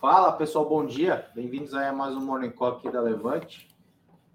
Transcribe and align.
Fala 0.00 0.32
pessoal, 0.32 0.64
bom 0.68 0.84
dia. 0.86 1.26
Bem-vindos 1.34 1.74
aí 1.74 1.88
a 1.88 1.92
mais 1.92 2.14
um 2.14 2.20
Morning 2.24 2.50
Call 2.50 2.68
aqui 2.68 2.90
da 2.90 3.00
Levante. 3.00 3.68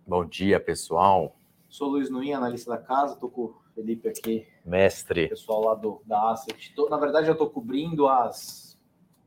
Bom 0.06 0.26
dia, 0.26 0.60
pessoal. 0.60 1.36
Sou 1.70 1.88
Luiz 1.90 2.10
Nuinha, 2.10 2.38
analista 2.38 2.72
da 2.72 2.78
casa, 2.78 3.16
tô 3.16 3.30
com 3.30 3.44
o 3.44 3.56
Felipe 3.74 4.10
aqui, 4.10 4.46
Mestre. 4.66 5.30
pessoal 5.30 5.64
lá 5.64 5.76
do, 5.76 6.02
da 6.06 6.32
Asset. 6.32 6.74
Tô- 6.76 6.90
na 6.90 6.98
verdade, 6.98 7.30
eu 7.30 7.36
tô 7.36 7.50
cobrindo 7.50 8.08
as, 8.08 8.78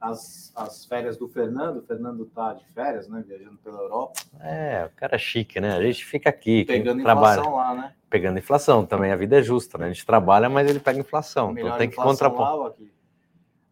as, 0.01 0.53
as 0.55 0.85
férias 0.85 1.17
do 1.17 1.27
Fernando. 1.27 1.79
O 1.79 1.83
Fernando 1.83 2.27
tá 2.27 2.53
de 2.53 2.65
férias, 2.67 3.09
né? 3.09 3.25
Viajando 3.27 3.57
pela 3.59 3.79
Europa, 3.81 4.21
É, 4.41 4.85
o 4.93 4.97
cara 4.97 5.17
é 5.17 5.19
chique, 5.19 5.59
né? 5.59 5.75
A 5.75 5.83
gente 5.83 6.05
fica 6.05 6.29
aqui, 6.29 6.65
pegando 6.67 7.03
trabalha, 7.03 7.41
inflação 7.41 7.57
lá, 7.57 7.75
né? 7.75 7.95
pegando 8.11 8.39
inflação 8.39 8.85
também. 8.85 9.11
A 9.11 9.17
vida 9.17 9.39
é 9.39 9.43
justa, 9.43 9.79
né? 9.79 9.87
A 9.87 9.89
gente 9.89 10.05
trabalha, 10.05 10.51
mas 10.51 10.69
ele 10.69 10.81
pega 10.81 11.01
inflação. 11.01 11.51
Melhor 11.53 11.69
então 11.69 11.79
tem 11.79 11.89
que 11.91 11.97
contrapor. 11.97 12.57
lá 12.57 12.69
aqui? 12.69 12.93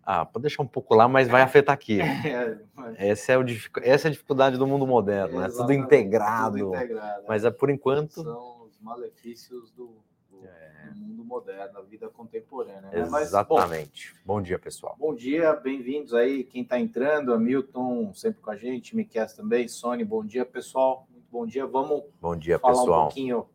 Ah, 0.07 0.25
pode 0.25 0.43
deixar 0.43 0.63
um 0.63 0.67
pouco 0.67 0.95
lá, 0.95 1.09
mas 1.09 1.29
vai 1.29 1.43
afetar 1.43 1.75
aqui. 1.75 1.99
É, 2.25 2.59
mas- 2.75 2.95
Essa 2.99 3.33
é, 3.33 3.39
o, 3.39 3.45
essa 3.83 4.07
é 4.07 4.09
a 4.09 4.13
dificuldade 4.13 4.59
do 4.59 4.67
mundo 4.67 4.87
moderno, 4.87 5.39
né? 5.41 5.47
Tudo 5.47 5.55
exatamente, 5.73 5.85
integrado. 5.85 6.59
tudo 6.59 6.75
integrado, 6.75 7.25
Mas 7.29 7.45
é 7.45 7.51
por 7.51 7.71
enquanto. 7.71 8.23
São 8.23 8.65
os 8.67 8.79
malefícios 8.81 9.71
do, 9.73 9.97
do- 10.31 10.45
É. 10.45 10.91
do 10.91 11.01
mundo 11.01 11.25
moderno, 11.25 11.73
da 11.73 11.81
vida 11.83 12.09
contemporânea. 12.09 12.83
Né? 12.83 13.09
Mas, 13.11 13.11
bom, 13.11 13.57
Exatamente. 13.57 14.15
Bom 14.25 14.43
dia, 14.43 14.59
pessoal. 14.59 14.95
Bom 14.99 15.15
dia, 15.15 15.55
bem-vindos 15.55 16.13
aí. 16.13 16.45
Quem 16.45 16.63
está 16.63 16.79
entrando, 16.79 17.33
Hamilton, 17.33 18.13
sempre 18.15 18.41
com 18.43 18.51
a 18.51 18.57
gente, 18.57 18.95
Miquel 18.95 19.27
também, 19.35 19.67
Sony, 19.69 20.05
bom 20.05 20.25
dia, 20.25 20.45
pessoal. 20.45 21.07
Muito 21.11 21.27
bom 21.31 21.47
dia. 21.47 21.67
Vamos 21.67 22.03
Bom 22.21 22.37
dia, 22.37 22.59
falar 22.59 22.75
um 22.75 22.79
pessoal. 22.81 23.03
pouquinho 23.07 23.47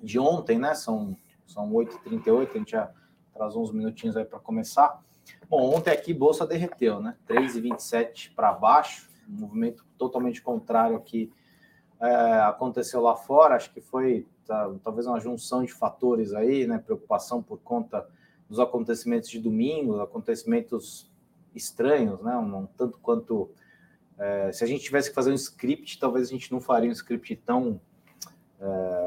de 0.00 0.18
ontem, 0.18 0.58
né? 0.58 0.74
São, 0.74 1.16
são 1.46 1.70
8h38, 1.72 2.50
a 2.54 2.58
gente 2.58 2.70
já 2.72 2.90
traz 3.32 3.56
uns 3.56 3.72
minutinhos 3.72 4.16
aí 4.16 4.24
para 4.24 4.38
começar. 4.38 5.00
Bom, 5.48 5.74
ontem 5.74 5.90
aqui 5.90 6.14
Bolsa 6.14 6.46
derreteu, 6.46 7.00
né? 7.00 7.16
3,27 7.28 8.34
para 8.34 8.52
baixo, 8.52 9.08
um 9.28 9.40
movimento 9.40 9.84
totalmente 9.98 10.40
contrário 10.40 11.00
que 11.00 11.30
é, 12.00 12.40
aconteceu 12.40 13.00
lá 13.00 13.14
fora. 13.14 13.56
Acho 13.56 13.72
que 13.72 13.80
foi 13.80 14.26
tá, 14.46 14.72
talvez 14.82 15.06
uma 15.06 15.20
junção 15.20 15.64
de 15.64 15.72
fatores 15.72 16.32
aí, 16.32 16.66
né? 16.66 16.78
Preocupação 16.78 17.42
por 17.42 17.58
conta 17.58 18.06
dos 18.48 18.58
acontecimentos 18.58 19.30
de 19.30 19.38
domingo, 19.38 20.00
acontecimentos 20.00 21.10
estranhos, 21.54 22.20
né? 22.22 22.36
Um, 22.36 22.66
tanto 22.66 22.98
quanto 22.98 23.50
é, 24.18 24.52
se 24.52 24.62
a 24.62 24.66
gente 24.66 24.84
tivesse 24.84 25.08
que 25.08 25.14
fazer 25.14 25.32
um 25.32 25.34
script, 25.34 25.98
talvez 25.98 26.28
a 26.28 26.30
gente 26.30 26.52
não 26.52 26.60
faria 26.60 26.88
um 26.88 26.92
script 26.92 27.34
tão 27.36 27.80
é, 28.60 29.01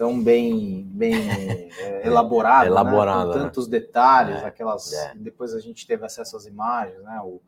tão 0.00 0.18
bem 0.24 0.82
bem 0.94 1.12
é, 1.78 2.06
elaborado, 2.06 2.74
né? 2.74 2.90
Com 2.90 3.28
né? 3.38 3.44
tantos 3.44 3.68
detalhes, 3.68 4.42
É, 4.42 4.46
aquelas. 4.46 4.90
é. 4.94 5.12
Depois 5.14 5.54
a 5.54 5.60
gente 5.60 5.86
teve 5.86 6.02
acesso 6.06 6.38
às 6.38 6.46
imagens, 6.46 7.02
né? 7.02 7.20
O, 7.22 7.38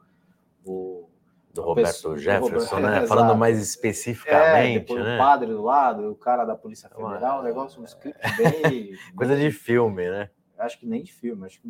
o 0.67 1.09
Do 1.55 1.62
Roberto 1.62 1.86
pessoa- 1.94 2.14
do 2.14 2.20
Jefferson, 2.20 2.77
Roberto- 2.77 2.91
né? 2.91 2.98
é, 3.05 3.06
Falando 3.06 3.34
mais 3.34 3.56
é, 3.59 3.62
especificamente, 3.62 4.81
depois 4.81 5.03
né? 5.03 5.14
o 5.14 5.19
padre 5.19 5.47
do 5.50 5.62
lado, 5.62 6.10
o 6.10 6.15
cara 6.15 6.44
da 6.44 6.54
Polícia 6.54 6.91
Uma- 6.94 7.15
Federal, 7.15 7.41
um 7.41 7.43
negócio, 7.43 7.81
um 7.81 7.84
script 7.87 8.21
bem. 8.37 8.91
Coisa 9.16 9.34
de 9.34 9.50
filme, 9.50 10.10
né? 10.10 10.28
Acho 10.59 10.78
que 10.78 10.84
nem 10.87 11.03
de 11.03 11.10
filme, 11.12 11.47
acho 11.47 11.59
que. 11.59 11.69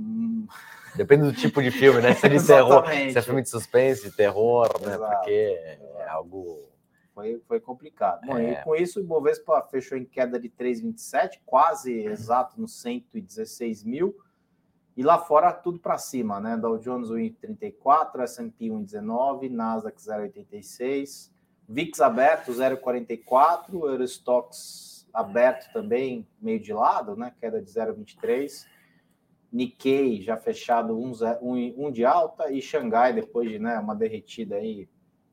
Depende 0.96 1.22
do 1.26 1.32
tipo 1.32 1.62
de 1.62 1.70
filme, 1.70 2.02
né? 2.02 2.12
Se 2.14 2.26
é 2.26 2.28
de 2.28 2.44
terror, 2.44 2.84
se 2.90 3.16
é 3.16 3.22
filme 3.22 3.40
de 3.40 3.48
suspense, 3.48 4.02
de 4.10 4.16
terror, 4.16 4.68
né? 4.84 4.94
Exato. 4.96 5.14
Porque 5.14 5.30
é 6.00 6.08
algo. 6.08 6.71
Foi, 7.14 7.40
foi 7.46 7.60
complicado. 7.60 8.26
Bom, 8.26 8.38
É. 8.38 8.52
e 8.52 8.64
com 8.64 8.74
isso, 8.74 8.98
o 8.98 9.02
Ibovespa 9.02 9.60
fechou 9.70 9.98
em 9.98 10.04
queda 10.04 10.38
de 10.38 10.48
3,27, 10.48 11.40
quase 11.44 11.92
exato 11.92 12.60
nos 12.60 12.80
116 12.80 13.84
mil. 13.84 14.16
E 14.96 15.02
lá 15.02 15.18
fora, 15.18 15.52
tudo 15.52 15.78
para 15.78 15.96
cima, 15.98 16.40
né? 16.40 16.56
Dow 16.56 16.78
Jones 16.78 17.10
1,34, 17.10 18.20
S&P 18.22 18.66
1,19, 18.66 19.50
Nasdaq 19.50 19.98
0,86, 19.98 21.30
VIX 21.68 22.00
aberto 22.00 22.52
0,44, 22.52 23.72
Eurostox 23.72 25.08
aberto 25.12 25.72
também, 25.72 26.26
meio 26.40 26.60
de 26.60 26.72
lado, 26.72 27.16
né? 27.16 27.32
Queda 27.38 27.60
de 27.60 27.70
0,23. 27.70 28.66
Nikkei 29.52 30.22
já 30.22 30.36
fechado 30.36 30.98
1 30.98 31.06
um, 31.06 31.12
um, 31.42 31.86
um 31.86 31.90
de 31.90 32.06
alta 32.06 32.50
e 32.50 32.62
Xangai 32.62 33.12
depois 33.12 33.50
de 33.50 33.58
né, 33.58 33.78
uma 33.78 33.94
derretida 33.94 34.56
aí 34.56 34.88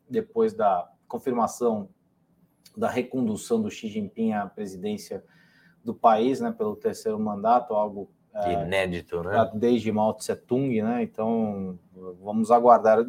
depois 0.10 0.54
da 0.54 0.92
confirmação 1.10 1.90
da 2.78 2.90
recondução 2.90 3.62
do 3.62 3.70
Xi 3.70 3.90
Jinping 3.90 4.32
à 4.32 4.46
presidência 4.46 5.24
do 5.84 5.94
país, 5.94 6.40
né, 6.40 6.52
pelo 6.52 6.76
terceiro 6.76 7.20
mandato, 7.20 7.74
algo 7.74 8.10
Inédito, 8.64 9.24
né? 9.24 9.50
desde 9.56 9.92
Mao 9.92 10.14
Tse 10.14 10.36
Tung, 10.36 10.82
né? 10.82 11.02
Então 11.02 11.78
vamos 12.22 12.52
aguardar. 12.52 13.00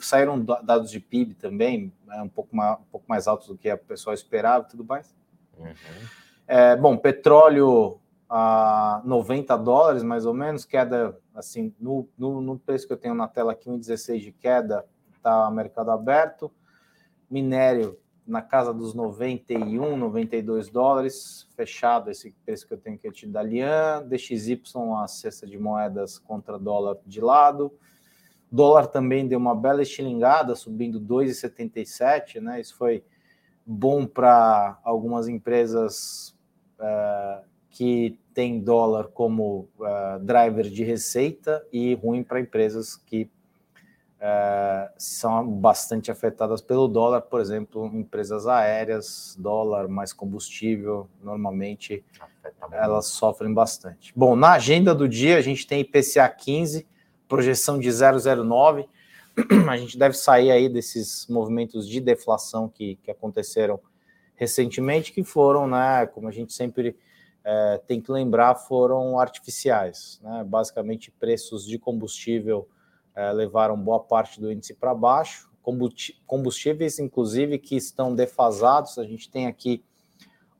Saíram 0.00 0.42
da- 0.42 0.62
dados 0.62 0.90
de 0.90 0.98
PIB 0.98 1.34
também, 1.34 1.92
né, 2.06 2.22
um 2.22 2.28
pouco 2.28 2.56
mais, 2.56 2.80
um 2.80 2.84
pouco 2.90 3.06
mais 3.06 3.28
altos 3.28 3.46
do 3.46 3.58
que 3.58 3.68
a 3.68 3.76
pessoa 3.76 4.14
esperava, 4.14 4.64
e 4.66 4.70
tudo 4.70 4.84
mais. 4.84 5.14
Uhum. 5.58 5.74
É, 6.48 6.74
bom, 6.76 6.96
petróleo 6.96 8.00
a 8.28 9.02
90 9.04 9.56
dólares, 9.56 10.02
mais 10.02 10.24
ou 10.24 10.32
menos, 10.32 10.64
queda 10.64 11.16
assim, 11.34 11.74
no, 11.78 12.08
no, 12.16 12.40
no 12.40 12.58
preço 12.58 12.86
que 12.86 12.92
eu 12.92 12.96
tenho 12.96 13.14
na 13.14 13.28
tela 13.28 13.52
aqui, 13.52 13.68
1,16 13.68 14.20
de 14.20 14.32
queda, 14.32 14.84
tá 15.22 15.50
mercado 15.50 15.90
aberto. 15.90 16.50
Minério 17.30 17.98
na 18.26 18.42
casa 18.42 18.72
dos 18.72 18.94
91, 18.94 19.96
92 19.96 20.68
dólares, 20.68 21.48
fechado 21.56 22.10
esse 22.10 22.32
preço 22.44 22.66
que 22.66 22.74
eu 22.74 22.78
tenho 22.78 22.96
aqui 22.96 23.26
da 23.26 23.42
Lian, 23.42 24.06
DXY, 24.06 24.60
a 25.02 25.06
cesta 25.08 25.46
de 25.46 25.58
moedas 25.58 26.18
contra 26.18 26.58
dólar 26.58 26.96
de 27.04 27.20
lado. 27.20 27.72
Dólar 28.50 28.86
também 28.86 29.26
deu 29.26 29.38
uma 29.38 29.54
bela 29.54 29.82
estilingada, 29.82 30.54
subindo 30.54 31.00
2,77, 31.00 32.40
né? 32.40 32.60
Isso 32.60 32.76
foi 32.76 33.04
bom 33.64 34.06
para 34.06 34.78
algumas 34.82 35.28
empresas 35.28 36.36
eh, 36.78 37.42
que 37.68 38.18
têm 38.34 38.60
dólar 38.60 39.08
como 39.08 39.68
eh, 39.80 40.18
driver 40.20 40.68
de 40.68 40.82
receita 40.82 41.64
e 41.72 41.94
ruim 41.94 42.22
para 42.22 42.40
empresas 42.40 42.96
que 42.96 43.30
eh, 44.22 44.90
são 44.98 45.48
bastante 45.48 46.10
afetadas 46.10 46.60
pelo 46.60 46.86
dólar, 46.86 47.22
por 47.22 47.40
exemplo, 47.40 47.86
empresas 47.86 48.46
aéreas, 48.46 49.34
dólar 49.38 49.88
mais 49.88 50.12
combustível, 50.12 51.08
normalmente 51.22 52.04
elas 52.70 53.06
sofrem 53.06 53.54
bastante. 53.54 54.12
Bom, 54.14 54.36
na 54.36 54.52
agenda 54.52 54.94
do 54.94 55.08
dia 55.08 55.38
a 55.38 55.40
gente 55.40 55.66
tem 55.66 55.80
IPCA 55.80 56.28
15, 56.28 56.86
projeção 57.26 57.78
de 57.78 57.88
0,09. 57.88 58.86
A 59.66 59.76
gente 59.78 59.96
deve 59.96 60.14
sair 60.14 60.50
aí 60.50 60.68
desses 60.68 61.26
movimentos 61.26 61.88
de 61.88 61.98
deflação 61.98 62.68
que, 62.68 62.96
que 62.96 63.10
aconteceram 63.10 63.80
recentemente, 64.34 65.12
que 65.12 65.24
foram, 65.24 65.66
né, 65.66 66.06
como 66.06 66.28
a 66.28 66.32
gente 66.32 66.52
sempre 66.52 66.94
eh, 67.42 67.80
tem 67.86 68.02
que 68.02 68.12
lembrar, 68.12 68.54
foram 68.54 69.18
artificiais. 69.18 70.20
Né? 70.22 70.44
Basicamente, 70.46 71.10
preços 71.10 71.64
de 71.64 71.78
combustível 71.78 72.68
eh, 73.14 73.32
levaram 73.32 73.76
boa 73.76 74.00
parte 74.00 74.40
do 74.40 74.50
índice 74.50 74.74
para 74.74 74.94
baixo. 74.94 75.50
Combustíveis, 76.26 76.98
inclusive, 76.98 77.58
que 77.58 77.76
estão 77.76 78.14
defasados. 78.14 78.98
A 78.98 79.04
gente 79.04 79.30
tem 79.30 79.46
aqui 79.46 79.84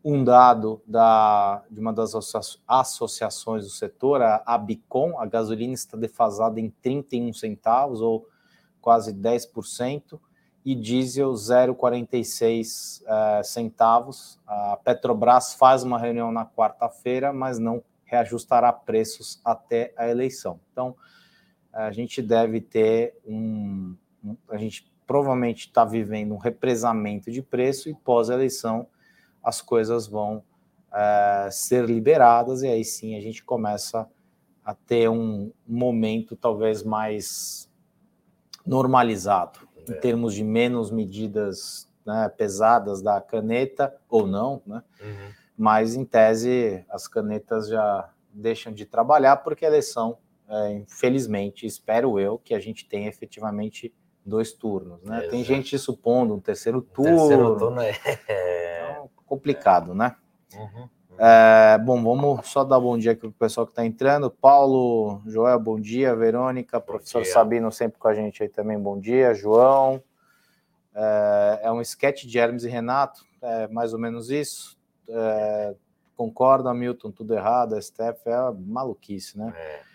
um 0.04 0.24
dado 0.24 0.80
da, 0.86 1.62
de 1.70 1.80
uma 1.80 1.92
das 1.92 2.14
associa- 2.14 2.60
associações 2.66 3.64
do 3.64 3.70
setor, 3.70 4.22
a 4.22 4.42
Abicom, 4.46 5.18
a 5.18 5.26
gasolina 5.26 5.74
está 5.74 5.96
defasada 5.96 6.58
em 6.58 6.70
31 6.70 7.32
centavos, 7.32 8.00
ou 8.00 8.26
quase 8.80 9.12
10%, 9.12 10.18
e 10.64 10.74
diesel 10.74 11.32
0,46 11.32 13.02
eh, 13.06 13.42
centavos. 13.42 14.38
A 14.46 14.78
Petrobras 14.82 15.54
faz 15.54 15.82
uma 15.82 15.98
reunião 15.98 16.30
na 16.30 16.44
quarta-feira, 16.44 17.32
mas 17.32 17.58
não 17.58 17.82
reajustará 18.04 18.72
preços 18.72 19.40
até 19.44 19.94
a 19.96 20.08
eleição. 20.08 20.60
Então, 20.72 20.96
a 21.72 21.90
gente 21.90 22.20
deve 22.22 22.60
ter 22.60 23.14
um. 23.26 23.94
a 24.48 24.56
gente 24.56 24.90
provavelmente 25.06 25.66
está 25.66 25.84
vivendo 25.84 26.32
um 26.34 26.38
represamento 26.38 27.30
de 27.30 27.42
preço 27.42 27.88
e 27.88 27.94
pós-eleição 27.94 28.86
as 29.42 29.60
coisas 29.60 30.06
vão 30.06 30.42
eh, 30.92 31.48
ser 31.50 31.84
liberadas 31.86 32.62
e 32.62 32.68
aí 32.68 32.84
sim 32.84 33.16
a 33.16 33.20
gente 33.20 33.42
começa 33.44 34.08
a 34.64 34.74
ter 34.74 35.08
um 35.08 35.50
momento 35.66 36.36
talvez 36.36 36.82
mais 36.82 37.68
normalizado 38.66 39.60
em 39.88 39.92
É. 39.92 39.96
termos 39.96 40.34
de 40.34 40.44
menos 40.44 40.90
medidas 40.90 41.88
né, 42.04 42.28
pesadas 42.28 43.00
da 43.02 43.20
caneta 43.20 43.94
ou 44.08 44.26
não, 44.26 44.62
né? 44.66 44.82
Uhum. 45.00 45.30
mas 45.56 45.94
em 45.94 46.04
tese 46.04 46.84
as 46.88 47.06
canetas 47.08 47.68
já 47.68 48.10
deixam 48.32 48.72
de 48.72 48.84
trabalhar 48.86 49.36
porque 49.38 49.64
a 49.64 49.68
eleição, 49.68 50.18
é, 50.50 50.72
infelizmente, 50.72 51.64
espero 51.64 52.18
eu 52.18 52.36
que 52.36 52.52
a 52.54 52.58
gente 52.58 52.88
tenha 52.88 53.08
efetivamente 53.08 53.94
dois 54.26 54.52
turnos. 54.52 55.00
Né? 55.04 55.22
Tem 55.28 55.44
gente 55.44 55.78
supondo 55.78 56.34
um 56.34 56.40
terceiro 56.40 56.82
turno, 56.82 57.16
Terceiro 57.16 57.56
turno 57.56 57.80
é. 57.80 57.92
então, 58.90 59.10
complicado, 59.26 59.94
né? 59.94 60.16
Uhum. 60.52 60.88
É, 61.16 61.78
bom, 61.78 62.02
vamos 62.02 62.48
só 62.48 62.64
dar 62.64 62.80
bom 62.80 62.98
dia 62.98 63.12
aqui 63.12 63.20
para 63.20 63.28
o 63.28 63.32
pessoal 63.32 63.66
que 63.66 63.72
está 63.72 63.84
entrando. 63.84 64.30
Paulo, 64.30 65.22
Joel, 65.26 65.60
bom 65.60 65.78
dia. 65.78 66.16
Verônica, 66.16 66.80
professor 66.80 67.22
dia. 67.22 67.32
Sabino 67.32 67.70
sempre 67.70 67.98
com 67.98 68.08
a 68.08 68.14
gente 68.14 68.42
aí 68.42 68.48
também, 68.48 68.78
bom 68.78 68.98
dia. 68.98 69.34
João, 69.34 70.02
É, 70.92 71.60
é 71.64 71.72
um 71.72 71.80
sketch 71.80 72.24
de 72.24 72.38
Hermes 72.38 72.64
e 72.64 72.68
Renato, 72.68 73.24
é 73.40 73.68
mais 73.68 73.92
ou 73.92 73.98
menos 74.00 74.30
isso. 74.30 74.76
É, 75.08 75.74
concorda, 76.16 76.74
Milton, 76.74 77.12
tudo 77.12 77.34
errado, 77.34 77.76
a 77.76 77.80
Steph 77.80 78.26
é 78.26 78.50
maluquice, 78.58 79.38
né? 79.38 79.54
É. 79.56 79.89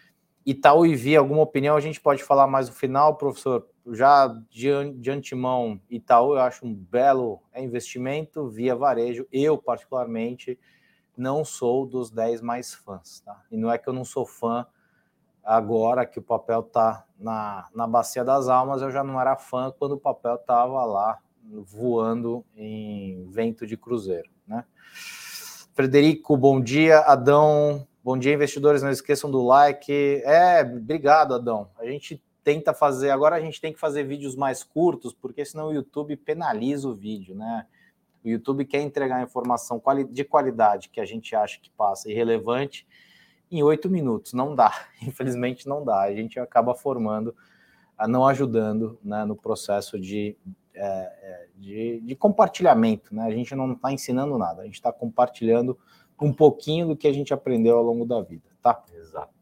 Itaú 0.46 0.86
e 0.86 0.96
Vi, 0.96 1.16
alguma 1.16 1.42
opinião? 1.42 1.76
A 1.76 1.82
gente 1.82 2.00
pode 2.00 2.24
falar 2.24 2.46
mais 2.46 2.70
no 2.70 2.76
final, 2.76 3.16
professor. 3.16 3.68
Já 3.92 4.28
de, 4.50 4.70
de 4.94 5.12
antemão, 5.12 5.80
Itaú 5.90 6.34
eu 6.34 6.42
acho 6.42 6.66
um 6.66 6.74
belo 6.74 7.42
investimento 7.56 8.48
via 8.48 8.76
varejo. 8.76 9.28
Eu, 9.32 9.58
particularmente, 9.58 10.60
não 11.18 11.44
sou 11.44 11.86
dos 11.86 12.12
10 12.12 12.42
mais 12.42 12.74
fãs, 12.74 13.22
tá? 13.22 13.42
E 13.52 13.58
não 13.58 13.72
é 13.72 13.78
que 13.78 13.88
eu 13.88 13.94
não 13.94 14.06
sou 14.06 14.26
fã 14.26 14.68
agora 15.44 16.06
que 16.06 16.18
o 16.18 16.24
papel 16.24 16.64
tá 16.64 17.06
na, 17.20 17.68
na 17.74 17.86
bacia 17.86 18.26
das 18.26 18.48
almas, 18.48 18.82
eu 18.82 18.90
já 18.90 19.04
não 19.04 19.22
era 19.22 19.36
fã 19.38 19.72
quando 19.78 19.92
o 19.92 20.00
papel 20.00 20.38
tava 20.40 20.84
lá 20.84 21.20
voando 21.48 22.44
em 22.56 23.30
vento 23.30 23.68
de 23.68 23.78
cruzeiro, 23.78 24.30
né? 24.48 24.66
Frederico, 25.74 26.36
bom 26.36 26.60
dia. 26.60 27.00
Adão, 27.02 27.86
bom 28.06 28.16
dia, 28.20 28.36
investidores. 28.36 28.84
Não 28.84 28.92
esqueçam 28.92 29.32
do 29.32 29.44
like. 29.44 29.92
É, 30.24 30.62
obrigado, 30.62 31.34
Adão. 31.34 31.72
A 31.80 31.88
gente 31.88 32.24
tenta 32.44 32.72
fazer, 32.72 33.10
agora 33.10 33.36
a 33.36 33.40
gente 33.40 33.60
tem 33.60 33.74
que 33.74 33.80
fazer 33.80 34.04
vídeos 34.04 34.36
mais 34.36 34.64
curtos, 34.64 35.12
porque 35.12 35.44
senão 35.44 35.70
o 35.70 35.74
YouTube 35.74 36.16
penaliza 36.16 36.88
o 36.88 36.94
vídeo, 36.94 37.34
né? 37.34 37.66
O 38.24 38.30
YouTube 38.30 38.64
quer 38.66 38.82
entregar 38.82 39.24
informação 39.24 39.82
de 40.12 40.24
qualidade 40.24 40.90
que 40.90 41.02
a 41.02 41.06
gente 41.06 41.36
acha 41.36 41.60
que 41.60 41.72
passa 41.72 42.12
irrelevante 42.12 42.88
em 43.50 43.64
oito 43.64 43.90
minutos. 43.90 44.34
Não 44.34 44.54
dá, 44.54 44.72
infelizmente 45.02 45.68
não 45.68 45.84
dá. 45.84 46.02
A 46.02 46.14
gente 46.14 46.40
acaba 46.40 46.76
formando, 46.76 47.36
não 48.08 48.28
ajudando 48.28 49.00
né, 49.04 49.26
no 49.26 49.36
processo 49.36 50.00
de, 50.00 50.38
é, 50.76 50.86
é, 50.86 51.48
de, 51.56 52.02
de, 52.02 52.16
compartilhamento. 52.16 53.16
Né? 53.16 53.24
A 53.24 53.32
gente 53.32 53.56
não 53.56 53.74
está 53.74 53.92
ensinando 53.92 54.38
nada, 54.38 54.62
a 54.62 54.66
gente 54.66 54.76
está 54.76 54.94
compartilhando 54.94 55.76
um 56.22 56.34
pouquinho 56.34 56.88
do 56.88 56.96
que 56.96 57.08
a 57.08 57.14
gente 57.14 57.34
aprendeu 57.34 57.78
ao 57.78 57.84
longo 57.84 58.06
da 58.06 58.22
vida. 58.22 58.50
Tá? 58.62 58.84
Exato. 58.94 59.34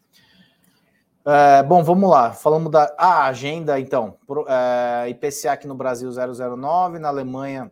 É, 1.25 1.63
bom, 1.63 1.83
vamos 1.83 2.09
lá. 2.09 2.31
Falamos 2.33 2.71
da 2.71 2.93
ah, 2.97 3.25
agenda, 3.25 3.79
então. 3.79 4.17
É, 4.47 5.09
IPCA 5.09 5.53
aqui 5.53 5.67
no 5.67 5.75
Brasil 5.75 6.09
009, 6.11 6.99
na 6.99 7.09
Alemanha 7.09 7.71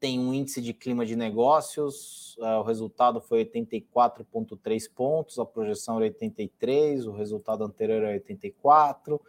tem 0.00 0.18
um 0.18 0.32
índice 0.32 0.62
de 0.62 0.72
clima 0.72 1.04
de 1.04 1.14
negócios, 1.14 2.34
uh, 2.38 2.60
o 2.60 2.62
resultado 2.62 3.20
foi 3.20 3.44
84,3 3.44 4.90
pontos, 4.92 5.38
a 5.38 5.44
projeção 5.44 5.96
era 5.96 6.06
83, 6.06 7.06
o 7.06 7.12
resultado 7.12 7.62
anterior 7.62 8.02
era 8.02 8.14
84. 8.14 9.20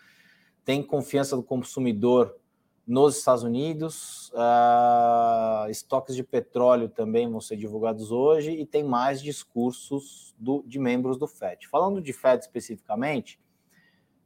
Tem 0.64 0.82
confiança 0.82 1.36
do 1.36 1.44
consumidor 1.44 2.38
nos 2.86 3.18
Estados 3.18 3.44
Unidos, 3.44 4.32
uh, 4.34 5.70
estoques 5.70 6.16
de 6.16 6.24
petróleo 6.24 6.90
também 6.90 7.30
vão 7.30 7.40
ser 7.40 7.56
divulgados 7.56 8.12
hoje 8.12 8.52
e 8.52 8.66
tem 8.66 8.84
mais 8.84 9.22
discursos 9.22 10.36
do, 10.38 10.64
de 10.66 10.80
membros 10.80 11.18
do 11.18 11.28
FED. 11.28 11.68
Falando 11.68 12.02
de 12.02 12.12
FED 12.12 12.44
especificamente, 12.44 13.40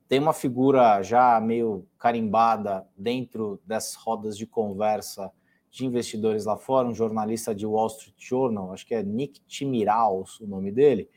tem 0.08 0.20
uma 0.20 0.34
figura 0.34 1.02
já 1.02 1.40
meio 1.42 1.88
carimbada 1.98 2.88
dentro 2.96 3.60
das 3.66 3.96
rodas 3.96 4.38
de 4.38 4.46
conversa 4.46 5.32
de 5.70 5.86
investidores 5.86 6.46
lá 6.46 6.56
fora, 6.56 6.88
um 6.88 6.96
jornalista 6.96 7.54
de 7.54 7.66
Wall 7.66 7.88
Street 7.88 8.16
Journal, 8.18 8.72
acho 8.72 8.86
que 8.86 8.96
é 8.96 9.04
Nick 9.04 9.42
Timiraus 9.42 10.40
o 10.40 10.48
nome 10.48 10.72
dele, 10.72 11.10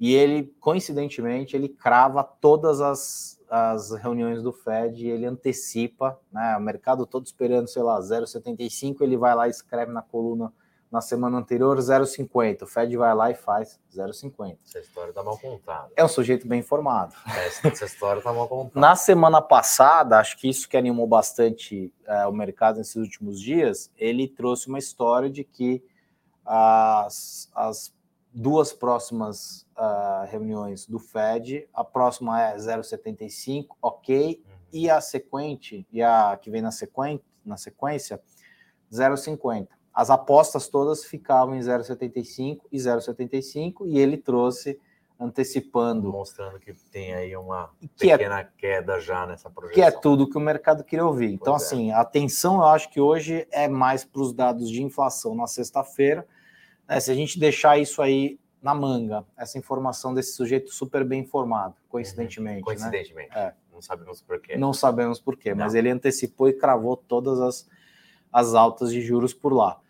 e 0.00 0.14
ele, 0.14 0.52
coincidentemente, 0.58 1.54
ele 1.54 1.68
crava 1.68 2.24
todas 2.24 2.80
as, 2.80 3.40
as 3.54 3.90
reuniões 3.90 4.42
do 4.42 4.50
Fed 4.50 5.06
e 5.06 5.10
ele 5.10 5.26
antecipa, 5.26 6.18
né, 6.32 6.56
o 6.56 6.60
mercado 6.60 7.04
todo 7.04 7.26
esperando, 7.26 7.68
sei 7.68 7.82
lá, 7.82 8.00
0,75, 8.00 9.02
ele 9.02 9.14
vai 9.14 9.34
lá 9.34 9.46
e 9.46 9.50
escreve 9.50 9.92
na 9.92 10.00
coluna 10.00 10.50
na 10.90 11.02
semana 11.02 11.36
anterior 11.36 11.76
0,50. 11.76 12.62
O 12.62 12.66
Fed 12.66 12.96
vai 12.96 13.14
lá 13.14 13.30
e 13.30 13.34
faz 13.34 13.78
0,50. 13.94 14.56
Essa 14.64 14.78
história 14.78 15.10
está 15.10 15.22
mal 15.22 15.38
contada. 15.38 15.90
É 15.94 16.02
um 16.02 16.08
sujeito 16.08 16.48
bem 16.48 16.60
informado. 16.60 17.14
Essa, 17.26 17.68
essa 17.68 17.84
história 17.84 18.20
está 18.20 18.32
mal 18.32 18.48
contada. 18.48 18.80
Na 18.80 18.96
semana 18.96 19.42
passada, 19.42 20.18
acho 20.18 20.38
que 20.38 20.48
isso 20.48 20.66
que 20.66 20.76
animou 20.76 21.06
bastante 21.06 21.92
é, 22.06 22.26
o 22.26 22.32
mercado 22.32 22.78
nesses 22.78 22.96
últimos 22.96 23.38
dias, 23.38 23.90
ele 23.98 24.28
trouxe 24.28 24.68
uma 24.68 24.78
história 24.78 25.28
de 25.28 25.44
que 25.44 25.84
as, 26.44 27.50
as 27.54 27.94
duas 28.32 28.72
próximas 28.72 29.66
uh, 29.76 30.26
reuniões 30.30 30.86
do 30.86 30.98
Fed, 30.98 31.68
a 31.72 31.84
próxima 31.84 32.40
é 32.40 32.56
0,75, 32.56 33.66
ok, 33.80 34.42
uhum. 34.44 34.52
e 34.72 34.88
a 34.88 35.00
sequente, 35.00 35.86
e 35.92 36.02
a 36.02 36.38
que 36.40 36.50
vem 36.50 36.62
na, 36.62 36.70
sequen, 36.70 37.20
na 37.44 37.56
sequência, 37.56 38.20
0,50 38.90 39.68
as 39.94 40.10
apostas 40.10 40.68
todas 40.68 41.04
ficavam 41.04 41.54
em 41.54 41.60
0,75 41.60 42.60
e 42.72 42.78
0,75 42.78 43.82
e 43.84 43.98
ele 43.98 44.16
trouxe 44.16 44.80
antecipando. 45.20 46.10
Mostrando 46.10 46.58
que 46.58 46.72
tem 46.90 47.14
aí 47.14 47.36
uma 47.36 47.70
que 47.96 48.10
é 48.10 48.16
pequena 48.16 48.40
é, 48.40 48.48
queda 48.56 49.00
já 49.00 49.26
nessa 49.26 49.50
projeção. 49.50 49.74
Que 49.74 49.82
é 49.82 49.90
tudo 49.90 50.28
que 50.28 50.36
o 50.36 50.40
mercado 50.40 50.82
queria 50.82 51.04
ouvir. 51.04 51.32
Então, 51.32 51.54
pois 51.54 51.62
é. 51.62 51.66
assim, 51.66 51.90
a 51.92 52.00
atenção 52.00 52.56
eu 52.56 52.64
acho 52.64 52.90
que 52.90 53.00
hoje 53.00 53.46
é 53.50 53.68
mais 53.68 54.04
para 54.04 54.22
os 54.22 54.32
dados 54.32 54.70
de 54.70 54.82
inflação 54.82 55.34
na 55.34 55.46
sexta-feira. 55.46 56.26
Né, 56.88 57.00
se 57.00 57.10
a 57.10 57.14
gente 57.14 57.38
deixar 57.38 57.78
isso 57.78 58.02
aí 58.02 58.38
na 58.62 58.74
manga, 58.74 59.24
essa 59.36 59.58
informação 59.58 60.14
desse 60.14 60.34
sujeito 60.34 60.72
super 60.72 61.04
bem 61.04 61.20
informado, 61.20 61.74
coincidentemente. 61.88 62.58
Uhum. 62.58 62.64
Coincidentemente. 62.64 63.30
Né? 63.34 63.48
É. 63.48 63.54
Não 63.72 63.82
sabemos 63.82 64.22
por 64.22 64.40
quê. 64.40 64.56
Não 64.56 64.72
sabemos 64.72 65.20
por 65.20 65.36
quê, 65.36 65.50
Não. 65.50 65.64
mas 65.64 65.74
ele 65.74 65.90
antecipou 65.90 66.48
e 66.48 66.52
cravou 66.52 66.96
todas 66.96 67.40
as, 67.40 67.68
as 68.32 68.54
altas 68.54 68.92
de 68.92 69.00
juros 69.00 69.34
por 69.34 69.52
lá. 69.52 69.80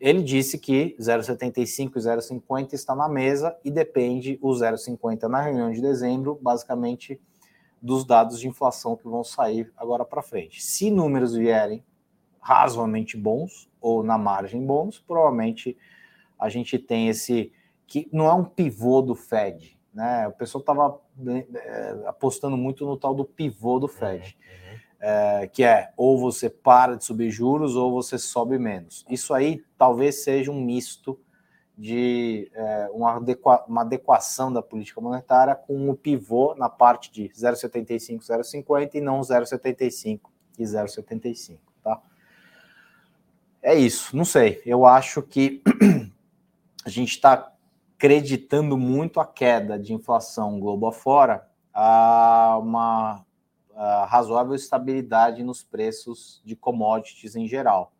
Ele 0.00 0.22
disse 0.22 0.58
que 0.58 0.96
0,75 0.98 1.92
e 1.96 2.00
0,50 2.00 2.72
está 2.72 2.94
na 2.94 3.08
mesa 3.08 3.56
e 3.64 3.70
depende 3.70 4.38
o 4.40 4.50
0,50 4.50 5.28
na 5.28 5.40
reunião 5.40 5.70
de 5.70 5.80
dezembro, 5.80 6.38
basicamente 6.40 7.20
dos 7.80 8.04
dados 8.04 8.40
de 8.40 8.48
inflação 8.48 8.96
que 8.96 9.04
vão 9.04 9.22
sair 9.22 9.72
agora 9.76 10.04
para 10.04 10.22
frente. 10.22 10.62
Se 10.62 10.90
números 10.90 11.34
vierem 11.34 11.84
razoavelmente 12.40 13.16
bons 13.16 13.70
ou 13.80 14.02
na 14.02 14.16
margem 14.16 14.64
bons, 14.64 14.98
provavelmente 14.98 15.76
a 16.42 16.48
gente 16.48 16.78
tem 16.78 17.08
esse 17.08 17.52
que 17.86 18.08
não 18.12 18.26
é 18.26 18.34
um 18.34 18.44
pivô 18.44 19.02
do 19.02 19.14
Fed, 19.14 19.78
né? 19.92 20.26
O 20.28 20.32
pessoal 20.32 20.60
estava 20.60 21.00
é, 21.54 22.02
apostando 22.06 22.56
muito 22.56 22.84
no 22.86 22.96
tal 22.96 23.14
do 23.14 23.24
pivô 23.24 23.78
do 23.78 23.88
Fed. 23.88 24.36
Uhum 24.40 24.62
é, 25.02 25.48
que 25.48 25.64
é 25.64 25.92
ou 25.96 26.16
você 26.16 26.48
para 26.48 26.96
de 26.96 27.04
subir 27.04 27.28
juros 27.28 27.74
ou 27.74 27.90
você 27.90 28.16
sobe 28.16 28.56
menos. 28.56 29.04
Isso 29.10 29.34
aí 29.34 29.64
talvez 29.76 30.22
seja 30.22 30.52
um 30.52 30.64
misto 30.64 31.20
de 31.76 32.48
é, 32.54 32.88
uma, 32.92 33.16
adequa, 33.16 33.64
uma 33.66 33.80
adequação 33.80 34.52
da 34.52 34.62
política 34.62 35.00
monetária 35.00 35.56
com 35.56 35.90
o 35.90 35.96
pivô 35.96 36.54
na 36.54 36.68
parte 36.68 37.10
de 37.10 37.28
0,75, 37.30 38.20
0,50 38.20 38.94
e 38.94 39.00
não 39.00 39.20
0,75 39.20 40.20
e 40.56 40.62
0,75, 40.62 41.58
tá? 41.82 42.00
É 43.60 43.74
isso, 43.74 44.16
não 44.16 44.24
sei. 44.24 44.62
Eu 44.64 44.86
acho 44.86 45.20
que 45.22 45.62
a 46.84 46.90
gente 46.90 47.10
está 47.10 47.52
acreditando 47.96 48.76
muito 48.76 49.20
a 49.20 49.26
queda 49.26 49.78
de 49.78 49.92
inflação 49.92 50.58
global 50.58 50.90
afora 50.90 51.48
a 51.72 52.58
uma 52.60 53.24
uh, 53.70 54.06
razoável 54.06 54.54
estabilidade 54.54 55.42
nos 55.42 55.62
preços 55.62 56.42
de 56.44 56.56
commodities 56.56 57.36
em 57.36 57.46
geral. 57.46 57.92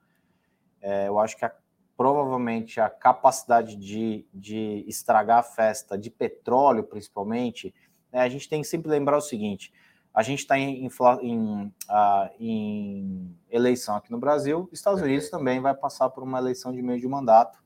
É, 0.80 1.06
eu 1.06 1.18
acho 1.18 1.36
que 1.36 1.44
a, 1.44 1.52
provavelmente 1.96 2.80
a 2.80 2.90
capacidade 2.90 3.76
de, 3.76 4.26
de 4.34 4.84
estragar 4.88 5.38
a 5.38 5.42
festa 5.42 5.96
de 5.96 6.10
petróleo, 6.10 6.82
principalmente, 6.82 7.72
né, 8.12 8.20
a 8.20 8.28
gente 8.28 8.48
tem 8.48 8.60
que 8.60 8.66
sempre 8.66 8.90
lembrar 8.90 9.16
o 9.16 9.20
seguinte: 9.20 9.72
a 10.12 10.22
gente 10.22 10.40
está 10.40 10.58
em, 10.58 10.84
em, 10.84 11.66
uh, 11.66 12.30
em, 12.40 13.36
eleição 13.48 13.94
aqui 13.94 14.10
no 14.10 14.18
Brasil, 14.18 14.68
Estados 14.72 15.00
Unidos 15.00 15.30
também 15.30 15.60
vai 15.60 15.74
passar 15.74 16.10
por 16.10 16.24
uma 16.24 16.38
eleição 16.38 16.72
de 16.72 16.82
meio 16.82 17.00
de 17.00 17.06
mandato. 17.06 17.61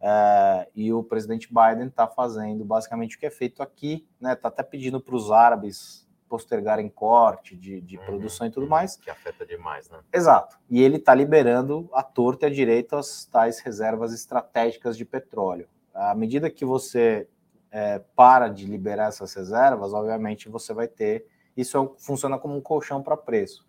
É, 0.00 0.68
e 0.74 0.92
o 0.92 1.02
presidente 1.02 1.48
Biden 1.48 1.88
está 1.88 2.06
fazendo 2.06 2.64
basicamente 2.64 3.16
o 3.16 3.18
que 3.18 3.26
é 3.26 3.30
feito 3.30 3.62
aqui, 3.62 4.06
né? 4.20 4.32
Está 4.32 4.48
até 4.48 4.62
pedindo 4.62 5.00
para 5.00 5.14
os 5.14 5.30
árabes 5.30 6.06
postergarem 6.28 6.88
corte 6.88 7.56
de, 7.56 7.80
de 7.80 7.96
uhum, 7.96 8.04
produção 8.04 8.46
e 8.46 8.50
tudo 8.50 8.64
uhum, 8.64 8.68
mais. 8.68 8.96
Que 8.96 9.10
afeta 9.10 9.44
demais, 9.44 9.88
né? 9.88 9.98
Exato. 10.12 10.58
E 10.70 10.82
ele 10.82 10.96
está 10.96 11.14
liberando 11.14 11.88
a 11.92 12.02
torta 12.02 12.46
e 12.46 12.50
a 12.50 12.52
direito 12.52 12.94
as 12.94 13.24
tais 13.24 13.58
reservas 13.60 14.12
estratégicas 14.12 14.96
de 14.96 15.04
petróleo. 15.04 15.68
À 15.92 16.14
medida 16.14 16.50
que 16.50 16.64
você 16.64 17.26
é, 17.70 18.00
para 18.14 18.48
de 18.48 18.66
liberar 18.66 19.08
essas 19.08 19.34
reservas, 19.34 19.92
obviamente 19.92 20.48
você 20.48 20.72
vai 20.72 20.86
ter. 20.86 21.26
Isso 21.56 21.76
é, 21.76 21.90
funciona 21.98 22.38
como 22.38 22.56
um 22.56 22.60
colchão 22.60 23.02
para 23.02 23.16
preço. 23.16 23.66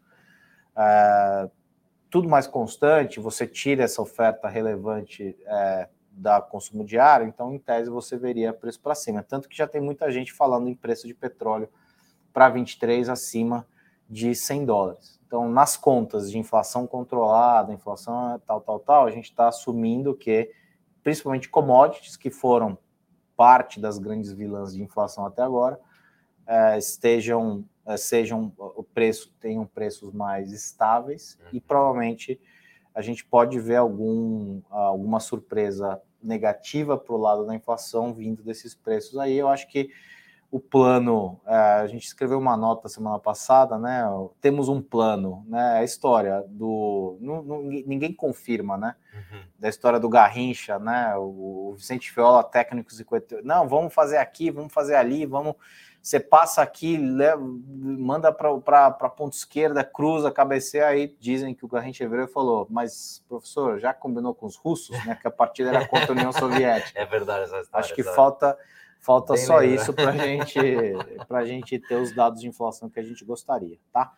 É, 0.78 1.50
tudo 2.10 2.28
mais 2.28 2.48
constante, 2.48 3.20
você 3.20 3.48
tira 3.48 3.84
essa 3.84 4.02
oferta 4.02 4.48
relevante 4.48 5.38
é, 5.46 5.90
da 6.20 6.42
consumo 6.42 6.84
diário, 6.84 7.26
então, 7.26 7.54
em 7.54 7.58
tese, 7.58 7.90
você 7.90 8.18
veria 8.18 8.54
preço 8.54 8.80
para 8.82 8.94
cima. 8.94 9.24
Tanto 9.24 9.48
que 9.48 9.58
já 9.58 9.66
tem 9.66 9.80
muita 9.80 10.12
gente 10.12 10.34
falando 10.34 10.68
em 10.68 10.76
preço 10.76 11.08
de 11.08 11.14
petróleo 11.14 11.70
para 12.34 12.50
23 12.50 13.08
acima 13.10 13.66
de 14.10 14.36
100 14.36 14.66
dólares. 14.66 15.20
Então, 15.26 15.50
nas 15.50 15.78
contas 15.78 16.30
de 16.30 16.38
inflação 16.38 16.86
controlada, 16.86 17.72
inflação 17.72 18.40
tal, 18.46 18.60
tal, 18.60 18.80
tal, 18.80 19.06
a 19.06 19.12
gente 19.12 19.26
está 19.26 19.48
assumindo 19.48 20.16
que, 20.16 20.52
principalmente 21.04 21.48
commodities, 21.48 22.18
que 22.18 22.30
foram 22.30 22.78
parte 23.38 23.80
das 23.80 23.98
grandes 23.98 24.34
vilãs 24.34 24.74
de 24.74 24.84
inflação 24.84 25.26
até 25.26 25.42
agora, 25.42 25.80
é, 26.46 26.78
estejam, 26.78 27.64
é, 27.86 27.96
sejam 27.96 28.52
o 28.58 28.84
preço, 28.84 29.34
tenham 29.40 29.66
preços 29.66 30.12
mais 30.12 30.52
estáveis 30.52 31.38
e 31.54 31.58
uhum. 31.58 31.64
provavelmente 31.66 32.42
a 32.94 33.02
gente 33.02 33.24
pode 33.24 33.60
ver 33.60 33.78
algum, 33.78 34.62
alguma 34.70 35.20
surpresa 35.20 36.02
negativa 36.22 36.98
para 36.98 37.14
o 37.14 37.18
lado 37.18 37.46
da 37.46 37.56
inflação 37.56 38.14
vindo 38.14 38.44
desses 38.44 38.76
preços 38.76 39.18
aí. 39.18 39.38
Eu 39.38 39.48
acho 39.48 39.68
que 39.68 39.90
o 40.52 40.60
plano, 40.60 41.40
é, 41.46 41.56
a 41.56 41.88
gente 41.88 42.06
escreveu 42.06 42.40
uma 42.40 42.58
nota 42.58 42.90
semana 42.90 43.20
passada, 43.20 43.78
né? 43.78 44.04
Temos 44.42 44.68
um 44.68 44.82
plano, 44.82 45.46
né? 45.48 45.78
A 45.78 45.84
história 45.84 46.44
do. 46.48 47.18
Não, 47.22 47.44
não, 47.44 47.62
ninguém 47.62 48.12
confirma, 48.12 48.76
né? 48.76 48.96
Uhum. 49.14 49.44
Da 49.60 49.70
história 49.70 50.00
do 50.00 50.10
Garrincha, 50.10 50.80
né? 50.80 51.16
O, 51.18 51.76
Vicente 51.78 52.12
Fiola, 52.12 52.44
técnicos 52.44 53.00
e 53.00 53.06
Não, 53.44 53.68
vamos 53.68 53.94
fazer 53.94 54.18
aqui, 54.18 54.50
vamos 54.50 54.74
fazer 54.74 54.96
ali, 54.96 55.26
vamos. 55.26 55.56
Você 56.10 56.20
passa 56.20 56.64
aqui, 56.64 56.98
leva, 56.98 57.40
manda 57.40 58.32
para 58.32 58.88
a 58.88 59.10
ponta 59.10 59.36
esquerda, 59.36 59.84
cruza, 59.84 60.32
cabeceia, 60.32 60.88
aí 60.88 61.16
dizem 61.20 61.54
que 61.54 61.64
o 61.64 61.68
Garrincha 61.68 62.10
virou 62.10 62.26
e 62.26 62.28
falou, 62.28 62.66
mas, 62.68 63.24
professor, 63.30 63.80
já 63.80 63.94
combinou 63.94 64.34
com 64.34 64.48
os 64.48 64.56
russos, 64.56 64.98
né? 65.06 65.16
Que 65.22 65.28
a 65.28 65.32
partida 65.32 65.70
era 65.70 65.88
contra 65.88 66.08
a 66.08 66.12
União 66.14 66.32
Soviética. 66.32 66.98
É 67.00 67.06
verdade 67.06 67.44
essa 67.44 67.60
história. 67.60 67.86
Acho 67.86 67.94
que 67.94 68.02
falta 68.02 68.58
Falta 69.00 69.34
Bem 69.34 69.46
só 69.46 69.62
isso 69.62 69.94
para 69.94 70.12
gente, 70.14 70.60
a 71.30 71.46
gente 71.46 71.78
ter 71.78 71.96
os 71.96 72.12
dados 72.12 72.42
de 72.42 72.48
inflação 72.48 72.90
que 72.90 73.00
a 73.00 73.04
gente 73.04 73.24
gostaria, 73.24 73.78
tá? 73.94 74.12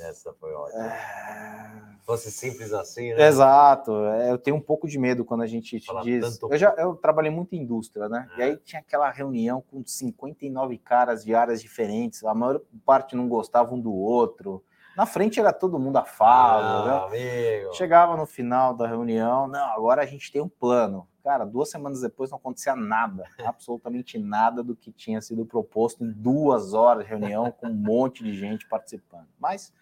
Essa 0.00 0.34
foi 0.34 0.52
ótima. 0.52 0.84
É... 0.84 1.91
Fosse 2.04 2.32
simples 2.32 2.72
assim, 2.72 3.14
né? 3.14 3.28
Exato. 3.28 3.92
É, 4.06 4.30
eu 4.30 4.38
tenho 4.38 4.56
um 4.56 4.60
pouco 4.60 4.88
de 4.88 4.98
medo 4.98 5.24
quando 5.24 5.42
a 5.42 5.46
gente 5.46 5.78
te 5.78 6.02
diz. 6.02 6.38
Eu, 6.42 6.58
já, 6.58 6.74
eu 6.76 6.96
trabalhei 6.96 7.30
muito 7.30 7.54
em 7.54 7.60
indústria, 7.60 8.08
né? 8.08 8.28
É. 8.36 8.38
E 8.38 8.42
aí 8.42 8.56
tinha 8.56 8.80
aquela 8.80 9.08
reunião 9.10 9.62
com 9.70 9.84
59 9.84 10.78
caras 10.78 11.24
de 11.24 11.34
áreas 11.34 11.62
diferentes, 11.62 12.24
a 12.24 12.34
maior 12.34 12.60
parte 12.84 13.14
não 13.14 13.28
gostava 13.28 13.72
um 13.74 13.80
do 13.80 13.92
outro. 13.92 14.64
Na 14.96 15.06
frente 15.06 15.40
era 15.40 15.52
todo 15.52 15.78
mundo 15.78 15.96
afável, 15.96 16.92
ah, 16.92 17.08
né? 17.08 17.70
Chegava 17.72 18.16
no 18.16 18.26
final 18.26 18.74
da 18.74 18.86
reunião, 18.86 19.48
não, 19.48 19.64
agora 19.72 20.02
a 20.02 20.06
gente 20.06 20.30
tem 20.30 20.42
um 20.42 20.48
plano. 20.48 21.08
Cara, 21.24 21.44
duas 21.44 21.70
semanas 21.70 22.00
depois 22.00 22.30
não 22.30 22.36
acontecia 22.36 22.74
nada, 22.74 23.24
absolutamente 23.46 24.18
nada 24.18 24.62
do 24.62 24.74
que 24.74 24.90
tinha 24.92 25.20
sido 25.20 25.46
proposto 25.46 26.04
em 26.04 26.10
duas 26.10 26.74
horas 26.74 27.04
de 27.04 27.10
reunião 27.10 27.50
com 27.52 27.68
um 27.68 27.74
monte 27.74 28.24
de 28.24 28.34
gente 28.34 28.68
participando. 28.68 29.28
Mas 29.38 29.72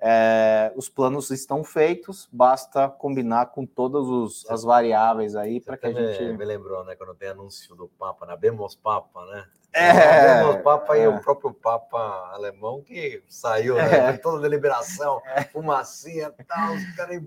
é. 0.00 0.72
Os 0.76 0.88
planos 0.88 1.30
estão 1.30 1.64
feitos, 1.64 2.28
basta 2.32 2.88
combinar 2.88 3.46
com 3.46 3.64
todas 3.64 4.44
as 4.48 4.62
variáveis 4.62 5.34
aí 5.34 5.60
para 5.60 5.76
que 5.76 5.86
a 5.86 5.92
gente. 5.92 6.36
Me 6.36 6.44
lembrou, 6.44 6.84
né? 6.84 6.94
Quando 6.96 7.14
tem 7.14 7.30
anúncio 7.30 7.74
do 7.74 7.88
Papa, 7.88 8.26
na 8.26 8.36
Bemos 8.36 8.74
Papa, 8.74 9.24
né? 9.26 9.46
É. 9.72 10.44
Bemos 10.44 10.62
Papa 10.62 10.96
é. 10.96 11.04
e 11.04 11.06
o 11.06 11.20
próprio 11.20 11.52
Papa 11.52 12.30
alemão 12.32 12.82
que 12.82 13.22
saiu, 13.28 13.76
né? 13.76 14.10
É. 14.10 14.12
Toda 14.18 14.40
deliberação, 14.40 15.20
é. 15.34 15.44
fumacinha 15.44 16.32
e 16.38 16.44
tal, 16.44 16.74
os 16.74 16.96
caras 16.96 17.22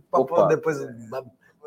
depois 0.47 0.79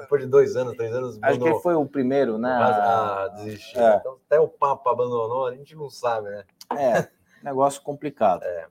depois 0.00 0.22
de 0.22 0.28
dois 0.28 0.56
anos, 0.56 0.74
três 0.74 0.92
anos. 0.92 1.18
Acho 1.22 1.38
que 1.38 1.54
foi 1.60 1.74
o 1.74 1.86
primeiro, 1.86 2.38
né? 2.38 2.50
Ah, 2.50 3.28
desistiu. 3.36 3.80
É. 3.80 3.96
Então, 3.96 4.18
até 4.26 4.40
o 4.40 4.48
Papa 4.48 4.90
abandonou, 4.90 5.46
a 5.46 5.54
gente 5.54 5.74
não 5.76 5.90
sabe, 5.90 6.30
né? 6.30 6.44
É, 6.76 7.08
negócio 7.42 7.82
complicado. 7.82 8.42
É. 8.42 8.66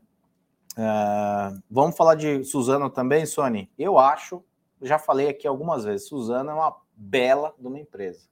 É, 0.78 1.58
vamos 1.70 1.96
falar 1.96 2.16
de 2.16 2.44
Suzano 2.44 2.90
também, 2.90 3.26
Sony? 3.26 3.70
Eu 3.78 4.00
acho, 4.00 4.44
já 4.82 4.98
falei 4.98 5.30
aqui 5.30 5.48
algumas 5.48 5.84
vezes, 5.84 6.08
Suzano 6.08 6.50
é 6.50 6.54
uma 6.54 6.76
bela 6.96 7.54
de 7.58 7.68
uma 7.68 7.80
empresa. 7.80 8.28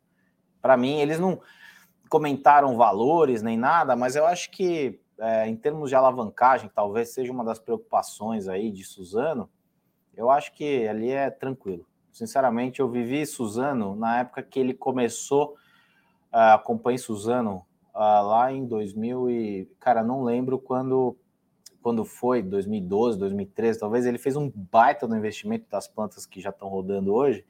Para 0.61 0.77
mim, 0.77 0.99
eles 0.99 1.19
não 1.19 1.39
comentaram 2.09 2.75
valores 2.75 3.41
nem 3.41 3.57
nada, 3.57 3.95
mas 3.95 4.15
eu 4.15 4.25
acho 4.25 4.49
que 4.51 4.99
é, 5.19 5.47
em 5.47 5.55
termos 5.55 5.89
de 5.89 5.95
alavancagem, 5.95 6.71
talvez 6.73 7.09
seja 7.13 7.31
uma 7.31 7.43
das 7.43 7.59
preocupações 7.59 8.47
aí 8.47 8.71
de 8.71 8.83
Suzano, 8.83 9.49
eu 10.15 10.29
acho 10.29 10.53
que 10.53 10.87
ali 10.87 11.11
é 11.11 11.29
tranquilo. 11.29 11.85
Sinceramente, 12.11 12.79
eu 12.79 12.89
vivi 12.89 13.25
Suzano 13.25 13.95
na 13.95 14.19
época 14.19 14.41
que 14.43 14.59
ele 14.59 14.73
começou, 14.73 15.55
uh, 16.33 16.55
acompanhei 16.55 16.97
Suzano 16.97 17.65
uh, 17.93 18.27
lá 18.27 18.51
em 18.51 18.65
2000 18.65 19.29
e, 19.29 19.65
cara, 19.79 20.03
não 20.03 20.23
lembro 20.23 20.59
quando 20.59 21.15
quando 21.81 22.03
foi, 22.05 22.41
2012, 22.41 23.17
2013, 23.17 23.79
talvez 23.79 24.05
ele 24.05 24.17
fez 24.17 24.35
um 24.35 24.51
baita 24.53 25.07
no 25.07 25.15
investimento 25.15 25.65
das 25.69 25.87
plantas 25.87 26.25
que 26.25 26.41
já 26.41 26.49
estão 26.49 26.67
rodando 26.67 27.13
hoje. 27.13 27.45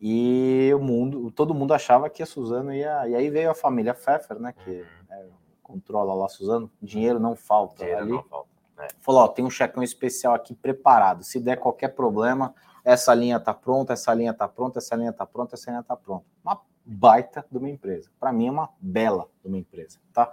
E 0.00 0.70
o 0.74 0.78
mundo, 0.78 1.30
todo 1.32 1.54
mundo 1.54 1.74
achava 1.74 2.08
que 2.08 2.22
a 2.22 2.26
Suzano 2.26 2.72
ia. 2.72 3.08
E 3.08 3.14
aí 3.14 3.30
veio 3.30 3.50
a 3.50 3.54
família 3.54 3.92
Pfeffer, 3.92 4.38
né? 4.38 4.54
Que 4.64 4.84
é, 5.10 5.26
controla 5.62 6.14
lá 6.14 6.26
a 6.26 6.28
Suzano, 6.28 6.70
dinheiro 6.80 7.18
não 7.18 7.34
falta. 7.34 7.84
Dinheiro 7.84 8.02
ali. 8.02 8.12
não 8.12 8.22
falta. 8.22 8.48
É. 8.78 8.88
Falou: 9.00 9.22
ó, 9.22 9.28
tem 9.28 9.44
um 9.44 9.50
checão 9.50 9.82
especial 9.82 10.34
aqui 10.34 10.54
preparado. 10.54 11.24
Se 11.24 11.40
der 11.40 11.56
qualquer 11.56 11.88
problema, 11.88 12.54
essa 12.84 13.12
linha 13.12 13.36
está 13.36 13.52
pronta, 13.52 13.92
essa 13.92 14.14
linha 14.14 14.30
está 14.30 14.46
pronta, 14.46 14.78
essa 14.78 14.94
linha 14.94 15.10
está 15.10 15.26
pronta, 15.26 15.56
essa 15.56 15.70
linha 15.70 15.80
está 15.80 15.96
pronta. 15.96 16.24
Uma 16.44 16.60
baita 16.84 17.44
de 17.50 17.58
uma 17.58 17.68
empresa. 17.68 18.08
Para 18.18 18.32
mim 18.32 18.46
é 18.46 18.50
uma 18.50 18.70
bela 18.80 19.28
de 19.42 19.48
uma 19.48 19.58
empresa, 19.58 19.98
tá? 20.12 20.32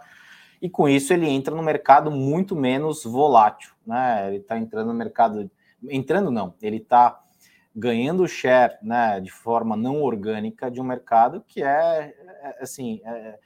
E 0.61 0.69
com 0.69 0.87
isso 0.87 1.13
ele 1.13 1.27
entra 1.27 1.53
no 1.53 1.61
mercado 1.63 2.09
muito 2.09 2.55
menos 2.55 3.03
volátil, 3.03 3.73
né? 3.85 4.27
Ele 4.27 4.37
está 4.37 4.57
entrando 4.57 4.87
no 4.87 4.93
mercado, 4.93 5.49
entrando 5.89 6.31
não, 6.31 6.53
ele 6.61 6.77
está 6.77 7.21
ganhando 7.75 8.27
share, 8.27 8.77
né, 8.81 9.19
de 9.19 9.29
forma 9.29 9.75
não 9.75 10.01
orgânica 10.01 10.71
de 10.71 10.79
um 10.79 10.83
mercado 10.83 11.43
que 11.45 11.61
é, 11.61 12.15
é 12.41 12.57
assim, 12.61 13.01
é, 13.03 13.37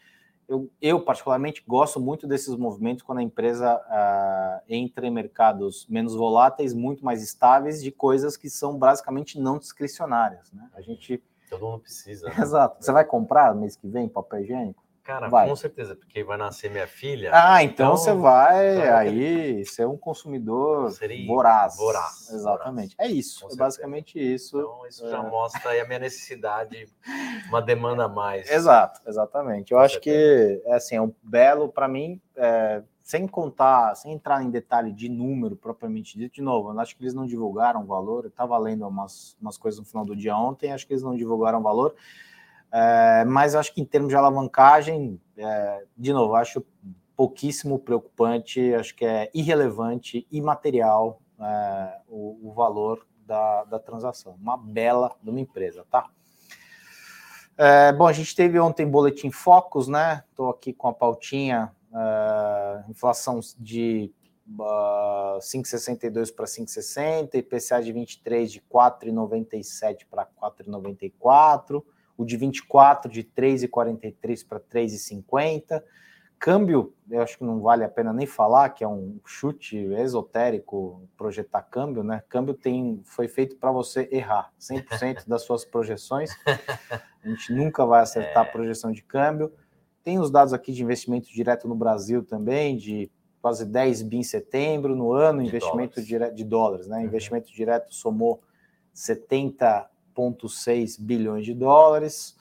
eu, 0.50 0.70
eu, 0.82 1.00
particularmente 1.00 1.64
gosto 1.68 2.00
muito 2.00 2.26
desses 2.26 2.56
movimentos 2.56 3.04
quando 3.04 3.20
a 3.20 3.24
empresa 3.24 3.76
uh, 3.76 4.64
entra 4.68 5.06
em 5.06 5.12
mercados 5.12 5.86
menos 5.88 6.16
voláteis, 6.16 6.74
muito 6.74 7.06
mais 7.06 7.22
estáveis, 7.22 7.84
de 7.84 7.92
coisas 7.92 8.36
que 8.36 8.50
são 8.50 8.76
basicamente 8.76 9.40
não 9.40 9.60
discricionárias. 9.60 10.52
Né? 10.52 10.68
A 10.74 10.82
gente. 10.82 11.24
Todo 11.52 11.68
mundo 11.68 11.82
precisa. 11.82 12.28
Né? 12.30 12.36
Exato. 12.42 12.84
Você 12.84 12.92
vai 12.92 13.06
comprar 13.06 13.54
mês 13.54 13.76
que 13.76 13.88
vem 13.88 14.10
papel 14.10 14.42
higiênico? 14.42 14.84
Cara, 15.10 15.28
vai. 15.28 15.50
com 15.50 15.56
certeza, 15.56 15.96
porque 15.96 16.24
vai 16.24 16.38
nascer 16.38 16.70
minha 16.70 16.86
filha. 16.86 17.32
Ah, 17.34 17.64
então, 17.64 17.88
então 17.88 17.98
você 17.98 18.14
vai 18.14 18.78
então, 18.78 18.96
aí 18.96 19.66
ser 19.66 19.88
um 19.88 19.98
consumidor 19.98 20.92
voraz. 21.26 21.78
Voraz. 21.78 22.30
Exatamente. 22.32 22.96
Voraz. 22.96 23.12
É 23.12 23.16
isso, 23.16 23.48
é 23.52 23.56
basicamente 23.56 24.20
isso. 24.20 24.60
Então, 24.60 24.86
isso 24.88 25.08
é. 25.08 25.10
já 25.10 25.24
mostra 25.24 25.72
aí 25.72 25.80
a 25.80 25.86
minha 25.88 25.98
necessidade, 25.98 26.88
uma 27.48 27.60
demanda 27.60 28.04
a 28.06 28.08
mais. 28.08 28.52
Exato, 28.52 29.02
exatamente. 29.08 29.72
Eu 29.72 29.80
com 29.80 29.84
acho 29.84 29.96
certeza. 29.96 30.62
que, 30.62 30.70
é 30.70 30.76
assim, 30.76 30.96
é 30.96 31.02
um 31.02 31.12
belo, 31.24 31.70
para 31.70 31.88
mim, 31.88 32.22
é, 32.36 32.84
sem 33.02 33.28
contar, 33.28 33.96
sem 33.96 34.14
entrar 34.14 34.44
em 34.44 34.52
detalhe 34.52 34.94
de 34.94 35.10
número 35.10 35.56
propriamente 35.56 36.20
dito, 36.20 36.36
de 36.36 36.44
novo, 36.44 36.72
eu 36.72 36.80
acho 36.80 36.96
que 36.96 37.02
eles 37.02 37.16
não 37.16 37.26
divulgaram 37.26 37.82
o 37.82 37.88
valor. 37.88 38.26
Eu 38.26 38.30
estava 38.30 38.56
lendo 38.60 38.88
umas, 38.88 39.36
umas 39.42 39.58
coisas 39.58 39.80
no 39.80 39.86
final 39.88 40.06
do 40.06 40.16
dia 40.16 40.38
ontem, 40.38 40.72
acho 40.72 40.86
que 40.86 40.94
eles 40.94 41.02
não 41.02 41.16
divulgaram 41.16 41.58
o 41.58 41.64
valor. 41.64 41.96
É, 42.72 43.26
mas 43.26 43.56
acho 43.56 43.74
que 43.74 43.82
em 43.82 43.86
termos 43.86 44.10
de 44.10 44.16
alavancagem, 44.16 45.20
é, 45.38 45.84
de 45.98 46.14
novo, 46.14 46.36
acho 46.36 46.64
pouquíssimo 47.16 47.80
preocupante, 47.80 48.74
acho 48.74 48.96
que 48.96 49.06
é 49.06 49.30
irrelevante, 49.34 50.28
imaterial 50.32 51.22
é, 51.40 51.98
o, 52.08 52.50
o, 52.50 52.54
valor 52.54 53.06
da, 53.26 53.64
da 53.66 53.80
transação. 53.80 54.36
Uma 54.40 54.56
bela 54.56 55.16
de 55.22 55.30
uma 55.30 55.40
empresa, 55.40 55.86
tá? 55.90 56.10
É, 57.58 57.92
bom, 57.92 58.08
a 58.08 58.14
gente 58.14 58.34
teve 58.36 58.60
ontem 58.60 58.88
boletim 58.88 59.32
Focus, 59.32 59.88
né? 59.88 60.24
Estou 60.30 60.50
aqui 60.50 60.72
com 60.72 60.88
a 60.88 60.94
pautinha, 60.94 61.74
é, 61.94 62.84
inflação 62.90 63.40
de 63.58 64.14
uh, 64.58 65.40
5,62 65.40 66.34
para 66.34 66.46
5,60, 66.46 67.36
IPCA 67.36 67.82
de 67.82 67.92
23 67.92 68.52
de 68.52 68.62
4,97 68.62 70.06
para 70.10 70.26
4,94 70.26 71.84
o 72.20 72.26
de 72.26 72.36
24 72.36 73.10
de 73.10 73.24
3,43 73.24 74.46
para 74.46 74.60
3,50. 74.60 75.82
Câmbio, 76.38 76.94
eu 77.10 77.22
acho 77.22 77.38
que 77.38 77.46
não 77.46 77.62
vale 77.62 77.86
a 77.86 77.90
pena 77.90 78.12
nem 78.12 78.28
falar, 78.28 78.70
que 78.72 78.84
é 78.84 78.88
um 78.88 79.22
chute 79.26 79.78
esotérico 79.78 81.08
projetar 81.16 81.62
câmbio, 81.62 82.04
né? 82.04 82.22
Câmbio 82.28 82.54
tem, 82.54 83.02
foi 83.06 83.30
feito 83.30 83.56
para 83.56 83.72
você 83.72 84.10
errar 84.12 84.52
100% 84.60 85.30
das 85.30 85.44
suas 85.44 85.64
projeções. 85.64 86.32
A 87.24 87.30
gente 87.30 87.54
nunca 87.54 87.86
vai 87.86 88.02
acertar 88.02 88.44
é. 88.46 88.50
a 88.50 88.52
projeção 88.52 88.92
de 88.92 89.02
câmbio. 89.02 89.54
Tem 90.04 90.20
os 90.20 90.30
dados 90.30 90.52
aqui 90.52 90.74
de 90.74 90.84
investimento 90.84 91.30
direto 91.32 91.70
no 91.70 91.76
Brasil 91.76 92.22
também, 92.22 92.76
de 92.76 93.10
quase 93.42 93.66
10 93.66 94.02
bi 94.02 94.18
em 94.18 94.24
setembro, 94.24 94.94
no 94.94 95.14
ano, 95.14 95.42
de 95.42 95.48
investimento 95.48 95.96
dólares. 95.96 96.06
direto 96.06 96.36
de 96.36 96.44
dólares, 96.44 96.88
né? 96.88 96.98
Uhum. 96.98 97.06
Investimento 97.06 97.50
direto 97.50 97.96
somou 97.96 98.42
70 98.94 99.90
1,6 100.20 101.00
bilhões 101.00 101.46
de 101.46 101.54
dólares. 101.54 102.36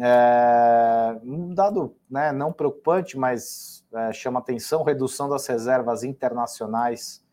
É, 0.00 1.18
um 1.24 1.52
dado 1.52 1.96
né, 2.08 2.30
não 2.30 2.52
preocupante, 2.52 3.18
mas 3.18 3.84
é, 3.92 4.12
chama 4.12 4.38
atenção: 4.38 4.84
redução 4.84 5.28
das 5.28 5.46
reservas 5.46 6.04
internacionais 6.04 7.24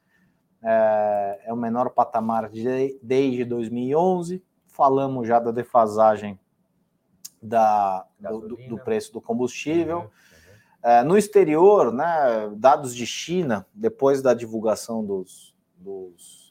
é, 0.63 1.41
é 1.45 1.53
o 1.53 1.57
menor 1.57 1.91
patamar 1.91 2.49
de, 2.49 2.99
desde 3.01 3.45
2011. 3.45 4.43
Falamos 4.67 5.27
já 5.27 5.39
da 5.39 5.51
defasagem 5.51 6.39
da, 7.41 8.05
do, 8.19 8.57
do, 8.67 8.77
preço 8.79 9.13
do 9.13 9.21
combustível. 9.21 9.97
Uhum, 9.97 10.03
uhum. 10.03 10.09
É, 10.83 11.03
no 11.03 11.17
exterior, 11.17 11.93
né, 11.93 12.51
dados 12.55 12.95
de 12.95 13.05
China, 13.05 13.65
depois 13.73 14.21
da 14.21 14.33
divulgação 14.33 15.05
dos, 15.05 15.55
dos 15.77 16.44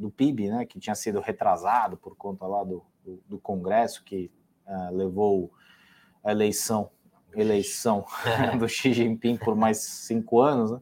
do 0.00 0.10
PIB, 0.10 0.48
né, 0.48 0.64
que 0.64 0.80
tinha 0.80 0.94
sido 0.94 1.20
retrasado 1.20 1.96
por 1.96 2.16
conta 2.16 2.46
lá 2.46 2.64
do, 2.64 2.82
do, 3.04 3.22
do 3.28 3.38
Congresso, 3.38 4.02
que 4.02 4.30
uh, 4.66 4.96
levou 4.96 5.52
a 6.24 6.32
eleição, 6.32 6.90
eleição 7.34 8.04
do 8.58 8.68
Xi 8.68 8.92
Jinping 8.92 9.36
por 9.36 9.54
mais 9.54 9.78
cinco 9.78 10.40
anos, 10.40 10.72
né, 10.72 10.80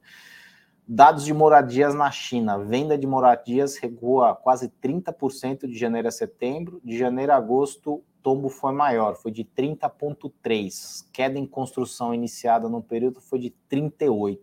Dados 0.90 1.26
de 1.26 1.34
moradias 1.34 1.94
na 1.94 2.10
China. 2.10 2.56
Venda 2.56 2.96
de 2.96 3.06
moradias 3.06 3.76
regua 3.76 4.34
quase 4.34 4.70
30% 4.82 5.66
de 5.66 5.76
janeiro 5.76 6.08
a 6.08 6.10
setembro. 6.10 6.80
De 6.82 6.96
janeiro 6.96 7.30
a 7.30 7.36
agosto, 7.36 8.02
tombo 8.22 8.48
foi 8.48 8.72
maior, 8.72 9.14
foi 9.14 9.30
de 9.30 9.44
30,3%. 9.44 11.10
Queda 11.12 11.38
em 11.38 11.46
construção 11.46 12.14
iniciada 12.14 12.70
no 12.70 12.82
período 12.82 13.20
foi 13.20 13.38
de 13.38 13.54
38%. 13.70 14.38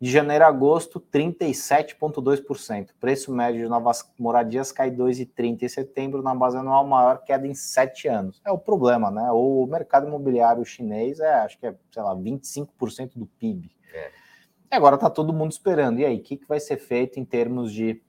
De 0.00 0.10
janeiro 0.10 0.44
a 0.44 0.48
agosto, 0.48 1.00
37,2%. 1.00 2.90
Preço 3.00 3.32
médio 3.32 3.62
de 3.62 3.68
novas 3.68 4.08
moradias 4.16 4.70
cai 4.70 4.92
2,30% 4.92 5.62
em 5.62 5.68
setembro, 5.68 6.22
na 6.22 6.34
base 6.34 6.56
anual 6.56 6.86
maior 6.86 7.24
queda 7.24 7.46
em 7.46 7.54
sete 7.54 8.06
anos. 8.06 8.40
É 8.44 8.52
o 8.52 8.58
problema, 8.58 9.10
né? 9.10 9.28
O 9.32 9.66
mercado 9.66 10.06
imobiliário 10.06 10.64
chinês 10.64 11.18
é, 11.18 11.34
acho 11.40 11.58
que 11.58 11.66
é, 11.66 11.74
sei 11.90 12.02
lá, 12.02 12.14
25% 12.14 13.12
do 13.16 13.26
PIB. 13.26 13.70
É. 13.92 14.10
E 14.70 14.76
agora 14.76 14.94
está 14.94 15.10
todo 15.10 15.32
mundo 15.32 15.50
esperando. 15.50 15.98
E 15.98 16.04
aí, 16.04 16.18
o 16.18 16.22
que, 16.22 16.36
que 16.36 16.46
vai 16.46 16.60
ser 16.60 16.76
feito 16.76 17.18
em 17.18 17.24
termos 17.24 17.72
de, 17.72 18.00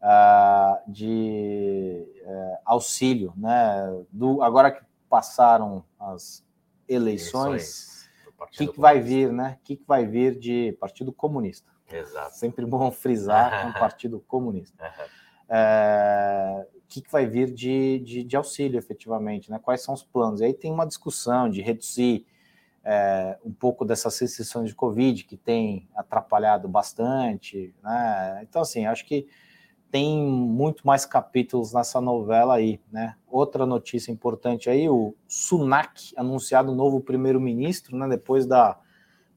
uh, 0.00 0.90
de 0.90 2.06
uh, 2.24 2.58
auxílio? 2.64 3.34
Né? 3.36 4.04
Do, 4.10 4.42
agora 4.42 4.70
que 4.70 4.82
passaram 5.10 5.84
as 5.98 6.44
eleições, 6.88 7.97
o 8.38 8.46
que, 8.46 8.66
que 8.68 8.80
vai 8.80 9.00
vir, 9.00 9.32
né? 9.32 9.58
O 9.60 9.64
que, 9.64 9.76
que 9.76 9.86
vai 9.86 10.06
vir 10.06 10.38
de 10.38 10.76
Partido 10.80 11.12
Comunista? 11.12 11.70
Exato. 11.90 12.36
Sempre 12.36 12.64
bom 12.66 12.90
frisar 12.92 13.66
um 13.66 13.72
Partido 13.78 14.20
Comunista. 14.20 14.92
É, 15.48 16.66
o 16.74 16.80
que, 16.88 17.00
que 17.00 17.10
vai 17.10 17.26
vir 17.26 17.52
de, 17.52 17.98
de, 18.00 18.22
de, 18.22 18.36
auxílio, 18.36 18.78
efetivamente, 18.78 19.50
né? 19.50 19.58
Quais 19.58 19.82
são 19.82 19.94
os 19.94 20.02
planos? 20.02 20.40
E 20.40 20.44
aí 20.44 20.54
tem 20.54 20.70
uma 20.70 20.86
discussão 20.86 21.48
de 21.48 21.62
reduzir 21.62 22.26
é, 22.84 23.38
um 23.44 23.52
pouco 23.52 23.84
dessas 23.84 24.18
restrições 24.18 24.68
de 24.68 24.74
Covid 24.74 25.24
que 25.24 25.36
tem 25.36 25.88
atrapalhado 25.94 26.68
bastante, 26.68 27.74
né? 27.82 28.40
Então, 28.42 28.62
assim, 28.62 28.86
acho 28.86 29.04
que 29.06 29.26
tem 29.90 30.22
muito 30.22 30.86
mais 30.86 31.06
capítulos 31.06 31.72
nessa 31.72 32.00
novela 32.00 32.54
aí, 32.54 32.80
né? 32.92 33.16
Outra 33.26 33.64
notícia 33.64 34.12
importante 34.12 34.68
aí, 34.68 34.88
o 34.88 35.14
Sunak 35.26 36.12
anunciado 36.16 36.74
novo 36.74 37.00
primeiro-ministro, 37.00 37.96
né? 37.96 38.06
Depois 38.08 38.46
da 38.46 38.78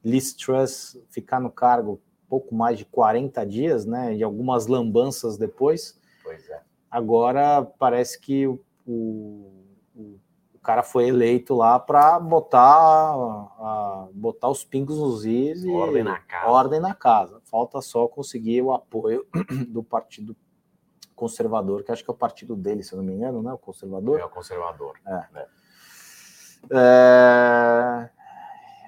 Liz 0.04 0.34
Truss 0.34 0.98
ficar 1.10 1.40
no 1.40 1.50
cargo 1.50 2.00
pouco 2.28 2.54
mais 2.54 2.78
de 2.78 2.84
40 2.84 3.44
dias, 3.44 3.84
né? 3.84 4.14
E 4.16 4.22
algumas 4.22 4.66
lambanças 4.66 5.36
depois. 5.36 5.98
Pois 6.22 6.48
é. 6.48 6.62
Agora 6.90 7.62
parece 7.78 8.20
que 8.20 8.46
o, 8.46 8.58
o, 8.86 10.18
o 10.54 10.58
cara 10.62 10.82
foi 10.82 11.08
eleito 11.08 11.54
lá 11.54 11.78
para 11.78 12.18
botar, 12.18 13.14
botar 14.12 14.48
os 14.48 14.64
pingos 14.64 14.98
nos 14.98 15.24
is 15.24 15.64
e 15.64 15.70
ordem 15.70 16.02
na, 16.02 16.18
casa. 16.20 16.50
ordem 16.50 16.80
na 16.80 16.94
casa. 16.94 17.40
Falta 17.44 17.80
só 17.80 18.08
conseguir 18.08 18.62
o 18.62 18.72
apoio 18.72 19.26
do 19.68 19.82
Partido 19.82 20.36
Conservador, 21.14 21.82
que 21.82 21.92
acho 21.92 22.04
que 22.04 22.10
é 22.10 22.14
o 22.14 22.16
partido 22.16 22.56
dele, 22.56 22.82
se 22.82 22.92
eu 22.92 22.98
não 22.98 23.04
me 23.04 23.12
engano, 23.12 23.42
né? 23.42 23.52
O 23.52 23.58
Conservador. 23.58 24.20
É 24.20 24.24
o 24.24 24.28
Conservador. 24.28 24.98
É. 25.06 25.24
É. 25.34 25.46
É... 26.70 28.10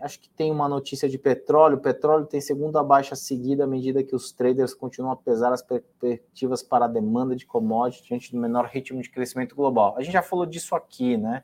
Acho 0.03 0.21
que 0.21 0.29
tem 0.29 0.51
uma 0.51 0.69
notícia 0.69 1.09
de 1.09 1.17
petróleo. 1.17 1.79
O 1.79 1.81
petróleo 1.81 2.27
tem 2.27 2.39
segunda 2.39 2.83
baixa 2.83 3.17
seguida 3.17 3.65
à 3.65 3.67
medida 3.67 4.05
que 4.05 4.15
os 4.15 4.33
traders 4.33 4.75
continuam 4.75 5.13
a 5.13 5.17
pesar 5.17 5.51
as 5.51 5.63
perspectivas 5.63 6.63
para 6.63 6.85
a 6.85 6.89
demanda 6.89 7.35
de 7.35 7.47
commodities 7.47 8.07
diante 8.07 8.31
do 8.31 8.39
menor 8.39 8.67
ritmo 8.67 9.01
de 9.01 9.09
crescimento 9.09 9.57
global. 9.57 9.95
A 9.97 10.03
gente 10.03 10.13
já 10.13 10.21
falou 10.21 10.45
disso 10.45 10.75
aqui, 10.75 11.17
né? 11.17 11.43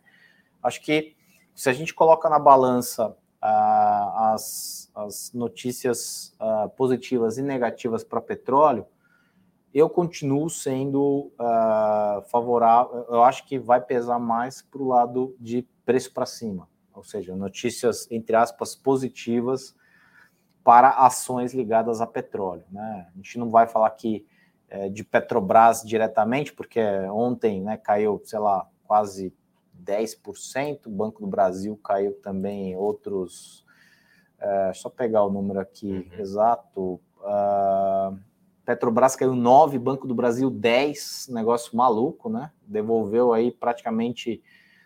Acho 0.62 0.82
que 0.82 1.16
se 1.54 1.70
a 1.70 1.72
gente 1.72 1.94
coloca 1.94 2.28
na 2.28 2.38
balança 2.38 3.08
uh, 3.08 4.34
as, 4.34 4.90
as, 4.94 5.32
notícias 5.32 6.34
uh, 6.38 6.68
positivas 6.70 7.38
e 7.38 7.42
negativas 7.42 8.04
para 8.04 8.20
petróleo, 8.20 8.86
eu 9.72 9.88
continuo 9.88 10.50
sendo 10.50 11.32
uh, 11.38 12.22
favorável. 12.28 13.06
Eu 13.08 13.22
acho 13.22 13.46
que 13.46 13.58
vai 13.58 13.80
pesar 13.80 14.18
mais 14.18 14.62
para 14.62 14.82
o 14.82 14.88
lado 14.88 15.36
de 15.38 15.66
preço 15.84 16.12
para 16.12 16.26
cima, 16.26 16.68
ou 16.94 17.04
seja, 17.04 17.34
notícias 17.36 18.10
entre 18.10 18.36
aspas 18.36 18.74
positivas 18.74 19.74
para 20.64 20.90
ações 20.90 21.54
ligadas 21.54 22.00
a 22.00 22.06
petróleo. 22.06 22.64
Né? 22.70 23.08
A 23.12 23.16
gente 23.16 23.38
não 23.38 23.50
vai 23.50 23.66
falar 23.66 23.86
aqui 23.86 24.26
é, 24.68 24.88
de 24.88 25.02
Petrobras 25.02 25.82
diretamente, 25.82 26.52
porque 26.52 26.80
ontem 27.10 27.60
né, 27.60 27.76
caiu, 27.76 28.20
sei 28.24 28.38
lá, 28.38 28.68
quase 28.86 29.34
10%, 29.84 30.86
o 30.86 30.90
Banco 30.90 31.20
do 31.22 31.26
Brasil 31.26 31.76
caiu 31.82 32.12
também 32.22 32.76
outros. 32.76 33.64
É, 34.38 34.72
só 34.72 34.88
pegar 34.88 35.24
o 35.24 35.30
número 35.30 35.60
aqui 35.60 35.92
uhum. 35.92 36.20
exato. 36.20 37.00
Uh, 37.20 38.18
Petrobras 38.70 39.16
caiu 39.16 39.34
9, 39.34 39.80
Banco 39.80 40.06
do 40.06 40.14
Brasil 40.14 40.48
10, 40.48 41.26
negócio 41.30 41.76
maluco, 41.76 42.28
né? 42.28 42.52
Devolveu 42.62 43.32
aí 43.32 43.50
praticamente 43.50 44.40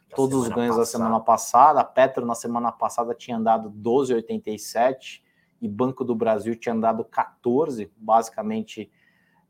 da 0.08 0.16
todos 0.16 0.38
os 0.38 0.48
ganhos 0.48 0.74
passada. 0.74 0.80
da 0.80 0.86
semana 0.86 1.20
passada. 1.20 1.80
A 1.80 1.84
Petro 1.84 2.24
na 2.24 2.34
semana 2.34 2.72
passada 2.72 3.14
tinha 3.14 3.36
andado 3.36 3.70
12,87 3.70 5.20
e 5.60 5.68
Banco 5.68 6.02
do 6.02 6.14
Brasil 6.14 6.56
tinha 6.56 6.74
andado 6.74 7.04
14, 7.04 7.92
basicamente 7.94 8.90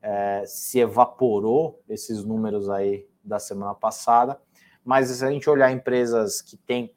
é, 0.02 0.42
se 0.44 0.80
evaporou 0.80 1.80
esses 1.88 2.24
números 2.24 2.68
aí 2.68 3.06
da 3.22 3.38
semana 3.38 3.72
passada. 3.72 4.40
Mas 4.84 5.10
se 5.10 5.24
a 5.24 5.30
gente 5.30 5.48
olhar 5.48 5.70
empresas 5.70 6.42
que 6.42 6.56
têm 6.56 6.92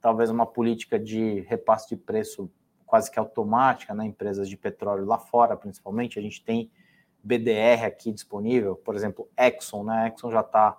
talvez 0.00 0.28
uma 0.28 0.44
política 0.44 0.98
de 0.98 1.42
repasse 1.42 1.90
de 1.90 1.96
preço 1.96 2.50
quase 2.84 3.08
que 3.08 3.18
automática, 3.20 3.94
né? 3.94 4.04
empresas 4.06 4.48
de 4.48 4.56
petróleo 4.56 5.04
lá 5.04 5.20
fora, 5.20 5.56
principalmente, 5.56 6.18
a 6.18 6.22
gente 6.22 6.42
tem 6.42 6.68
BDR 7.22 7.84
aqui 7.84 8.12
disponível, 8.12 8.76
por 8.76 8.94
exemplo, 8.94 9.28
Exxon, 9.38 9.84
né? 9.84 10.08
Exxon 10.08 10.30
já 10.30 10.40
está 10.40 10.78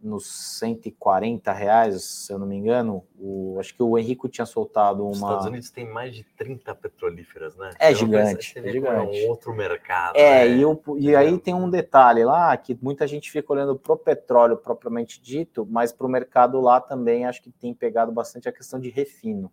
nos 0.00 0.26
140 0.58 1.52
reais, 1.52 2.04
se 2.04 2.32
eu 2.32 2.38
não 2.38 2.46
me 2.46 2.56
engano. 2.56 3.04
O, 3.18 3.56
acho 3.58 3.74
que 3.74 3.82
o 3.82 3.98
Henrico 3.98 4.28
tinha 4.28 4.46
soltado 4.46 5.02
uma. 5.02 5.10
Os 5.10 5.18
Estados 5.18 5.46
Unidos 5.46 5.70
tem 5.70 5.90
mais 5.90 6.14
de 6.14 6.22
30 6.36 6.74
petrolíferas, 6.74 7.56
né? 7.56 7.70
É 7.78 7.94
gigante. 7.94 8.58
É 8.58 8.70
gigante. 8.70 9.18
É 9.18 9.26
um 9.26 9.30
outro 9.30 9.54
mercado. 9.54 10.16
É, 10.16 10.46
né? 10.46 10.56
e, 10.56 10.64
o, 10.64 10.80
e 10.98 11.16
aí 11.16 11.38
tem 11.38 11.54
um 11.54 11.68
detalhe 11.68 12.24
lá 12.24 12.56
que 12.56 12.78
muita 12.80 13.06
gente 13.06 13.30
fica 13.30 13.52
olhando 13.52 13.76
para 13.76 13.92
o 13.92 13.96
petróleo 13.96 14.56
propriamente 14.56 15.20
dito, 15.20 15.66
mas 15.68 15.92
para 15.92 16.06
o 16.06 16.10
mercado 16.10 16.60
lá 16.60 16.80
também 16.80 17.24
acho 17.24 17.42
que 17.42 17.50
tem 17.50 17.74
pegado 17.74 18.12
bastante 18.12 18.48
a 18.48 18.52
questão 18.52 18.78
de 18.78 18.90
refino. 18.90 19.50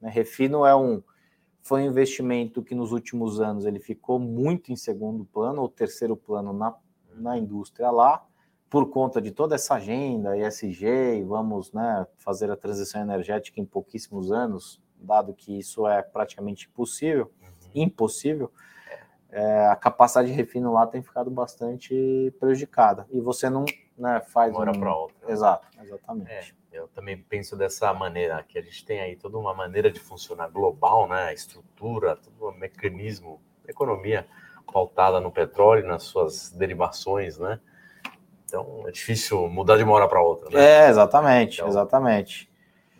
Né? 0.00 0.10
Refino 0.10 0.64
é 0.64 0.74
um. 0.74 1.02
Foi 1.62 1.82
um 1.82 1.86
investimento 1.86 2.62
que 2.62 2.74
nos 2.74 2.92
últimos 2.92 3.40
anos 3.40 3.66
ele 3.66 3.78
ficou 3.78 4.18
muito 4.18 4.72
em 4.72 4.76
segundo 4.76 5.24
plano 5.24 5.62
ou 5.62 5.68
terceiro 5.68 6.16
plano 6.16 6.52
na, 6.52 6.74
na 7.14 7.38
indústria 7.38 7.90
lá 7.90 8.24
por 8.70 8.88
conta 8.88 9.20
de 9.20 9.32
toda 9.32 9.56
essa 9.56 9.74
agenda 9.74 10.38
ESG, 10.38 11.24
vamos 11.26 11.72
né, 11.72 12.06
fazer 12.18 12.52
a 12.52 12.56
transição 12.56 13.02
energética 13.02 13.60
em 13.60 13.64
pouquíssimos 13.64 14.30
anos, 14.30 14.80
dado 14.96 15.34
que 15.34 15.58
isso 15.58 15.88
é 15.88 16.00
praticamente 16.00 16.68
impossível, 16.68 17.32
uhum. 17.42 17.48
impossível, 17.74 18.52
é, 19.28 19.66
a 19.66 19.74
capacidade 19.74 20.28
de 20.28 20.34
refino 20.34 20.72
lá 20.72 20.86
tem 20.86 21.02
ficado 21.02 21.30
bastante 21.30 22.32
prejudicada. 22.38 23.06
E 23.10 23.20
você 23.20 23.50
não 23.50 23.64
né, 24.00 24.20
faz. 24.20 24.50
Uma 24.52 24.60
hora 24.60 24.70
um... 24.70 24.80
para 24.80 24.96
outra. 24.96 25.30
Exato, 25.30 25.66
exatamente. 25.82 26.56
É, 26.72 26.78
eu 26.78 26.88
também 26.88 27.16
penso 27.16 27.56
dessa 27.56 27.92
maneira, 27.92 28.42
que 28.42 28.58
a 28.58 28.62
gente 28.62 28.84
tem 28.84 29.00
aí 29.00 29.14
toda 29.16 29.36
uma 29.38 29.54
maneira 29.54 29.90
de 29.90 30.00
funcionar 30.00 30.48
global, 30.48 31.06
né? 31.08 31.32
estrutura, 31.34 32.16
todo 32.16 32.48
um 32.48 32.58
mecanismo, 32.58 33.40
economia 33.68 34.26
pautada 34.72 35.20
no 35.20 35.30
petróleo, 35.30 35.86
nas 35.86 36.04
suas 36.04 36.50
derivações, 36.50 37.38
né? 37.38 37.60
Então 38.44 38.84
é 38.86 38.90
difícil 38.90 39.48
mudar 39.48 39.76
de 39.76 39.82
uma 39.82 39.92
hora 39.92 40.08
para 40.08 40.22
outra. 40.22 40.48
Né? 40.50 40.64
É, 40.64 40.88
exatamente, 40.88 41.56
então, 41.56 41.68
exatamente. 41.68 42.50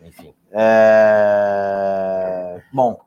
Enfim. 0.01 0.33
É... 0.51 1.81
Bom, 2.71 2.99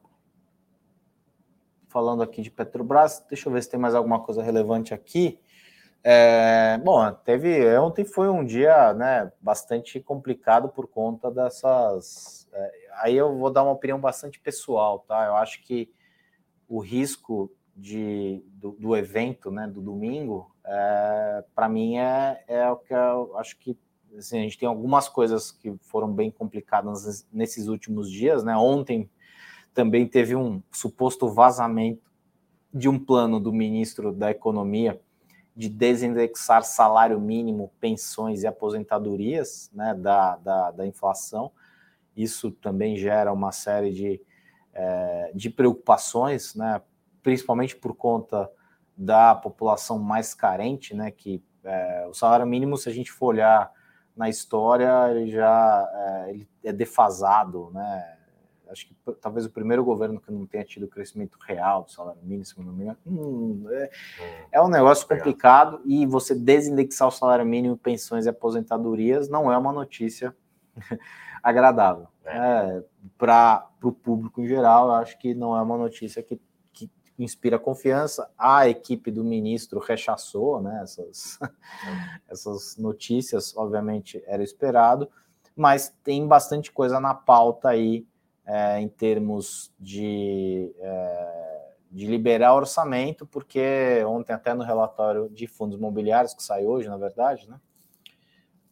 falando 1.88 2.22
aqui 2.22 2.42
de 2.42 2.50
Petrobras, 2.50 3.24
deixa 3.28 3.48
eu 3.48 3.52
ver 3.52 3.62
se 3.62 3.70
tem 3.70 3.78
mais 3.78 3.94
alguma 3.94 4.20
coisa 4.20 4.42
relevante 4.42 4.92
aqui. 4.92 5.38
É... 6.06 6.78
Bom, 6.84 7.10
teve 7.24 7.78
ontem 7.78 8.04
foi 8.04 8.28
um 8.28 8.44
dia, 8.44 8.92
né, 8.92 9.32
bastante 9.40 9.98
complicado 9.98 10.68
por 10.68 10.86
conta 10.86 11.30
dessas. 11.30 12.46
É... 12.52 12.72
Aí 13.00 13.16
eu 13.16 13.36
vou 13.38 13.50
dar 13.50 13.62
uma 13.62 13.72
opinião 13.72 13.98
bastante 13.98 14.38
pessoal, 14.38 14.98
tá? 15.00 15.24
Eu 15.26 15.36
acho 15.36 15.62
que 15.62 15.90
o 16.68 16.78
risco 16.78 17.50
de, 17.74 18.44
do, 18.48 18.72
do 18.72 18.96
evento, 18.96 19.50
né, 19.50 19.66
do 19.66 19.80
domingo, 19.80 20.54
é, 20.64 21.44
para 21.54 21.68
mim 21.68 21.96
é, 21.96 22.44
é 22.46 22.70
o 22.70 22.76
que 22.76 22.94
eu 22.94 23.36
acho 23.36 23.58
que 23.58 23.76
assim, 24.16 24.38
a 24.38 24.42
gente 24.42 24.58
tem 24.58 24.68
algumas 24.68 25.08
coisas 25.08 25.50
que 25.50 25.74
foram 25.80 26.12
bem 26.12 26.30
complicadas 26.30 27.26
nesses 27.32 27.66
últimos 27.66 28.10
dias, 28.10 28.44
né? 28.44 28.56
Ontem 28.56 29.10
também 29.72 30.06
teve 30.06 30.36
um 30.36 30.62
suposto 30.70 31.28
vazamento 31.28 32.12
de 32.72 32.88
um 32.88 32.98
plano 32.98 33.40
do 33.40 33.52
ministro 33.52 34.12
da 34.12 34.30
Economia 34.30 35.00
de 35.56 35.68
desindexar 35.68 36.64
salário 36.64 37.20
mínimo, 37.20 37.70
pensões 37.80 38.42
e 38.42 38.46
aposentadorias 38.46 39.70
né, 39.72 39.94
da, 39.94 40.36
da, 40.36 40.70
da 40.72 40.86
inflação. 40.86 41.52
Isso 42.16 42.50
também 42.50 42.96
gera 42.96 43.32
uma 43.32 43.52
série 43.52 43.92
de, 43.92 44.20
é, 44.72 45.30
de 45.34 45.48
preocupações, 45.50 46.54
né, 46.54 46.82
principalmente 47.22 47.76
por 47.76 47.94
conta 47.94 48.50
da 48.96 49.34
população 49.34 49.98
mais 49.98 50.34
carente, 50.34 50.94
né, 50.94 51.10
que 51.10 51.42
é, 51.62 52.06
o 52.08 52.14
salário 52.14 52.46
mínimo, 52.46 52.76
se 52.76 52.88
a 52.88 52.92
gente 52.92 53.10
for 53.10 53.26
olhar 53.26 53.72
na 54.16 54.28
história, 54.28 55.10
ele 55.10 55.30
já 55.30 55.90
é, 55.92 56.30
ele 56.30 56.48
é 56.64 56.72
defasado, 56.72 57.70
né, 57.72 58.13
acho 58.74 58.88
que 58.88 58.94
talvez 59.20 59.46
o 59.46 59.50
primeiro 59.50 59.84
governo 59.84 60.20
que 60.20 60.30
não 60.30 60.44
tenha 60.44 60.64
tido 60.64 60.88
crescimento 60.88 61.38
real 61.46 61.84
do 61.84 61.90
salário 61.90 62.20
mínimo, 62.22 62.44
se 62.44 62.60
não 62.60 62.72
me 62.72 62.82
engano, 62.82 62.98
hum, 63.06 63.66
é, 63.70 63.84
hum, 63.84 64.46
é, 64.52 64.60
um 64.60 64.68
negócio 64.68 65.06
complicado 65.08 65.80
e 65.86 66.04
você 66.04 66.34
desindexar 66.34 67.08
o 67.08 67.12
salário 67.12 67.46
mínimo, 67.46 67.76
pensões 67.76 68.26
e 68.26 68.28
aposentadorias 68.28 69.28
não 69.28 69.50
é 69.50 69.56
uma 69.56 69.72
notícia 69.72 70.36
agradável. 71.42 72.08
É. 72.24 72.36
é 72.36 72.84
Para 73.16 73.70
o 73.82 73.92
público 73.92 74.40
em 74.40 74.46
geral, 74.46 74.88
eu 74.88 74.94
acho 74.94 75.18
que 75.18 75.34
não 75.34 75.56
é 75.56 75.62
uma 75.62 75.78
notícia 75.78 76.22
que, 76.22 76.40
que 76.72 76.90
inspira 77.18 77.58
confiança. 77.58 78.28
A 78.36 78.68
equipe 78.68 79.10
do 79.10 79.22
ministro 79.22 79.78
rechaçou 79.78 80.60
né, 80.60 80.80
essas, 80.82 81.38
essas 82.28 82.76
notícias, 82.76 83.56
obviamente 83.56 84.22
era 84.26 84.42
esperado, 84.42 85.08
mas 85.56 85.94
tem 86.02 86.26
bastante 86.26 86.72
coisa 86.72 86.98
na 86.98 87.14
pauta 87.14 87.68
aí 87.68 88.04
é, 88.46 88.80
em 88.80 88.88
termos 88.88 89.72
de, 89.78 90.74
é, 90.78 91.72
de 91.90 92.06
liberar 92.06 92.54
orçamento, 92.54 93.26
porque 93.26 94.04
ontem, 94.06 94.32
até 94.32 94.52
no 94.52 94.62
relatório 94.62 95.28
de 95.30 95.46
fundos 95.46 95.78
imobiliários, 95.78 96.34
que 96.34 96.42
sai 96.42 96.66
hoje, 96.66 96.88
na 96.88 96.96
verdade, 96.96 97.48
né, 97.48 97.58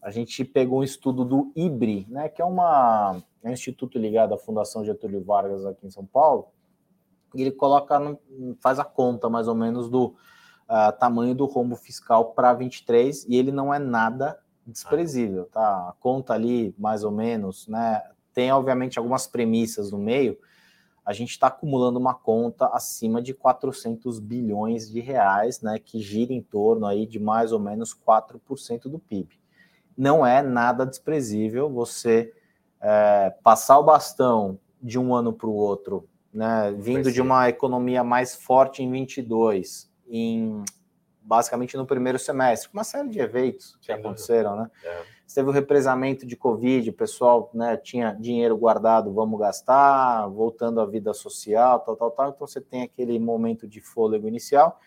a 0.02 0.10
gente 0.10 0.44
pegou 0.44 0.80
um 0.80 0.84
estudo 0.84 1.24
do 1.24 1.52
IBRI, 1.54 2.06
né, 2.10 2.28
que 2.28 2.42
é, 2.42 2.44
uma, 2.44 3.22
é 3.42 3.48
um 3.48 3.52
instituto 3.52 3.98
ligado 3.98 4.34
à 4.34 4.38
Fundação 4.38 4.84
Getúlio 4.84 5.22
Vargas 5.22 5.64
aqui 5.64 5.86
em 5.86 5.90
São 5.90 6.04
Paulo, 6.04 6.48
e 7.34 7.40
ele 7.40 7.52
coloca, 7.52 7.98
faz 8.60 8.78
a 8.78 8.84
conta 8.84 9.30
mais 9.30 9.48
ou 9.48 9.54
menos 9.54 9.88
do 9.88 10.08
uh, 10.68 10.92
tamanho 10.98 11.34
do 11.34 11.46
rombo 11.46 11.76
fiscal 11.76 12.32
para 12.32 12.52
23, 12.52 13.24
e 13.26 13.36
ele 13.36 13.50
não 13.50 13.72
é 13.72 13.78
nada 13.78 14.38
desprezível, 14.66 15.46
tá? 15.46 15.88
A 15.88 15.94
conta 15.98 16.34
ali, 16.34 16.74
mais 16.78 17.04
ou 17.04 17.10
menos, 17.10 17.66
né, 17.68 18.02
tem, 18.32 18.50
obviamente, 18.52 18.98
algumas 18.98 19.26
premissas 19.26 19.90
no 19.90 19.98
meio, 19.98 20.38
a 21.04 21.12
gente 21.12 21.30
está 21.30 21.48
acumulando 21.48 21.98
uma 21.98 22.14
conta 22.14 22.66
acima 22.66 23.20
de 23.20 23.34
400 23.34 24.20
bilhões 24.20 24.88
de 24.88 25.00
reais, 25.00 25.60
né, 25.60 25.78
que 25.78 26.00
gira 26.00 26.32
em 26.32 26.40
torno 26.40 26.86
aí 26.86 27.06
de 27.06 27.18
mais 27.18 27.52
ou 27.52 27.58
menos 27.58 27.94
4% 27.94 28.82
do 28.84 28.98
PIB. 28.98 29.38
Não 29.96 30.24
é 30.24 30.42
nada 30.42 30.86
desprezível 30.86 31.68
você 31.68 32.32
é, 32.80 33.34
passar 33.42 33.78
o 33.78 33.82
bastão 33.82 34.58
de 34.80 34.98
um 34.98 35.14
ano 35.14 35.32
para 35.32 35.48
o 35.48 35.54
outro, 35.54 36.08
né, 36.32 36.72
vindo 36.78 37.10
de 37.10 37.20
uma 37.20 37.48
economia 37.48 38.04
mais 38.04 38.34
forte 38.34 38.82
em 38.82 38.90
22, 38.90 39.90
em 40.08 40.62
basicamente 41.20 41.76
no 41.76 41.86
primeiro 41.86 42.18
semestre, 42.18 42.70
uma 42.72 42.84
série 42.84 43.08
de 43.08 43.20
eventos 43.20 43.76
que 43.80 43.92
aconteceram, 43.92 44.56
né? 44.56 44.70
É 44.84 45.02
teve 45.32 45.48
o 45.48 45.52
represamento 45.52 46.26
de 46.26 46.36
Covid, 46.36 46.90
o 46.90 46.92
pessoal 46.92 47.50
né, 47.54 47.76
tinha 47.76 48.12
dinheiro 48.12 48.56
guardado, 48.56 49.12
vamos 49.12 49.38
gastar, 49.38 50.26
voltando 50.28 50.80
à 50.80 50.86
vida 50.86 51.12
social, 51.14 51.80
tal, 51.80 51.96
tal, 51.96 52.10
tal. 52.10 52.30
Então 52.30 52.46
você 52.46 52.60
tem 52.60 52.82
aquele 52.82 53.18
momento 53.18 53.66
de 53.66 53.80
fôlego 53.80 54.28
inicial. 54.28 54.80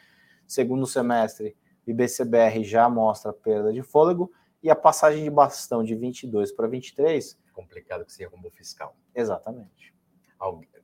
Segundo 0.48 0.86
semestre, 0.86 1.56
o 1.86 1.92
IBCBR 1.92 2.64
já 2.64 2.90
mostra 2.90 3.34
perda 3.34 3.72
de 3.72 3.82
fôlego 3.82 4.32
e 4.62 4.70
a 4.70 4.76
passagem 4.76 5.24
de 5.24 5.30
bastão 5.30 5.84
de 5.84 5.96
22 5.96 6.52
para 6.52 6.68
23. 6.68 7.38
Complicado 7.54 8.06
que 8.06 8.12
seja 8.12 8.30
como 8.30 8.50
fiscal. 8.50 8.96
Exatamente. 9.14 9.94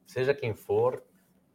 Seja 0.08 0.34
quem 0.34 0.54
for, 0.54 1.04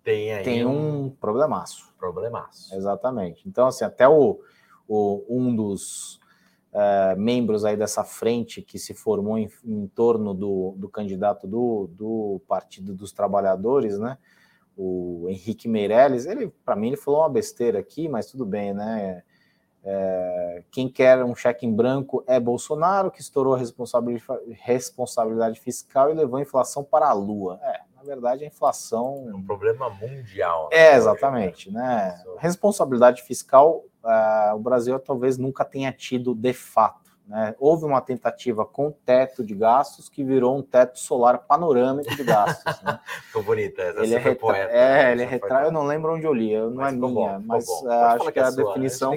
tem 0.02 0.32
aí. 0.32 0.44
Tem 0.44 0.64
um, 0.64 1.06
um 1.06 1.10
problemaço. 1.10 1.92
Problemaço. 1.98 2.74
Exatamente. 2.74 3.48
Então, 3.48 3.66
assim, 3.66 3.84
até 3.84 4.08
o, 4.08 4.40
o 4.86 5.24
um 5.28 5.54
dos 5.54 6.20
é, 6.78 7.16
membros 7.16 7.64
aí 7.64 7.74
dessa 7.74 8.04
frente 8.04 8.60
que 8.60 8.78
se 8.78 8.92
formou 8.92 9.38
em, 9.38 9.50
em 9.64 9.86
torno 9.88 10.34
do, 10.34 10.74
do 10.76 10.90
candidato 10.90 11.46
do, 11.46 11.88
do 11.90 12.42
Partido 12.46 12.92
dos 12.92 13.12
Trabalhadores, 13.12 13.98
né? 13.98 14.18
O 14.76 15.26
Henrique 15.30 15.68
Meirelles, 15.68 16.26
ele, 16.26 16.52
para 16.62 16.76
mim, 16.76 16.88
ele 16.88 16.98
falou 16.98 17.20
uma 17.20 17.30
besteira 17.30 17.78
aqui, 17.78 18.10
mas 18.10 18.26
tudo 18.26 18.44
bem, 18.44 18.74
né? 18.74 19.22
É, 19.82 20.64
quem 20.70 20.86
quer 20.86 21.24
um 21.24 21.34
cheque 21.34 21.64
em 21.64 21.72
branco 21.72 22.22
é 22.26 22.38
Bolsonaro, 22.38 23.10
que 23.10 23.22
estourou 23.22 23.54
a 23.54 23.58
responsabilidade 24.62 25.58
fiscal 25.58 26.10
e 26.10 26.14
levou 26.14 26.36
a 26.36 26.42
inflação 26.42 26.84
para 26.84 27.08
a 27.08 27.14
lua. 27.14 27.58
É, 27.62 27.80
verdade, 28.06 28.44
a 28.44 28.46
inflação. 28.46 29.26
É 29.28 29.34
um 29.34 29.42
problema 29.42 29.90
mundial. 29.90 30.68
Né? 30.72 30.78
É, 30.78 30.96
exatamente. 30.96 31.70
Né? 31.70 32.18
Responsabilidade 32.38 33.22
fiscal 33.22 33.84
uh, 34.06 34.54
o 34.54 34.58
Brasil 34.58 34.98
talvez 34.98 35.36
nunca 35.36 35.64
tenha 35.64 35.92
tido 35.92 36.34
de 36.34 36.52
fato. 36.52 37.05
Né? 37.26 37.54
Houve 37.58 37.84
uma 37.84 38.00
tentativa 38.00 38.64
com 38.64 38.92
teto 38.92 39.44
de 39.44 39.54
gastos 39.54 40.08
que 40.08 40.22
virou 40.22 40.56
um 40.56 40.62
teto 40.62 40.98
solar 40.98 41.38
panorâmico 41.38 42.14
de 42.14 42.22
gastos. 42.22 42.80
Né? 42.82 43.00
Ficou 43.26 43.42
bonita 43.42 43.82
essa. 43.82 44.00
Ele 44.00 44.14
é, 44.14 44.18
retra... 44.18 44.40
poeta, 44.40 44.72
é, 44.72 45.02
né? 45.04 45.12
ele 45.12 45.22
é 45.22 45.26
retra... 45.26 45.62
Eu 45.64 45.72
não 45.72 45.84
lembro 45.84 46.14
onde 46.14 46.24
eu 46.24 46.32
li, 46.32 46.56
não 46.56 46.74
mas 46.74 46.94
é 46.94 46.96
minha, 46.96 47.38
bom, 47.38 47.44
mas 47.44 47.68
uh, 47.68 47.90
acho 47.90 48.32
que, 48.32 48.38
a, 48.40 48.46
é 48.46 48.50
definição. 48.52 49.12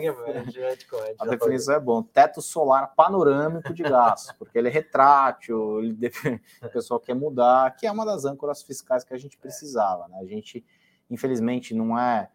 a 1.20 1.26
definição 1.26 1.76
é 1.76 1.80
bom. 1.80 2.02
Teto 2.02 2.42
solar 2.42 2.94
panorâmico 2.96 3.74
de 3.74 3.84
gastos, 3.84 4.32
porque 4.40 4.58
ele 4.58 4.70
é 4.70 4.72
retrátil, 4.72 5.80
ele 5.84 6.12
o 6.64 6.70
pessoal 6.70 7.00
quer 7.00 7.14
mudar, 7.14 7.76
que 7.76 7.86
é 7.86 7.92
uma 7.92 8.06
das 8.06 8.26
âncoras 8.26 8.64
fiscais 8.64 9.04
que 9.04 9.14
a 9.14 9.18
gente 9.18 9.38
precisava. 9.38 10.08
Né? 10.08 10.18
A 10.20 10.26
gente, 10.26 10.66
infelizmente, 11.12 11.76
não 11.76 11.98
é 11.98 12.30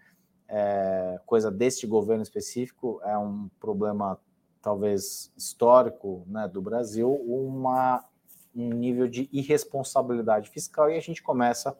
é, 0.48 1.20
coisa 1.26 1.50
deste 1.50 1.86
governo 1.86 2.22
específico, 2.22 3.00
é 3.04 3.16
um 3.16 3.48
problema 3.58 4.18
talvez 4.64 5.30
histórico 5.36 6.24
né, 6.26 6.48
do 6.48 6.62
Brasil, 6.62 7.12
uma, 7.12 8.02
um 8.56 8.70
nível 8.70 9.06
de 9.06 9.28
irresponsabilidade 9.30 10.48
fiscal 10.48 10.90
e 10.90 10.96
a 10.96 11.00
gente 11.00 11.22
começa 11.22 11.76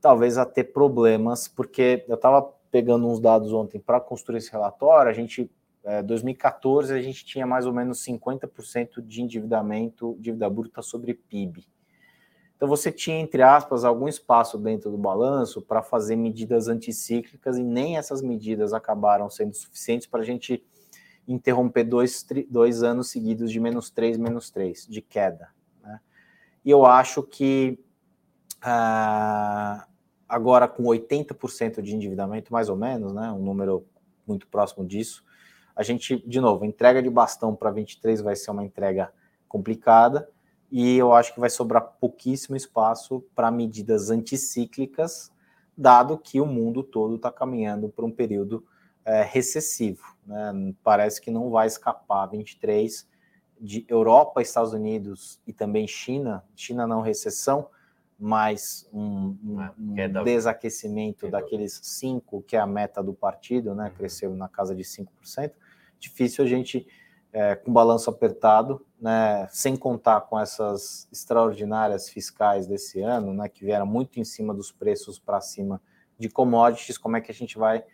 talvez 0.00 0.38
a 0.38 0.46
ter 0.46 0.64
problemas, 0.72 1.48
porque 1.48 2.04
eu 2.08 2.14
estava 2.14 2.42
pegando 2.70 3.08
uns 3.08 3.18
dados 3.18 3.52
ontem 3.52 3.80
para 3.80 4.00
construir 4.00 4.38
esse 4.38 4.52
relatório, 4.52 5.10
a 5.10 5.12
gente, 5.12 5.50
é, 5.82 6.00
2014, 6.00 6.94
a 6.94 7.02
gente 7.02 7.24
tinha 7.24 7.44
mais 7.44 7.66
ou 7.66 7.72
menos 7.72 8.04
50% 8.06 9.02
de 9.02 9.20
endividamento, 9.20 10.16
dívida 10.20 10.48
bruta 10.48 10.82
sobre 10.82 11.12
PIB. 11.12 11.66
Então 12.56 12.68
você 12.68 12.92
tinha, 12.92 13.18
entre 13.18 13.42
aspas, 13.42 13.84
algum 13.84 14.06
espaço 14.06 14.58
dentro 14.58 14.92
do 14.92 14.98
balanço 14.98 15.60
para 15.60 15.82
fazer 15.82 16.14
medidas 16.14 16.68
anticíclicas 16.68 17.58
e 17.58 17.64
nem 17.64 17.96
essas 17.96 18.22
medidas 18.22 18.72
acabaram 18.72 19.28
sendo 19.28 19.54
suficientes 19.54 20.06
para 20.06 20.20
a 20.20 20.24
gente 20.24 20.62
interromper 21.26 21.84
dois, 21.84 22.26
dois 22.48 22.82
anos 22.82 23.10
seguidos 23.10 23.50
de 23.50 23.60
menos 23.60 23.90
3, 23.90 24.18
menos 24.18 24.50
3, 24.50 24.86
de 24.88 25.00
queda. 25.00 25.48
Né? 25.82 26.00
E 26.64 26.70
eu 26.70 26.84
acho 26.84 27.22
que 27.22 27.78
ah, 28.62 29.86
agora 30.28 30.68
com 30.68 30.84
80% 30.84 31.80
de 31.82 31.94
endividamento, 31.94 32.52
mais 32.52 32.68
ou 32.68 32.76
menos, 32.76 33.12
né, 33.12 33.30
um 33.32 33.42
número 33.42 33.86
muito 34.26 34.46
próximo 34.46 34.86
disso, 34.86 35.24
a 35.74 35.82
gente, 35.82 36.22
de 36.28 36.40
novo, 36.40 36.64
entrega 36.64 37.02
de 37.02 37.08
bastão 37.08 37.54
para 37.54 37.70
23 37.70 38.20
vai 38.20 38.36
ser 38.36 38.50
uma 38.50 38.64
entrega 38.64 39.12
complicada, 39.48 40.28
e 40.70 40.96
eu 40.96 41.12
acho 41.12 41.34
que 41.34 41.40
vai 41.40 41.50
sobrar 41.50 41.96
pouquíssimo 42.00 42.56
espaço 42.56 43.24
para 43.34 43.50
medidas 43.50 44.10
anticíclicas, 44.10 45.32
dado 45.76 46.16
que 46.18 46.40
o 46.40 46.46
mundo 46.46 46.82
todo 46.82 47.16
está 47.16 47.32
caminhando 47.32 47.88
para 47.88 48.04
um 48.04 48.10
período 48.10 48.64
é, 49.10 49.22
recessivo. 49.22 50.04
Né? 50.24 50.74
Parece 50.84 51.20
que 51.20 51.30
não 51.30 51.50
vai 51.50 51.66
escapar 51.66 52.26
23 52.26 53.08
de 53.60 53.84
Europa, 53.88 54.40
Estados 54.40 54.72
Unidos 54.72 55.40
e 55.46 55.52
também 55.52 55.86
China. 55.86 56.44
China 56.54 56.86
não 56.86 57.00
recessão, 57.00 57.68
mas 58.18 58.88
um, 58.92 59.36
um, 59.78 59.98
é, 59.98 60.08
desaquecimento 60.08 61.28
daqueles 61.28 61.80
5, 61.82 62.42
que 62.42 62.54
é 62.54 62.60
a 62.60 62.66
meta 62.66 63.02
do 63.02 63.12
partido, 63.12 63.74
né? 63.74 63.86
Uhum. 63.88 63.94
cresceu 63.96 64.34
na 64.36 64.48
casa 64.48 64.74
de 64.74 64.84
5%. 64.84 65.52
Difícil 65.98 66.44
a 66.44 66.46
gente 66.46 66.86
é, 67.32 67.56
com 67.56 67.72
balanço 67.72 68.08
apertado, 68.10 68.84
né, 69.00 69.46
sem 69.50 69.76
contar 69.76 70.22
com 70.22 70.38
essas 70.38 71.08
extraordinárias 71.12 72.08
fiscais 72.08 72.66
desse 72.66 73.00
ano, 73.00 73.32
né, 73.32 73.48
que 73.48 73.64
vieram 73.64 73.86
muito 73.86 74.18
em 74.18 74.24
cima 74.24 74.52
dos 74.52 74.72
preços 74.72 75.18
para 75.18 75.40
cima 75.40 75.80
de 76.18 76.28
commodities, 76.28 76.98
como 76.98 77.16
é 77.16 77.20
que 77.20 77.30
a 77.30 77.34
gente 77.34 77.56
vai 77.56 77.84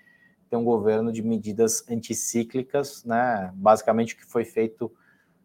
ter 0.49 0.57
um 0.57 0.65
governo 0.65 1.13
de 1.13 1.23
medidas 1.23 1.85
anticíclicas, 1.89 3.05
né? 3.05 3.53
Basicamente 3.55 4.15
o 4.15 4.17
que 4.17 4.25
foi 4.25 4.45
feito 4.45 4.93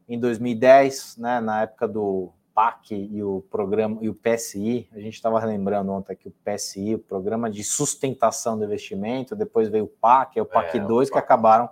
em 0.08 0.20
2010, 0.20 1.18
né, 1.18 1.40
na 1.40 1.62
época 1.62 1.88
do 1.88 2.34
PAC 2.54 2.92
e 2.94 3.24
o 3.24 3.42
programa 3.50 3.98
e 4.02 4.10
o 4.10 4.14
PSI, 4.14 4.90
a 4.92 5.00
gente 5.00 5.14
estava 5.14 5.44
lembrando 5.46 5.90
ontem 5.92 6.12
aqui 6.12 6.28
o 6.28 6.34
PSI, 6.44 6.96
o 6.96 7.00
programa 7.00 7.50
de 7.50 7.64
sustentação 7.64 8.58
do 8.58 8.66
investimento, 8.66 9.36
depois 9.36 9.70
veio 9.70 9.86
o 9.86 9.88
PAC, 9.88 10.38
é 10.38 10.42
o 10.42 10.46
PAC 10.46 10.78
é, 10.78 10.82
2 10.82 10.90
o 11.08 11.12
PAC. 11.12 11.12
que 11.12 11.18
acabaram 11.26 11.70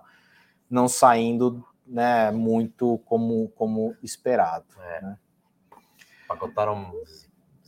não 0.70 0.88
saindo 0.88 1.65
né, 1.86 2.32
muito 2.32 3.00
como, 3.00 3.50
como 3.50 3.96
esperado. 4.02 4.68
É. 4.80 5.02
Né? 5.02 5.18
Pacotaram 6.28 6.94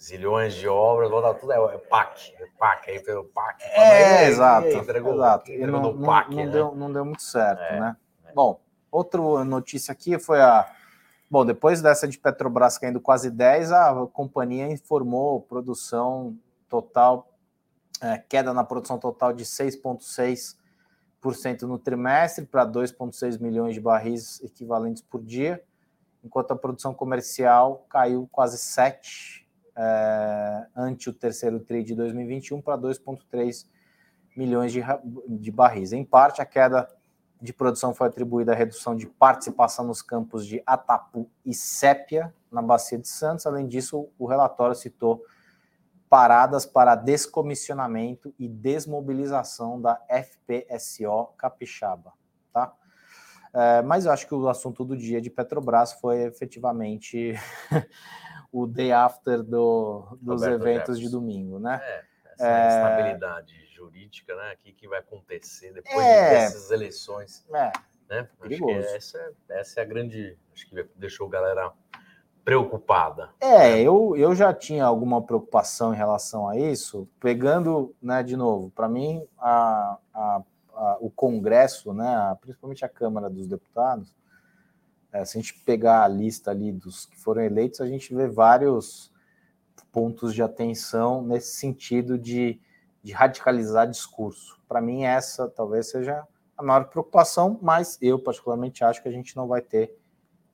zilhões 0.02 0.56
de 0.56 0.68
obras, 0.68 1.12
botaram 1.12 1.38
tudo, 1.38 1.52
é, 1.52 1.76
é 1.76 1.78
PAC, 1.78 2.34
é 2.40 2.48
PAC, 2.58 2.90
aí 2.90 3.00
pelo 3.00 3.26
PAC. 3.26 3.64
É, 3.64 4.28
exato, 4.28 4.68
entregou, 4.68 5.14
exato. 5.14 5.52
Entregou 5.52 5.80
não, 5.80 6.02
PAC, 6.02 6.32
não, 6.32 6.38
não 6.38 6.46
né? 6.46 6.52
deu, 6.52 6.76
não 6.76 6.92
deu 6.92 7.06
muito 7.06 7.22
certo, 7.22 7.62
é, 7.62 7.80
né? 7.80 7.96
É. 8.26 8.34
Bom, 8.34 8.60
outra 8.92 9.22
notícia 9.44 9.92
aqui 9.92 10.18
foi 10.18 10.42
a 10.42 10.68
Bom, 11.32 11.46
depois 11.46 11.82
dessa 11.82 12.08
de 12.10 12.18
Petrobras 12.18 12.78
caindo 12.78 13.00
quase 13.00 13.32
10, 13.32 13.72
a 13.72 14.06
companhia 14.12 14.70
informou 14.70 15.40
produção 15.40 16.38
total, 16.68 17.34
é, 18.02 18.18
queda 18.18 18.54
na 18.54 18.66
produção 18.66 19.00
total 19.00 19.32
de 19.32 19.46
6,6% 19.46 21.62
no 21.62 21.80
trimestre 21.80 22.46
para 22.46 22.66
2,6 22.66 23.40
milhões 23.40 23.76
de 23.76 23.80
barris 23.80 24.44
equivalentes 24.44 25.02
por 25.02 25.24
dia, 25.24 25.64
enquanto 26.22 26.52
a 26.52 26.56
produção 26.58 26.94
comercial 26.94 27.86
caiu 27.90 28.28
quase 28.30 28.58
7 28.58 29.41
é, 29.76 30.68
ante 30.76 31.10
o 31.10 31.14
terceiro 31.14 31.60
TRI 31.60 31.84
de 31.84 31.96
2021 31.96 32.62
para 32.62 32.78
2,3 32.78 33.66
milhões 34.36 34.72
de, 34.72 34.82
de 35.28 35.52
barris. 35.52 35.92
Em 35.92 36.04
parte, 36.04 36.42
a 36.42 36.46
queda 36.46 36.88
de 37.42 37.52
produção 37.52 37.94
foi 37.94 38.08
atribuída 38.08 38.52
à 38.52 38.56
redução 38.56 38.96
de 38.96 39.08
participação 39.08 39.86
nos 39.86 40.02
campos 40.02 40.46
de 40.46 40.62
Atapu 40.66 41.30
e 41.46 41.54
Sépia, 41.54 42.34
na 42.52 42.62
Bacia 42.62 43.00
de 43.00 43.08
Santos. 43.08 43.46
Além 43.46 43.68
disso, 43.68 44.10
o 44.20 44.28
relatório 44.28 44.76
citou 44.76 45.24
paradas 46.08 46.66
para 46.66 46.94
descomissionamento 46.94 48.34
e 48.38 48.48
desmobilização 48.48 49.82
da 49.82 50.00
FPSO 50.10 51.30
Capixaba. 51.38 52.14
Tá? 52.54 52.74
É, 53.54 53.82
mas 53.82 54.06
eu 54.06 54.12
acho 54.12 54.28
que 54.28 54.36
o 54.36 54.48
assunto 54.48 54.86
do 54.86 54.96
dia 54.96 55.22
de 55.22 55.30
Petrobras 55.30 55.94
foi 55.94 56.24
efetivamente 56.24 57.34
o 58.52 58.68
day 58.68 58.92
after 58.92 59.42
do, 59.42 60.18
dos 60.22 60.42
Roberto 60.42 60.62
eventos 60.62 60.98
Jefferson. 60.98 61.02
de 61.02 61.10
domingo, 61.10 61.60
né? 61.60 61.80
É, 61.84 62.04
essa 62.34 62.48
é... 62.48 62.68
estabilidade 62.68 63.66
jurídica, 63.74 64.36
né? 64.36 64.54
O 64.54 64.58
que, 64.58 64.72
que 64.74 64.88
vai 64.88 65.00
acontecer 65.00 65.74
depois 65.74 66.06
é... 66.06 66.30
dessas 66.32 66.72
eleições. 66.72 67.46
É. 67.54 67.72
Né? 68.10 68.28
Acho 68.42 68.66
que 68.66 68.72
essa, 68.72 69.34
essa 69.50 69.80
é 69.80 69.84
a 69.84 69.86
grande. 69.86 70.38
Acho 70.54 70.70
que 70.70 70.90
deixou 70.96 71.28
a 71.28 71.30
galera 71.30 71.72
preocupada. 72.44 73.30
É, 73.40 73.76
né? 73.76 73.82
eu, 73.82 74.16
eu 74.18 74.36
já 74.36 74.54
tinha 74.54 74.84
alguma 74.86 75.22
preocupação 75.22 75.94
em 75.94 75.98
relação 75.98 76.48
a 76.50 76.58
isso, 76.58 77.08
pegando, 77.20 77.96
né, 78.02 78.24
de 78.24 78.36
novo, 78.36 78.72
para 78.72 78.90
mim, 78.90 79.26
a, 79.38 79.98
a, 80.14 80.42
a, 80.74 80.98
o 81.00 81.10
Congresso, 81.10 81.94
né, 81.94 82.36
principalmente 82.42 82.84
a 82.84 82.90
Câmara 82.90 83.30
dos 83.30 83.48
Deputados, 83.48 84.14
é, 85.12 85.26
se 85.26 85.38
a 85.38 85.42
gente 85.42 85.54
pegar 85.60 86.04
a 86.04 86.08
lista 86.08 86.52
ali 86.52 86.72
dos 86.72 87.06
que 87.06 87.20
foram 87.20 87.42
eleitos, 87.42 87.82
a 87.82 87.88
gente 87.88 88.14
vê 88.14 88.28
vários 88.28 89.12
pontos 89.92 90.34
de 90.34 90.42
atenção 90.42 91.22
nesse 91.22 91.58
sentido 91.58 92.18
de 92.18 92.60
de 93.04 93.14
radicalizar 93.14 93.90
discurso. 93.90 94.60
Para 94.68 94.82
mim, 94.82 95.04
essa 95.04 95.48
talvez 95.50 95.90
seja 95.90 96.24
a 96.58 96.64
maior 96.64 96.86
preocupação, 96.86 97.58
mas 97.62 97.98
eu, 98.02 98.20
particularmente, 98.20 98.84
acho 98.84 99.02
que 99.02 99.10
a 99.10 99.12
gente 99.12 99.36
não 99.36 99.48
vai 99.48 99.62
ter 99.62 99.98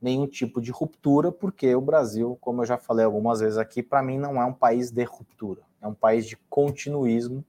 nenhum 0.01 0.27
tipo 0.27 0.61
de 0.61 0.71
ruptura, 0.71 1.31
porque 1.31 1.75
o 1.75 1.81
Brasil, 1.81 2.37
como 2.39 2.61
eu 2.61 2.65
já 2.65 2.77
falei 2.77 3.03
algumas 3.03 3.39
vezes 3.39 3.57
aqui, 3.57 3.83
para 3.83 4.01
mim 4.01 4.17
não 4.17 4.41
é 4.41 4.45
um 4.45 4.53
país 4.53 4.91
de 4.91 5.03
ruptura, 5.03 5.61
é 5.81 5.87
um 5.87 5.93
país 5.93 6.25
de 6.25 6.37
continuismo. 6.49 7.43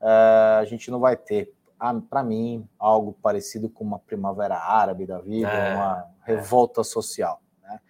Uh, 0.00 0.60
a 0.60 0.64
gente 0.64 0.90
não 0.90 1.00
vai 1.00 1.16
ter, 1.16 1.52
para 2.08 2.22
mim, 2.22 2.66
algo 2.78 3.14
parecido 3.20 3.68
com 3.68 3.82
uma 3.82 3.98
primavera 3.98 4.56
árabe 4.56 5.06
da 5.06 5.18
vida, 5.18 5.48
é, 5.48 5.74
uma. 5.74 6.06
Revolta 6.36 6.82
social. 6.82 7.42
Né? 7.62 7.80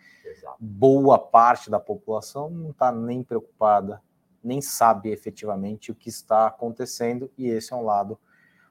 Boa 0.58 1.18
parte 1.18 1.70
da 1.70 1.80
população 1.80 2.50
não 2.50 2.70
está 2.70 2.92
nem 2.92 3.22
preocupada 3.22 4.02
nem 4.42 4.60
sabe 4.60 5.10
efetivamente 5.10 5.90
o 5.90 5.94
que 5.94 6.08
está 6.08 6.46
acontecendo, 6.46 7.30
e 7.36 7.48
esse 7.48 7.72
é 7.72 7.76
um 7.76 7.82
lado 7.82 8.18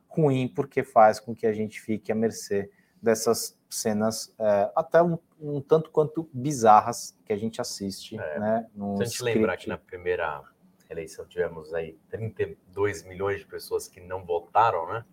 ruim, 0.08 0.47
porque 0.47 0.84
faz 0.84 1.19
com 1.19 1.36
que 1.36 1.45
a 1.45 1.53
gente 1.53 1.79
fique 1.79 2.12
à 2.12 2.15
mercê 2.15 2.71
dessas 3.01 3.58
cenas 3.69 4.34
é, 4.39 4.71
até 4.75 5.01
um, 5.01 5.17
um, 5.39 5.62
tanto 5.62 5.91
quanto 5.91 6.27
bizarras 6.34 7.15
que 7.23 7.32
a 7.32 7.38
gente 7.38 7.62
assiste. 7.62 8.19
É, 8.19 8.39
né, 8.39 8.67
se 8.97 9.03
a 9.03 9.05
gente 9.05 9.23
lembrar 9.23 9.58
que 9.58 9.69
na 9.69 9.77
primeira 9.77 10.43
eleição 10.89 11.25
tivemos 11.25 11.73
aí 11.73 11.97
32 12.10 13.03
milhões 13.03 13.39
de 13.39 13.45
pessoas 13.45 13.88
que 13.88 14.01
não 14.01 14.25
votaram, 14.25 14.88
né? 14.91 15.05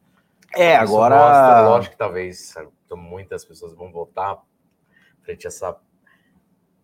É, 0.54 0.74
Isso 0.74 0.82
agora. 0.82 1.16
Mostra, 1.16 1.68
lógico 1.68 1.92
que 1.92 1.98
talvez 1.98 2.54
muitas 2.94 3.44
pessoas 3.44 3.74
vão 3.74 3.92
votar 3.92 4.42
frente 5.22 5.46
a 5.46 5.48
essa 5.48 5.76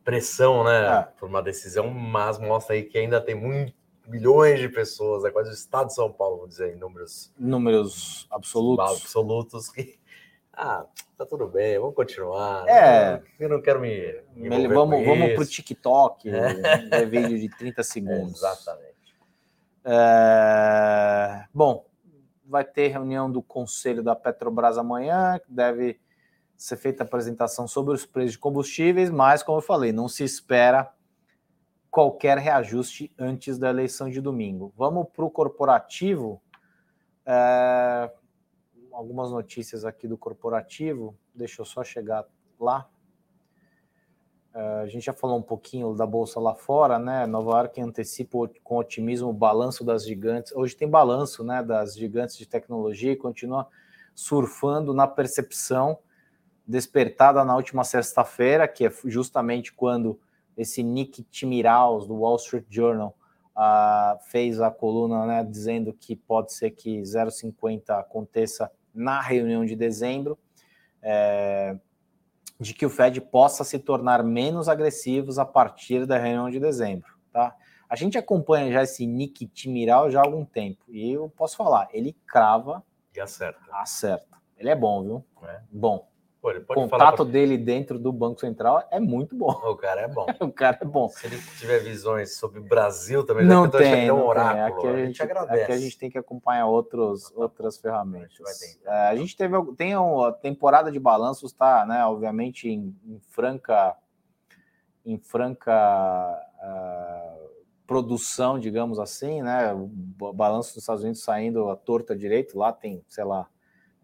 pressão, 0.04 0.64
né, 0.64 0.98
é. 0.98 1.02
por 1.18 1.28
uma 1.28 1.40
decisão, 1.40 1.88
mas 1.88 2.38
mostra 2.38 2.74
aí 2.74 2.82
que 2.82 2.98
ainda 2.98 3.20
tem 3.20 3.36
muitos 3.36 3.72
milhões 4.06 4.58
de 4.58 4.68
pessoas, 4.68 5.24
é 5.24 5.30
quase 5.30 5.50
o 5.50 5.52
estado 5.52 5.86
de 5.86 5.94
São 5.94 6.12
Paulo, 6.12 6.38
vou 6.38 6.48
dizer, 6.48 6.74
em 6.74 6.76
números 6.76 7.32
números 7.38 8.26
absolutos, 8.30 8.90
absolutos 8.90 9.68
que 9.68 9.96
ah, 10.52 10.84
tá 11.16 11.24
tudo 11.24 11.46
bem, 11.46 11.78
vamos 11.78 11.94
continuar. 11.94 12.68
É, 12.68 13.22
eu 13.38 13.48
não 13.48 13.62
quero 13.62 13.80
me, 13.80 14.20
me 14.34 14.68
vamos 14.68 15.06
vamos 15.06 15.34
pro 15.34 15.46
TikTok, 15.46 16.28
é. 16.90 17.06
vídeo 17.06 17.38
de 17.38 17.48
30 17.56 17.82
segundos. 17.84 18.42
É, 18.42 18.46
exatamente. 18.46 18.92
É, 19.84 21.44
bom, 21.54 21.84
vai 22.52 22.64
ter 22.66 22.88
reunião 22.88 23.32
do 23.32 23.42
conselho 23.42 24.02
da 24.02 24.14
Petrobras 24.14 24.76
amanhã, 24.76 25.40
deve 25.48 25.98
ser 26.54 26.76
feita 26.76 27.02
a 27.02 27.06
apresentação 27.06 27.66
sobre 27.66 27.94
os 27.94 28.04
preços 28.04 28.32
de 28.32 28.38
combustíveis, 28.38 29.08
mas, 29.08 29.42
como 29.42 29.56
eu 29.56 29.62
falei, 29.62 29.90
não 29.90 30.06
se 30.06 30.22
espera 30.22 30.92
qualquer 31.90 32.36
reajuste 32.36 33.10
antes 33.18 33.58
da 33.58 33.70
eleição 33.70 34.10
de 34.10 34.20
domingo. 34.20 34.70
Vamos 34.76 35.08
para 35.08 35.24
o 35.24 35.30
corporativo. 35.30 36.42
É... 37.24 38.12
Algumas 38.92 39.30
notícias 39.30 39.86
aqui 39.86 40.06
do 40.06 40.18
corporativo. 40.18 41.18
Deixa 41.34 41.62
eu 41.62 41.64
só 41.64 41.82
chegar 41.82 42.26
lá. 42.60 42.86
É, 44.54 44.80
a 44.82 44.86
gente 44.86 45.04
já 45.04 45.12
falou 45.12 45.38
um 45.38 45.42
pouquinho 45.42 45.94
da 45.94 46.06
bolsa 46.06 46.38
lá 46.38 46.54
fora, 46.54 46.98
né? 46.98 47.26
Nova 47.26 47.52
York 47.52 47.80
antecipa 47.80 48.38
com 48.62 48.76
otimismo 48.76 49.30
o 49.30 49.32
balanço 49.32 49.84
das 49.84 50.04
gigantes. 50.04 50.52
Hoje 50.54 50.76
tem 50.76 50.88
balanço, 50.88 51.42
né? 51.42 51.62
Das 51.62 51.94
gigantes 51.94 52.36
de 52.36 52.46
tecnologia 52.46 53.12
e 53.12 53.16
continua 53.16 53.66
surfando 54.14 54.92
na 54.92 55.06
percepção 55.06 55.98
despertada 56.66 57.44
na 57.44 57.56
última 57.56 57.82
sexta-feira, 57.82 58.68
que 58.68 58.86
é 58.86 58.92
justamente 59.04 59.72
quando 59.72 60.18
esse 60.56 60.82
Nick 60.82 61.22
Timiraus, 61.24 62.06
do 62.06 62.14
Wall 62.14 62.36
Street 62.36 62.66
Journal, 62.68 63.16
uh, 63.56 64.18
fez 64.30 64.60
a 64.60 64.70
coluna 64.70 65.26
né, 65.26 65.44
dizendo 65.44 65.92
que 65.92 66.14
pode 66.14 66.52
ser 66.52 66.70
que 66.70 67.00
0,50 67.00 67.98
aconteça 67.98 68.70
na 68.94 69.20
reunião 69.20 69.64
de 69.64 69.74
dezembro, 69.74 70.38
é, 71.00 71.76
de 72.62 72.72
que 72.74 72.86
o 72.86 72.90
Fed 72.90 73.20
possa 73.20 73.64
se 73.64 73.78
tornar 73.78 74.22
menos 74.22 74.68
agressivos 74.68 75.38
a 75.38 75.44
partir 75.44 76.06
da 76.06 76.16
reunião 76.16 76.48
de 76.48 76.60
dezembro. 76.60 77.12
Tá? 77.32 77.54
A 77.88 77.96
gente 77.96 78.16
acompanha 78.16 78.72
já 78.72 78.82
esse 78.82 79.06
Nick 79.06 79.46
Timiral 79.48 80.10
já 80.10 80.20
há 80.20 80.24
algum 80.24 80.44
tempo, 80.44 80.84
e 80.88 81.12
eu 81.12 81.28
posso 81.28 81.56
falar, 81.56 81.88
ele 81.92 82.16
crava 82.26 82.82
e 83.14 83.20
acerta. 83.20 83.60
Acerta. 83.72 84.38
Ele 84.56 84.70
é 84.70 84.76
bom, 84.76 85.02
viu? 85.02 85.24
É. 85.42 85.60
Bom. 85.70 86.08
Pô, 86.42 86.50
o 86.50 86.74
contato 86.74 87.16
pra... 87.18 87.24
dele 87.24 87.56
dentro 87.56 88.00
do 88.00 88.12
Banco 88.12 88.40
Central 88.40 88.82
é 88.90 88.98
muito 88.98 89.36
bom. 89.36 89.52
O 89.64 89.76
cara 89.76 90.00
é 90.00 90.08
bom. 90.08 90.26
o 90.42 90.50
cara 90.50 90.76
é 90.80 90.84
bom. 90.84 91.08
Se 91.08 91.28
ele 91.28 91.40
tiver 91.56 91.78
visões 91.78 92.36
sobre 92.36 92.58
o 92.58 92.64
Brasil 92.64 93.24
também, 93.24 93.46
não 93.46 93.70
tem, 93.70 94.08
não 94.08 94.18
um 94.18 94.26
oráculo. 94.26 94.80
Aqui 94.80 94.88
a, 94.88 94.90
gente, 94.90 95.02
a 95.02 95.06
gente 95.06 95.22
agradece. 95.22 95.62
Aqui 95.62 95.72
a 95.72 95.78
gente 95.78 95.98
tem 95.98 96.10
que 96.10 96.18
acompanhar 96.18 96.66
outros, 96.66 97.32
outras 97.36 97.78
ferramentas. 97.78 98.40
A 98.40 98.66
gente, 98.66 98.80
é, 98.84 98.90
a 98.90 99.14
gente 99.14 99.36
teve 99.36 99.54
tem 99.76 99.96
uma 99.96 100.32
temporada 100.32 100.90
de 100.90 100.98
balanços, 100.98 101.52
tá, 101.52 101.86
né? 101.86 102.04
Obviamente 102.04 102.68
em, 102.68 102.92
em 103.06 103.20
franca 103.20 103.96
em 105.06 105.18
franca 105.18 105.72
uh, 106.58 107.50
produção, 107.86 108.58
digamos 108.58 108.98
assim, 108.98 109.42
né? 109.42 109.72
O 109.72 110.32
balanço 110.32 110.70
dos 110.74 110.82
Estados 110.82 111.04
Unidos 111.04 111.22
saindo 111.22 111.70
à 111.70 111.76
torta 111.76 112.16
direito, 112.16 112.58
lá 112.58 112.72
tem, 112.72 113.04
sei 113.08 113.22
lá, 113.22 113.48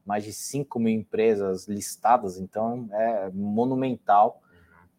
mais 0.09 0.25
de 0.25 0.33
5 0.33 0.81
mil 0.81 0.95
empresas 0.95 1.69
listadas, 1.69 2.39
então 2.39 2.89
é 2.91 3.29
monumental 3.31 4.41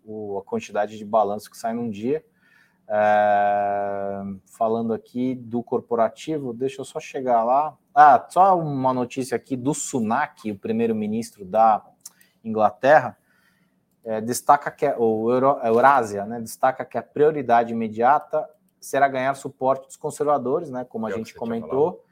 o, 0.05 0.37
a 0.37 0.43
quantidade 0.43 0.99
de 0.99 1.03
balanço 1.03 1.49
que 1.49 1.57
sai 1.57 1.73
num 1.73 1.89
dia. 1.89 2.23
É, 2.87 4.21
falando 4.45 4.93
aqui 4.93 5.33
do 5.33 5.63
corporativo, 5.63 6.53
deixa 6.53 6.81
eu 6.81 6.85
só 6.85 6.99
chegar 6.99 7.43
lá. 7.43 7.75
Ah, 7.93 8.23
só 8.29 8.55
uma 8.59 8.93
notícia 8.93 9.35
aqui 9.35 9.57
do 9.57 9.73
Sunak, 9.73 10.51
o 10.51 10.59
primeiro-ministro 10.59 11.43
da 11.43 11.83
Inglaterra, 12.43 13.17
é, 14.05 14.21
destaca 14.21 14.69
que 14.69 14.87
o 14.95 15.31
Euro, 15.31 15.59
Eurásia, 15.63 16.23
né, 16.25 16.39
destaca 16.39 16.85
que 16.85 16.99
a 16.99 17.03
prioridade 17.03 17.73
imediata 17.73 18.47
será 18.79 19.07
ganhar 19.07 19.33
suporte 19.33 19.87
dos 19.87 19.97
conservadores, 19.97 20.69
né, 20.69 20.85
como 20.87 21.07
a 21.07 21.09
é 21.09 21.13
gente 21.13 21.33
comentou, 21.33 22.03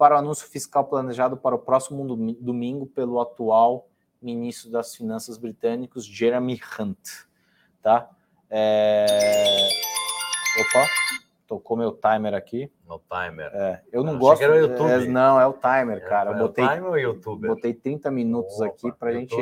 para 0.00 0.14
o 0.14 0.18
anúncio 0.18 0.48
fiscal 0.48 0.86
planejado 0.86 1.36
para 1.36 1.54
o 1.54 1.58
próximo 1.58 2.16
domingo 2.40 2.86
pelo 2.86 3.20
atual 3.20 3.86
ministro 4.20 4.70
das 4.70 4.96
Finanças 4.96 5.36
britânicos, 5.36 6.06
Jeremy 6.06 6.58
Hunt, 6.78 7.26
tá? 7.82 8.08
É... 8.48 9.04
Opa, 10.58 10.86
tocou 11.46 11.76
meu 11.76 11.92
timer 11.92 12.32
aqui. 12.32 12.72
Meu 12.88 12.98
timer. 12.98 13.50
É, 13.52 13.82
eu 13.92 14.02
não, 14.02 14.18
gosto. 14.18 14.40
Era 14.40 14.54
o 14.54 14.56
YouTube. 14.56 14.90
É, 14.90 15.06
não, 15.06 15.38
é 15.38 15.46
o 15.46 15.52
timer, 15.52 15.98
é, 15.98 16.00
cara. 16.00 16.30
É, 16.30 16.32
eu 16.32 16.38
botei, 16.38 16.64
o 16.64 16.68
timer 16.68 16.90
ou 16.90 16.98
YouTube? 16.98 17.48
Botei 17.48 17.74
30 17.74 18.10
minutos 18.10 18.54
Opa, 18.56 18.68
aqui 18.68 18.92
para 18.92 19.10
a 19.10 19.12
gente 19.12 19.36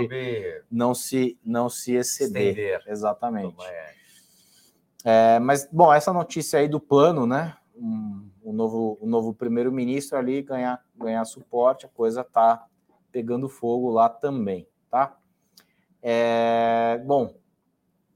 não 0.69 0.93
se, 0.93 1.39
não 1.45 1.69
se 1.69 1.95
exceder. 1.95 2.49
Estender. 2.49 2.83
Exatamente. 2.89 3.57
É, 5.05 5.39
mas, 5.39 5.69
bom, 5.71 5.95
essa 5.95 6.13
notícia 6.13 6.59
aí 6.59 6.67
do 6.67 6.81
plano, 6.81 7.29
né? 7.29 7.57
Um, 7.77 8.28
o 8.49 8.53
novo, 8.53 8.99
o 9.01 9.07
novo 9.07 9.35
primeiro-ministro 9.35 10.17
ali 10.17 10.43
ganhar, 10.43 10.85
ganhar 10.97 11.25
suporte, 11.25 11.87
a 11.87 11.89
coisa 11.89 12.23
tá 12.25 12.67
pegando 13.11 13.49
fogo 13.49 13.91
lá 13.91 14.09
também, 14.09 14.69
tá? 14.91 15.17
É, 16.03 17.03
bom, 17.05 17.35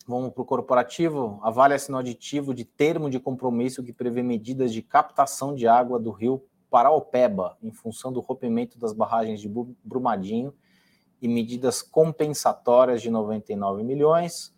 Vamos 0.07 0.33
para 0.33 0.43
o 0.43 0.45
corporativo. 0.45 1.39
Avale-se 1.43 1.91
no 1.91 1.99
aditivo 1.99 2.53
de 2.53 2.65
termo 2.65 3.09
de 3.09 3.21
compromisso 3.21 3.83
que 3.83 3.93
prevê 3.93 4.23
medidas 4.23 4.73
de 4.73 4.83
captação 4.83 5.55
de 5.55 5.67
água 5.67 5.99
do 5.99 6.11
rio 6.11 6.45
Paraopeba, 6.71 7.57
em 7.63 7.71
função 7.71 8.13
do 8.13 8.21
rompimento 8.21 8.79
das 8.79 8.93
barragens 8.93 9.41
de 9.41 9.49
Brumadinho, 9.85 10.53
e 11.21 11.29
medidas 11.29 11.83
compensatórias 11.83 13.01
de 13.01 13.11
99 13.11 13.85
milhões. 13.85 14.53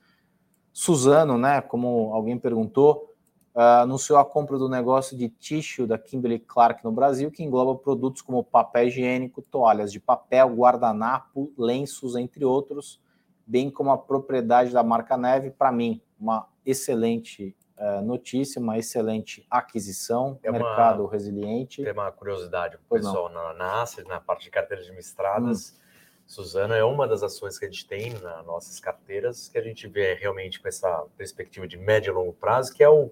Suzano, 0.73 1.37
né, 1.37 1.61
como 1.61 2.13
alguém 2.15 2.39
perguntou, 2.39 3.14
uh, 3.55 3.83
anunciou 3.83 4.19
a 4.19 4.25
compra 4.25 4.59
do 4.59 4.69
negócio 4.69 5.17
de 5.17 5.29
tissue 5.29 5.87
da 5.87 5.99
Kimberly 5.99 6.39
Clark 6.39 6.85
no 6.85 6.93
Brasil, 6.93 7.31
que 7.31 7.43
engloba 7.43 7.79
produtos 7.79 8.23
como 8.23 8.43
papel 8.43 8.89
higiênico, 8.89 9.43
toalhas 9.43 9.93
de 9.93 10.01
papel, 10.01 10.49
guardanapo, 10.55 11.53
lenços, 11.57 12.17
entre 12.17 12.45
outros 12.45 13.03
bem 13.47 13.71
como 13.71 13.91
a 13.91 13.99
propriedade 13.99 14.73
da 14.73 14.83
marca 14.83 15.17
Neve, 15.17 15.51
para 15.51 15.71
mim, 15.71 16.01
uma 16.19 16.49
excelente 16.65 17.55
uh, 17.79 18.03
notícia, 18.03 18.61
uma 18.61 18.79
excelente 18.79 19.47
aquisição, 19.51 20.39
é 20.43 20.51
mercado 20.51 21.03
uma, 21.03 21.13
resiliente. 21.13 21.83
Tem 21.83 21.93
uma 21.93 22.11
curiosidade, 22.11 22.79
pessoal, 22.91 23.29
na, 23.29 23.55
na 23.55 23.83
Asset, 23.83 24.09
na 24.09 24.21
parte 24.21 24.45
de 24.45 24.51
carteiras 24.51 24.85
administradas, 24.85 25.71
hum. 25.71 25.85
Suzana 26.27 26.75
é 26.75 26.83
uma 26.83 27.07
das 27.07 27.23
ações 27.23 27.59
que 27.59 27.67
a 27.67 27.71
gente 27.71 27.87
tem 27.87 28.15
nas 28.15 28.47
nossas 28.47 28.81
carteiras, 28.81 29.49
que 29.49 29.59
a 29.59 29.61
gente 29.61 29.87
vê 29.87 30.15
realmente 30.15 30.59
com 30.59 30.67
essa 30.67 31.05
perspectiva 31.19 31.69
de 31.69 31.77
médio 31.77 32.13
e 32.13 32.15
longo 32.15 32.33
prazo, 32.33 32.73
que 32.73 32.83
é 32.83 32.89
o 32.89 33.11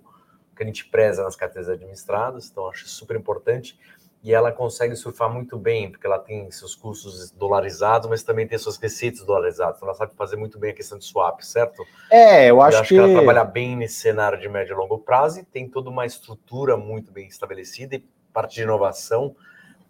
que 0.56 0.62
a 0.62 0.66
gente 0.66 0.86
preza 0.86 1.22
nas 1.22 1.36
carteiras 1.36 1.68
administradas, 1.68 2.50
então 2.50 2.68
acho 2.68 2.88
super 2.88 3.16
importante 3.16 3.78
e 4.22 4.32
ela 4.32 4.52
consegue 4.52 4.94
surfar 4.94 5.28
muito 5.28 5.58
bem, 5.58 5.90
porque 5.90 6.06
ela 6.06 6.18
tem 6.18 6.48
seus 6.52 6.76
custos 6.76 7.32
dolarizados, 7.32 8.08
mas 8.08 8.22
também 8.22 8.46
tem 8.46 8.56
suas 8.56 8.76
receitas 8.76 9.24
dolarizadas. 9.24 9.76
Então 9.76 9.88
ela 9.88 9.96
sabe 9.96 10.14
fazer 10.14 10.36
muito 10.36 10.60
bem 10.60 10.70
a 10.70 10.74
questão 10.74 10.96
de 10.96 11.04
swap, 11.04 11.40
certo? 11.40 11.84
É, 12.08 12.48
eu 12.48 12.60
acho, 12.62 12.76
eu 12.76 12.80
acho 12.80 12.88
que... 12.88 12.94
que... 12.94 13.00
ela 13.00 13.12
trabalha 13.12 13.44
bem 13.44 13.76
nesse 13.76 13.96
cenário 13.96 14.38
de 14.38 14.48
médio 14.48 14.74
e 14.74 14.76
longo 14.76 14.98
prazo 14.98 15.40
e 15.40 15.44
tem 15.44 15.68
toda 15.68 15.90
uma 15.90 16.06
estrutura 16.06 16.76
muito 16.76 17.10
bem 17.10 17.26
estabelecida 17.26 17.96
e 17.96 18.04
parte 18.32 18.54
de 18.54 18.62
inovação 18.62 19.34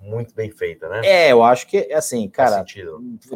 muito 0.03 0.35
bem 0.35 0.51
feita, 0.51 0.89
né? 0.89 1.01
É, 1.05 1.33
eu 1.33 1.43
acho 1.43 1.67
que, 1.67 1.93
assim, 1.93 2.29
cara, 2.29 2.65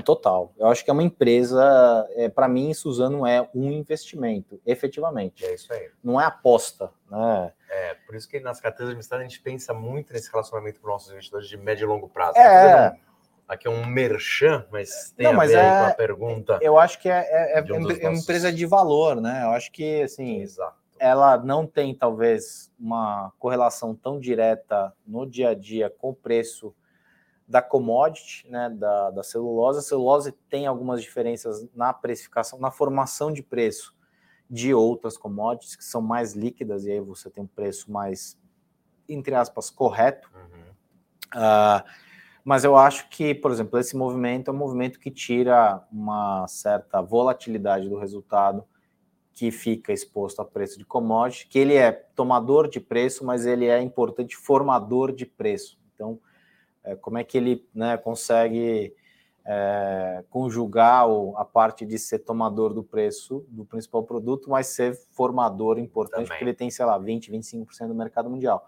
total. 0.04 0.52
Eu 0.58 0.66
acho 0.66 0.84
que 0.84 0.90
é 0.90 0.92
uma 0.92 1.02
empresa, 1.02 2.06
é, 2.10 2.28
para 2.28 2.48
mim, 2.48 2.74
Suzano 2.74 3.26
é 3.26 3.48
um 3.54 3.70
investimento, 3.70 4.60
efetivamente. 4.66 5.44
É 5.44 5.54
isso 5.54 5.72
aí. 5.72 5.88
Não 6.02 6.20
é 6.20 6.24
aposta, 6.24 6.90
né? 7.08 7.52
É, 7.70 7.94
por 8.06 8.16
isso 8.16 8.28
que 8.28 8.40
nas 8.40 8.60
carteiras 8.60 8.88
administradas 8.88 9.24
a 9.24 9.28
gente 9.28 9.40
pensa 9.40 9.72
muito 9.72 10.12
nesse 10.12 10.30
relacionamento 10.30 10.80
com 10.80 10.88
nossos 10.88 11.10
investidores 11.12 11.48
de 11.48 11.56
médio 11.56 11.84
e 11.84 11.86
longo 11.86 12.08
prazo. 12.08 12.36
É. 12.36 12.90
Um, 12.90 12.96
aqui 13.48 13.68
é 13.68 13.70
um 13.70 13.86
merchan, 13.86 14.66
mas 14.70 15.12
tem 15.16 15.24
Não, 15.24 15.32
a 15.32 15.36
mas 15.36 15.50
ver 15.52 15.58
é, 15.58 15.68
com 15.68 15.86
a 15.86 15.94
pergunta. 15.94 16.58
Eu 16.60 16.78
acho 16.78 17.00
que 17.00 17.08
é, 17.08 17.26
é, 17.30 17.58
é, 17.60 17.62
um 17.62 17.90
é 17.90 18.08
uma 18.08 18.18
empresa 18.18 18.52
de 18.52 18.66
valor, 18.66 19.20
né? 19.20 19.44
Eu 19.44 19.50
acho 19.50 19.70
que, 19.70 20.02
assim... 20.02 20.40
Exato 20.40 20.85
ela 20.98 21.36
não 21.38 21.66
tem 21.66 21.94
talvez 21.94 22.72
uma 22.78 23.32
correlação 23.38 23.94
tão 23.94 24.18
direta 24.18 24.92
no 25.06 25.26
dia 25.26 25.50
a 25.50 25.54
dia 25.54 25.90
com 25.90 26.10
o 26.10 26.14
preço 26.14 26.74
da 27.46 27.62
commodity, 27.62 28.48
né, 28.48 28.68
da, 28.70 29.10
da 29.10 29.22
celulose. 29.22 29.78
A 29.78 29.82
celulose 29.82 30.32
tem 30.48 30.66
algumas 30.66 31.00
diferenças 31.00 31.66
na 31.74 31.92
precificação, 31.92 32.58
na 32.58 32.70
formação 32.70 33.32
de 33.32 33.42
preço 33.42 33.94
de 34.48 34.72
outras 34.72 35.16
commodities 35.16 35.76
que 35.76 35.84
são 35.84 36.00
mais 36.00 36.34
líquidas 36.34 36.84
e 36.84 36.92
aí 36.92 37.00
você 37.00 37.28
tem 37.30 37.42
um 37.42 37.48
preço 37.48 37.90
mais, 37.90 38.38
entre 39.08 39.34
aspas, 39.34 39.70
correto. 39.70 40.30
Uhum. 40.34 41.40
Uh, 41.40 41.84
mas 42.44 42.62
eu 42.62 42.76
acho 42.76 43.08
que, 43.08 43.34
por 43.34 43.50
exemplo, 43.50 43.78
esse 43.78 43.96
movimento 43.96 44.50
é 44.50 44.54
um 44.54 44.56
movimento 44.56 45.00
que 45.00 45.10
tira 45.10 45.84
uma 45.90 46.46
certa 46.46 47.02
volatilidade 47.02 47.88
do 47.88 47.98
resultado 47.98 48.64
que 49.36 49.50
fica 49.50 49.92
exposto 49.92 50.40
a 50.40 50.46
preço 50.46 50.78
de 50.78 50.84
commodity, 50.86 51.46
que 51.46 51.58
ele 51.58 51.74
é 51.74 51.92
tomador 51.92 52.66
de 52.66 52.80
preço, 52.80 53.22
mas 53.22 53.44
ele 53.44 53.66
é 53.66 53.78
importante 53.82 54.34
formador 54.34 55.12
de 55.12 55.26
preço. 55.26 55.78
Então, 55.94 56.18
é, 56.82 56.96
como 56.96 57.18
é 57.18 57.22
que 57.22 57.36
ele 57.36 57.68
né, 57.74 57.98
consegue 57.98 58.94
é, 59.44 60.24
conjugar 60.30 61.04
a 61.36 61.44
parte 61.44 61.84
de 61.84 61.98
ser 61.98 62.20
tomador 62.20 62.72
do 62.72 62.82
preço 62.82 63.44
do 63.50 63.66
principal 63.66 64.04
produto, 64.04 64.48
mas 64.48 64.68
ser 64.68 64.96
formador 65.10 65.78
importante, 65.78 66.14
Também. 66.14 66.28
porque 66.28 66.44
ele 66.44 66.54
tem, 66.54 66.70
sei 66.70 66.86
lá, 66.86 66.96
20, 66.96 67.30
25% 67.30 67.88
do 67.88 67.94
mercado 67.94 68.30
mundial. 68.30 68.66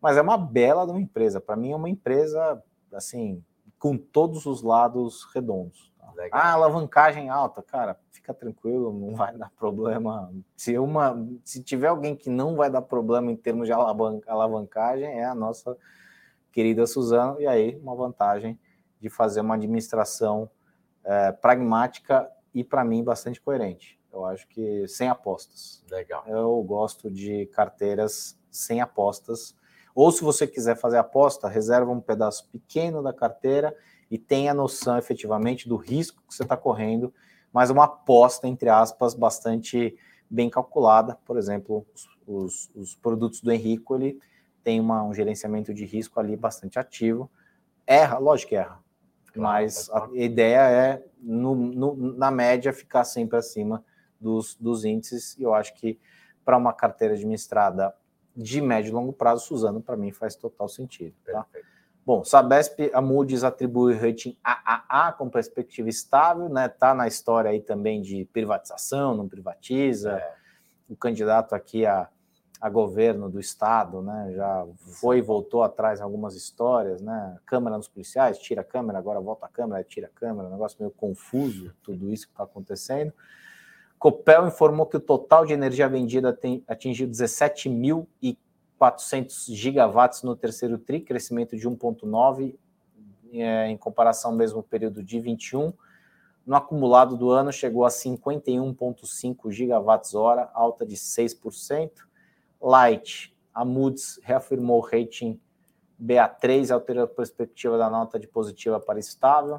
Mas 0.00 0.16
é 0.16 0.22
uma 0.22 0.38
bela 0.38 0.86
de 0.86 0.92
uma 0.92 1.00
empresa. 1.00 1.40
Para 1.40 1.56
mim, 1.56 1.72
é 1.72 1.76
uma 1.76 1.90
empresa, 1.90 2.62
assim, 2.92 3.42
com 3.76 3.98
todos 3.98 4.46
os 4.46 4.62
lados 4.62 5.24
redondos. 5.34 5.92
Legal. 6.14 6.40
Ah, 6.40 6.52
alavancagem 6.52 7.28
alta, 7.28 7.62
cara, 7.62 7.98
fica 8.10 8.32
tranquilo, 8.32 8.92
não 8.92 9.14
vai 9.14 9.36
dar 9.36 9.50
problema. 9.50 10.32
Se 10.56 10.78
uma, 10.78 11.26
se 11.44 11.62
tiver 11.62 11.88
alguém 11.88 12.14
que 12.14 12.30
não 12.30 12.56
vai 12.56 12.70
dar 12.70 12.82
problema 12.82 13.30
em 13.30 13.36
termos 13.36 13.66
de 13.66 13.72
alavancagem, 13.72 15.06
é 15.06 15.24
a 15.24 15.34
nossa 15.34 15.76
querida 16.52 16.86
Suzana, 16.86 17.40
e 17.40 17.46
aí 17.46 17.76
uma 17.76 17.94
vantagem 17.94 18.58
de 19.00 19.10
fazer 19.10 19.40
uma 19.40 19.54
administração 19.54 20.50
é, 21.04 21.32
pragmática 21.32 22.30
e, 22.54 22.64
para 22.64 22.84
mim, 22.84 23.04
bastante 23.04 23.40
coerente. 23.40 24.00
Eu 24.12 24.24
acho 24.24 24.48
que 24.48 24.88
sem 24.88 25.08
apostas. 25.08 25.84
Legal. 25.90 26.24
Eu 26.26 26.62
gosto 26.62 27.10
de 27.10 27.46
carteiras 27.46 28.38
sem 28.50 28.80
apostas. 28.80 29.54
Ou 29.94 30.10
se 30.10 30.24
você 30.24 30.46
quiser 30.46 30.76
fazer 30.76 30.96
aposta, 30.96 31.48
reserva 31.48 31.90
um 31.90 32.00
pedaço 32.00 32.48
pequeno 32.50 33.02
da 33.02 33.12
carteira 33.12 33.76
e 34.10 34.18
tenha 34.18 34.54
noção 34.54 34.96
efetivamente 34.96 35.68
do 35.68 35.76
risco 35.76 36.22
que 36.26 36.34
você 36.34 36.42
está 36.42 36.56
correndo, 36.56 37.12
mas 37.52 37.70
uma 37.70 37.84
aposta, 37.84 38.46
entre 38.46 38.68
aspas, 38.68 39.14
bastante 39.14 39.96
bem 40.28 40.50
calculada. 40.50 41.18
Por 41.24 41.38
exemplo, 41.38 41.86
os, 42.26 42.70
os 42.74 42.94
produtos 42.94 43.40
do 43.40 43.50
Henrico, 43.50 43.96
ele 43.96 44.18
tem 44.62 44.80
uma, 44.80 45.02
um 45.02 45.14
gerenciamento 45.14 45.72
de 45.72 45.84
risco 45.84 46.18
ali 46.20 46.36
bastante 46.36 46.78
ativo. 46.78 47.30
Erra, 47.86 48.18
lógico 48.18 48.50
que 48.50 48.56
erra, 48.56 48.80
mas 49.34 49.88
a 49.90 50.08
ideia 50.12 50.60
é, 50.70 51.04
no, 51.20 51.54
no, 51.54 51.96
na 51.96 52.30
média, 52.30 52.72
ficar 52.72 53.04
sempre 53.04 53.38
acima 53.38 53.84
dos, 54.20 54.56
dos 54.56 54.84
índices, 54.84 55.36
e 55.38 55.42
eu 55.42 55.54
acho 55.54 55.74
que 55.74 55.98
para 56.44 56.56
uma 56.56 56.72
carteira 56.72 57.14
administrada 57.14 57.94
de 58.34 58.60
médio 58.60 58.90
e 58.90 58.92
longo 58.92 59.12
prazo, 59.12 59.46
Suzano, 59.46 59.80
para 59.80 59.96
mim, 59.96 60.12
faz 60.12 60.36
total 60.36 60.68
sentido. 60.68 61.14
Tá? 61.24 61.44
Perfeito. 61.44 61.75
Bom, 62.06 62.22
Sabesp, 62.22 62.88
a 62.94 63.00
Moody's 63.02 63.42
atribui 63.42 63.92
rating 63.92 64.36
AAA 64.44 65.12
com 65.14 65.28
perspectiva 65.28 65.88
estável, 65.88 66.48
né? 66.48 66.68
Tá 66.68 66.94
na 66.94 67.08
história 67.08 67.50
aí 67.50 67.60
também 67.60 68.00
de 68.00 68.24
privatização, 68.26 69.16
não 69.16 69.28
privatiza. 69.28 70.12
É. 70.12 70.34
O 70.88 70.94
candidato 70.94 71.52
aqui 71.52 71.84
a, 71.84 72.08
a 72.60 72.70
governo 72.70 73.28
do 73.28 73.40
estado, 73.40 74.02
né? 74.02 74.32
Já 74.36 74.64
foi 75.00 75.18
e 75.18 75.20
voltou 75.20 75.64
atrás 75.64 75.98
em 75.98 76.04
algumas 76.04 76.36
histórias, 76.36 77.02
né? 77.02 77.36
Câmara 77.44 77.76
nos 77.76 77.88
policiais, 77.88 78.38
tira 78.38 78.60
a 78.60 78.64
câmera, 78.64 79.00
agora 79.00 79.20
volta 79.20 79.46
a 79.46 79.48
câmera, 79.48 79.82
tira 79.82 80.06
a 80.06 80.10
câmera, 80.20 80.46
um 80.46 80.52
negócio 80.52 80.76
meio 80.78 80.92
confuso, 80.92 81.74
tudo 81.82 82.08
isso 82.12 82.28
que 82.28 82.32
está 82.34 82.44
acontecendo. 82.44 83.12
Copel 83.98 84.46
informou 84.46 84.86
que 84.86 84.96
o 84.96 85.00
total 85.00 85.44
de 85.44 85.54
energia 85.54 85.88
vendida 85.88 86.32
tem, 86.32 86.62
atingiu 86.68 87.08
17 87.08 87.68
mil 87.68 88.06
e 88.22 88.38
400 88.78 89.46
gigawatts 89.46 90.22
no 90.22 90.36
terceiro 90.36 90.78
TRI, 90.78 91.00
crescimento 91.00 91.56
de 91.56 91.68
1,9 91.68 92.56
é, 93.32 93.68
em 93.68 93.76
comparação 93.76 94.30
ao 94.32 94.36
mesmo 94.36 94.62
período 94.62 95.02
de 95.02 95.18
21. 95.20 95.72
No 96.46 96.54
acumulado 96.54 97.16
do 97.16 97.30
ano 97.30 97.52
chegou 97.52 97.84
a 97.84 97.88
51,5 97.88 99.50
gigawatts 99.50 100.14
hora, 100.14 100.50
alta 100.54 100.86
de 100.86 100.96
6%. 100.96 101.90
Light, 102.60 103.34
a 103.52 103.64
Moody's 103.64 104.20
reafirmou 104.22 104.78
o 104.78 104.84
rating 104.84 105.40
BA3, 106.00 106.70
alterou 106.72 107.04
a 107.04 107.08
perspectiva 107.08 107.76
da 107.76 107.90
nota 107.90 108.18
de 108.18 108.28
positiva 108.28 108.78
para 108.78 108.98
estável. 108.98 109.58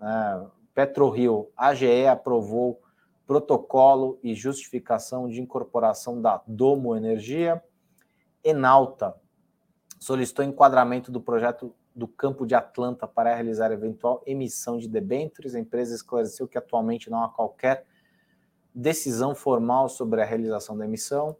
É, 0.00 0.46
PetroRio, 0.74 1.50
AGE 1.56 2.06
aprovou 2.06 2.80
protocolo 3.26 4.18
e 4.22 4.34
justificação 4.34 5.28
de 5.28 5.40
incorporação 5.40 6.20
da 6.20 6.42
Domo 6.46 6.96
Energia. 6.96 7.62
Enalta 8.48 9.14
solicitou 10.00 10.44
enquadramento 10.44 11.10
do 11.10 11.20
projeto 11.20 11.74
do 11.94 12.06
campo 12.06 12.46
de 12.46 12.54
Atlanta 12.54 13.06
para 13.06 13.34
realizar 13.34 13.72
eventual 13.72 14.22
emissão 14.24 14.78
de 14.78 14.88
debêntures. 14.88 15.54
A 15.54 15.60
empresa 15.60 15.94
esclareceu 15.94 16.46
que 16.46 16.56
atualmente 16.56 17.10
não 17.10 17.22
há 17.22 17.28
qualquer 17.28 17.84
decisão 18.74 19.34
formal 19.34 19.88
sobre 19.88 20.22
a 20.22 20.24
realização 20.24 20.76
da 20.78 20.84
emissão. 20.84 21.36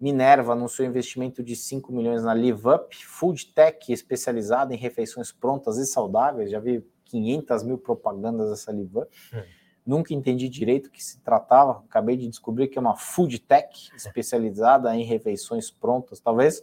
Minerva 0.00 0.54
anunciou 0.54 0.88
investimento 0.88 1.42
de 1.42 1.54
5 1.54 1.92
milhões 1.92 2.22
na 2.24 2.34
LiveUp, 2.34 2.94
food 3.06 3.52
tech 3.54 3.92
especializada 3.92 4.74
em 4.74 4.76
refeições 4.76 5.30
prontas 5.30 5.76
e 5.76 5.86
saudáveis. 5.86 6.50
Já 6.50 6.58
vi 6.58 6.84
500 7.04 7.62
mil 7.62 7.78
propagandas 7.78 8.50
dessa 8.50 8.72
LiveUp. 8.72 9.08
Hum. 9.32 9.42
Nunca 9.86 10.14
entendi 10.14 10.48
direito 10.48 10.86
o 10.86 10.90
que 10.90 11.02
se 11.02 11.20
tratava. 11.20 11.82
Acabei 11.88 12.16
de 12.16 12.28
descobrir 12.28 12.68
que 12.68 12.78
é 12.78 12.80
uma 12.80 12.96
food 12.96 13.38
tech 13.40 13.90
especializada 13.94 14.94
em 14.96 15.04
refeições 15.04 15.70
prontas. 15.70 16.20
Talvez 16.20 16.62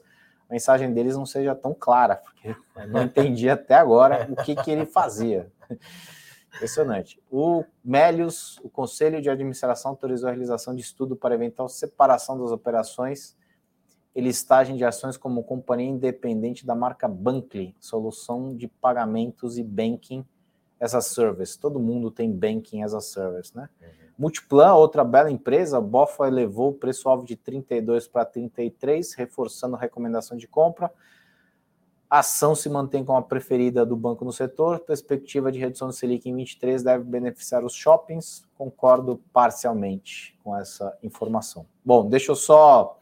a 0.50 0.54
mensagem 0.54 0.92
deles 0.94 1.16
não 1.16 1.26
seja 1.26 1.56
tão 1.56 1.74
clara, 1.74 2.16
porque 2.16 2.56
não 2.88 3.04
entendi 3.04 3.50
até 3.50 3.76
agora 3.76 4.28
o 4.30 4.36
que, 4.44 4.56
que 4.56 4.72
ele 4.72 4.86
fazia. 4.86 5.52
Impressionante. 6.56 7.22
O 7.32 7.64
Melius, 7.84 8.58
o 8.64 8.70
Conselho 8.70 9.22
de 9.22 9.30
Administração 9.30 9.92
autorizou 9.92 10.28
a 10.28 10.32
realização 10.32 10.76
de 10.76 10.82
estudo 10.82 11.16
para 11.16 11.36
eventual 11.36 11.70
separação 11.70 12.38
das 12.38 12.52
operações 12.52 13.38
e 14.14 14.20
listagem 14.20 14.76
de 14.76 14.84
ações 14.84 15.16
como 15.16 15.44
companhia 15.44 15.88
independente 15.88 16.66
da 16.66 16.76
marca 16.76 17.08
Bankly, 17.08 17.74
solução 17.80 18.56
de 18.56 18.68
pagamentos 18.68 19.58
e 19.58 19.64
banking 19.64 20.26
as 20.82 20.96
a 20.96 21.02
service. 21.02 21.58
Todo 21.58 21.80
mundo 21.80 22.10
tem 22.10 22.32
banking 22.32 22.84
as 22.84 22.94
a 22.94 23.00
service, 23.00 23.56
né? 23.56 23.70
Uhum. 23.82 23.88
Multiplan, 24.18 24.74
outra 24.74 25.04
bela 25.04 25.32
empresa, 25.32 25.78
a 25.78 25.82
Bofa 25.82 26.28
elevou 26.28 26.70
o 26.70 26.74
preço-alvo 26.74 27.26
de 27.26 27.36
32 27.36 28.08
para 28.08 28.26
33, 28.26 29.14
reforçando 29.14 29.76
a 29.76 29.80
recomendação 29.80 30.38
de 30.38 30.48
compra. 30.48 30.92
A 32.10 32.20
ação 32.20 32.54
se 32.54 32.68
mantém 32.68 33.06
como 33.06 33.18
a 33.18 33.22
preferida 33.22 33.86
do 33.86 33.96
banco 33.96 34.26
no 34.26 34.34
setor. 34.34 34.82
Perspectiva 34.82 35.50
de 35.50 35.60
redução 35.60 35.88
do 35.88 35.94
Selic 35.94 36.30
em 36.30 36.36
23 36.36 36.84
deve 36.84 37.06
beneficiar 37.06 37.64
os 37.64 37.74
shoppings. 37.74 38.46
Concordo 38.58 39.22
parcialmente 39.32 40.38
com 40.44 40.56
essa 40.58 40.98
informação. 41.02 41.66
Bom, 41.86 42.10
deixa 42.10 42.32
eu 42.32 42.36
só 42.36 43.00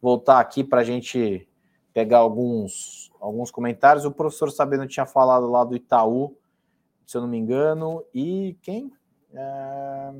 voltar 0.00 0.40
aqui 0.40 0.64
para 0.64 0.80
a 0.80 0.84
gente 0.84 1.46
pegar 1.92 2.18
alguns, 2.18 3.12
alguns 3.20 3.50
comentários. 3.50 4.06
O 4.06 4.10
professor 4.10 4.50
Sabino 4.50 4.86
tinha 4.86 5.04
falado 5.04 5.50
lá 5.50 5.62
do 5.62 5.76
Itaú, 5.76 6.34
se 7.10 7.16
eu 7.16 7.22
não 7.22 7.28
me 7.28 7.36
engano, 7.36 8.04
e 8.14 8.56
quem? 8.62 8.92
É... 9.34 10.12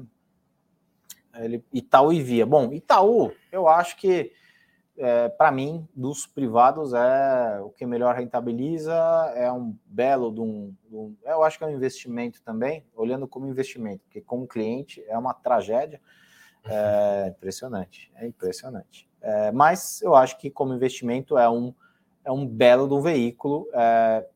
Ele, 1.37 1.65
Itaú 1.73 2.13
e 2.13 2.21
Via. 2.21 2.45
Bom, 2.45 2.73
Itaú, 2.73 3.31
eu 3.53 3.69
acho 3.69 3.97
que, 3.97 4.33
é, 4.99 5.29
para 5.29 5.53
mim, 5.53 5.87
dos 5.95 6.27
privados, 6.27 6.93
é 6.93 7.61
o 7.61 7.71
que 7.71 7.87
melhor 7.87 8.17
rentabiliza, 8.17 8.93
é 9.37 9.53
um 9.53 9.79
belo 9.87 10.35
de 10.35 10.41
um, 10.41 10.75
de 10.89 10.97
um, 10.97 11.17
Eu 11.25 11.45
acho 11.45 11.59
que 11.59 11.63
é 11.63 11.69
um 11.69 11.77
investimento 11.77 12.43
também, 12.43 12.85
olhando 12.93 13.29
como 13.29 13.47
investimento, 13.47 14.03
porque 14.07 14.21
como 14.21 14.49
cliente 14.49 15.01
é 15.07 15.17
uma 15.17 15.33
tragédia. 15.33 16.01
É 16.65 17.29
impressionante, 17.29 18.11
é 18.17 18.27
impressionante. 18.27 19.09
É, 19.21 19.53
mas 19.53 20.03
eu 20.03 20.17
acho 20.17 20.37
que 20.39 20.51
como 20.51 20.75
investimento 20.75 21.39
é 21.39 21.49
um, 21.49 21.73
é 22.25 22.33
um 22.33 22.45
belo 22.45 22.89
de 22.89 22.95
um 22.95 23.01
veículo. 23.01 23.69
É, 23.73 24.27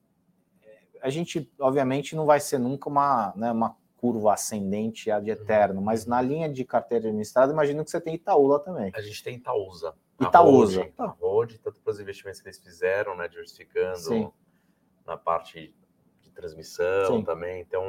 a 1.05 1.11
gente, 1.11 1.53
obviamente, 1.61 2.17
não 2.17 2.25
vai 2.25 2.41
ser 2.41 2.59
nunca 2.59 2.89
uma, 2.89 3.35
né, 3.37 3.53
uma 3.53 3.77
curva 3.99 4.33
ascendente 4.33 5.11
ad 5.11 5.31
eterno, 5.31 5.83
mas 5.83 6.07
na 6.07 6.19
linha 6.23 6.49
de 6.49 6.65
carteira 6.65 7.09
administrada, 7.09 7.53
imagino 7.53 7.85
que 7.85 7.91
você 7.91 8.01
tem 8.01 8.15
Itaú 8.15 8.47
lá 8.47 8.59
também. 8.59 8.91
A 8.95 9.03
gente 9.03 9.23
tem 9.23 9.37
Itaúsa. 9.37 9.95
Itaúsa. 10.19 10.91
A 10.97 11.07
Rode, 11.07 11.59
tanto 11.59 11.79
para 11.83 11.91
os 11.91 12.01
investimentos 12.01 12.41
que 12.41 12.49
eles 12.49 12.59
fizeram, 12.59 13.15
né, 13.15 13.29
diversificando 13.29 13.99
Sim. 13.99 14.33
na 15.07 15.19
parte 15.19 15.75
de 16.23 16.31
transmissão 16.31 17.19
sim. 17.19 17.23
também, 17.23 17.61
então... 17.61 17.85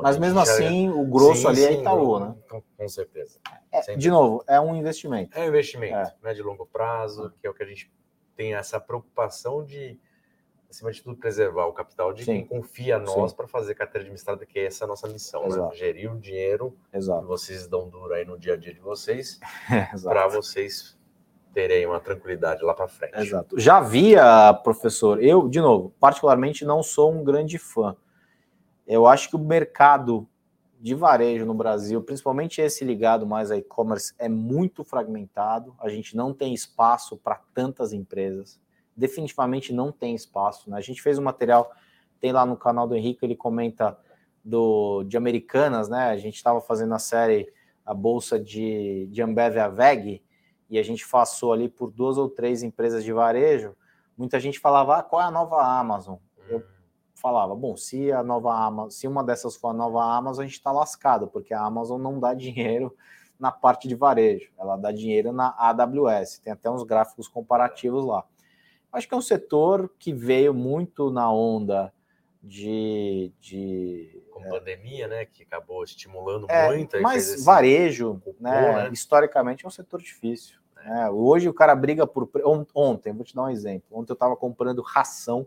Mas 0.00 0.16
mesmo 0.18 0.38
assim, 0.38 0.88
o 0.88 1.04
grosso 1.04 1.40
sim, 1.40 1.46
ali 1.48 1.64
é 1.64 1.72
Itaú, 1.80 2.20
né? 2.20 2.36
Com, 2.48 2.62
com 2.76 2.88
certeza. 2.88 3.40
É, 3.72 3.96
de 3.96 4.08
novo, 4.08 4.44
é 4.46 4.60
um 4.60 4.76
investimento. 4.76 5.36
É 5.36 5.42
um 5.42 5.48
investimento, 5.48 5.96
é. 5.96 6.14
né, 6.22 6.32
de 6.32 6.42
longo 6.42 6.64
prazo, 6.64 7.32
que 7.40 7.46
é 7.46 7.50
o 7.50 7.54
que 7.54 7.64
a 7.64 7.66
gente 7.66 7.92
tem 8.36 8.54
essa 8.54 8.78
preocupação 8.78 9.64
de 9.64 9.98
acima 10.72 10.90
de 10.90 11.02
tudo, 11.02 11.16
preservar 11.16 11.66
o 11.66 11.72
capital 11.72 12.12
de 12.12 12.24
Sim. 12.24 12.32
quem 12.32 12.46
confia 12.46 12.96
a 12.96 12.98
nós 12.98 13.32
para 13.32 13.46
fazer 13.46 13.74
carteira 13.74 14.04
administrada, 14.04 14.44
que 14.46 14.58
é 14.58 14.64
essa 14.64 14.84
a 14.84 14.88
nossa 14.88 15.06
missão, 15.06 15.46
né? 15.46 15.68
Gerir 15.74 16.10
o 16.10 16.18
dinheiro 16.18 16.74
Exato. 16.92 17.20
que 17.20 17.26
vocês 17.26 17.66
dão 17.66 17.88
duro 17.88 18.14
aí 18.14 18.24
no 18.24 18.38
dia 18.38 18.54
a 18.54 18.56
dia 18.56 18.72
de 18.72 18.80
vocês, 18.80 19.38
para 20.02 20.26
vocês 20.28 20.98
terem 21.52 21.86
uma 21.86 22.00
tranquilidade 22.00 22.64
lá 22.64 22.72
para 22.72 22.88
frente. 22.88 23.18
Exato. 23.18 23.60
Já 23.60 23.76
havia, 23.76 24.54
professor, 24.64 25.22
eu, 25.22 25.46
de 25.46 25.60
novo, 25.60 25.94
particularmente 26.00 26.64
não 26.64 26.82
sou 26.82 27.12
um 27.12 27.22
grande 27.22 27.58
fã. 27.58 27.94
Eu 28.86 29.06
acho 29.06 29.28
que 29.28 29.36
o 29.36 29.38
mercado 29.38 30.26
de 30.80 30.94
varejo 30.94 31.44
no 31.44 31.54
Brasil, 31.54 32.02
principalmente 32.02 32.62
esse 32.62 32.82
ligado 32.82 33.26
mais 33.26 33.50
a 33.50 33.56
e-commerce, 33.58 34.14
é 34.18 34.28
muito 34.28 34.82
fragmentado. 34.82 35.76
A 35.78 35.90
gente 35.90 36.16
não 36.16 36.32
tem 36.32 36.54
espaço 36.54 37.18
para 37.18 37.40
tantas 37.54 37.92
empresas 37.92 38.58
definitivamente 38.96 39.72
não 39.72 39.90
tem 39.90 40.14
espaço. 40.14 40.70
Né? 40.70 40.76
A 40.76 40.80
gente 40.80 41.02
fez 41.02 41.18
um 41.18 41.22
material, 41.22 41.70
tem 42.20 42.32
lá 42.32 42.44
no 42.46 42.56
canal 42.56 42.86
do 42.86 42.94
Henrique, 42.94 43.24
ele 43.24 43.36
comenta 43.36 43.98
do, 44.44 45.04
de 45.04 45.16
Americanas, 45.16 45.88
né? 45.88 46.10
A 46.10 46.16
gente 46.16 46.34
estava 46.34 46.60
fazendo 46.60 46.94
a 46.94 46.98
série 46.98 47.52
A 47.86 47.94
Bolsa 47.94 48.38
de, 48.38 49.06
de 49.10 49.22
Ambev 49.22 49.58
a 49.58 49.68
VEG, 49.68 50.22
e 50.68 50.78
a 50.78 50.82
gente 50.82 51.08
passou 51.08 51.52
ali 51.52 51.68
por 51.68 51.90
duas 51.90 52.16
ou 52.16 52.28
três 52.28 52.62
empresas 52.62 53.04
de 53.04 53.12
varejo. 53.12 53.76
Muita 54.16 54.40
gente 54.40 54.58
falava, 54.58 54.98
ah, 54.98 55.02
qual 55.02 55.20
é 55.20 55.24
a 55.24 55.30
nova 55.30 55.62
Amazon? 55.62 56.16
Eu 56.48 56.64
falava, 57.14 57.54
bom, 57.54 57.76
se 57.76 58.10
a 58.10 58.22
nova 58.22 58.54
Amazon, 58.54 58.90
se 58.90 59.06
uma 59.06 59.22
dessas 59.22 59.54
for 59.54 59.68
a 59.68 59.74
nova 59.74 60.02
Amazon, 60.02 60.44
a 60.44 60.46
gente 60.46 60.56
está 60.56 60.72
lascado, 60.72 61.28
porque 61.28 61.52
a 61.52 61.60
Amazon 61.62 62.00
não 62.00 62.18
dá 62.18 62.32
dinheiro 62.34 62.96
na 63.38 63.52
parte 63.52 63.86
de 63.86 63.94
varejo, 63.94 64.50
ela 64.58 64.76
dá 64.76 64.92
dinheiro 64.92 65.32
na 65.32 65.54
AWS. 65.58 66.38
Tem 66.38 66.52
até 66.52 66.70
uns 66.70 66.84
gráficos 66.84 67.28
comparativos 67.28 68.04
lá. 68.04 68.24
Acho 68.92 69.08
que 69.08 69.14
é 69.14 69.16
um 69.16 69.22
setor 69.22 69.90
que 69.98 70.12
veio 70.12 70.52
muito 70.52 71.10
na 71.10 71.32
onda 71.32 71.92
de. 72.42 73.32
de 73.40 74.22
Com 74.30 74.44
é, 74.44 74.48
pandemia, 74.48 75.08
né? 75.08 75.24
Que 75.24 75.44
acabou 75.44 75.82
estimulando 75.84 76.46
é, 76.50 76.68
muito. 76.68 77.00
Mas 77.00 77.44
varejo, 77.44 78.20
né, 78.40 78.84
né, 78.84 78.90
Historicamente 78.92 79.64
é 79.64 79.68
um 79.68 79.70
setor 79.70 80.00
difícil. 80.00 80.60
É. 80.84 81.08
hoje 81.08 81.48
o 81.48 81.54
cara 81.54 81.74
briga 81.76 82.06
por. 82.06 82.28
Ontem, 82.74 83.12
vou 83.12 83.24
te 83.24 83.34
dar 83.34 83.44
um 83.44 83.50
exemplo. 83.50 83.86
Ontem 83.92 84.10
eu 84.10 84.14
estava 84.14 84.36
comprando 84.36 84.82
ração 84.82 85.46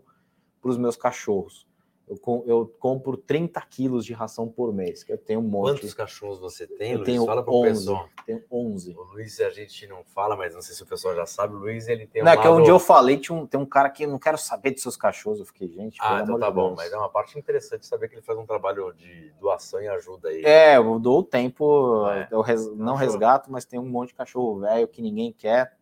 para 0.60 0.70
os 0.70 0.78
meus 0.78 0.96
cachorros. 0.96 1.66
Eu, 2.08 2.44
eu 2.46 2.76
compro 2.78 3.16
30 3.16 3.60
quilos 3.62 4.04
de 4.04 4.12
ração 4.12 4.46
por 4.46 4.72
mês, 4.72 5.02
que 5.02 5.12
eu 5.12 5.18
tenho 5.18 5.40
um 5.40 5.42
monte. 5.42 5.80
Quantos 5.80 5.92
cachorros 5.92 6.38
você 6.38 6.64
tem, 6.64 6.92
eu 6.92 6.98
Luiz? 6.98 7.06
Tenho 7.06 7.26
fala 7.26 7.42
para 7.42 7.52
o 7.52 7.62
pessoal. 7.62 8.08
Tenho 8.24 8.44
11. 8.48 8.94
O 8.96 9.02
Luiz 9.02 9.40
a 9.40 9.50
gente 9.50 9.88
não 9.88 10.04
fala, 10.04 10.36
mas 10.36 10.54
não 10.54 10.62
sei 10.62 10.76
se 10.76 10.82
o 10.84 10.86
pessoal 10.86 11.16
já 11.16 11.26
sabe. 11.26 11.56
O 11.56 11.58
Luiz 11.58 11.88
ele 11.88 12.06
tem 12.06 12.22
um. 12.22 12.24
Não, 12.24 12.32
é 12.32 12.36
que 12.36 12.46
um 12.46 12.62
dia 12.62 12.70
eu 12.70 12.78
falei, 12.78 13.16
tinha 13.16 13.36
um, 13.36 13.44
tem 13.44 13.58
um 13.58 13.66
cara 13.66 13.90
que 13.90 14.04
eu 14.04 14.08
não 14.08 14.20
quero 14.20 14.38
saber 14.38 14.70
de 14.70 14.80
seus 14.80 14.96
cachorros. 14.96 15.40
Eu 15.40 15.46
fiquei, 15.46 15.68
gente. 15.68 15.98
Ah, 16.00 16.20
então 16.22 16.38
tá 16.38 16.48
bom, 16.48 16.76
mas 16.76 16.92
é 16.92 16.96
uma 16.96 17.08
parte 17.08 17.36
interessante 17.36 17.84
saber 17.84 18.08
que 18.08 18.14
ele 18.14 18.22
faz 18.22 18.38
um 18.38 18.46
trabalho 18.46 18.92
de 18.92 19.32
doação 19.40 19.82
e 19.82 19.88
ajuda 19.88 20.28
aí. 20.28 20.44
É, 20.44 20.76
eu 20.76 21.00
dou 21.00 21.18
o 21.18 21.24
tempo, 21.24 22.08
é. 22.08 22.28
eu 22.30 22.40
res, 22.40 22.70
não 22.76 22.94
resgato, 22.94 23.50
mas 23.50 23.64
tem 23.64 23.80
um 23.80 23.88
monte 23.88 24.10
de 24.10 24.14
cachorro 24.14 24.60
velho 24.60 24.86
que 24.86 25.02
ninguém 25.02 25.32
quer, 25.32 25.76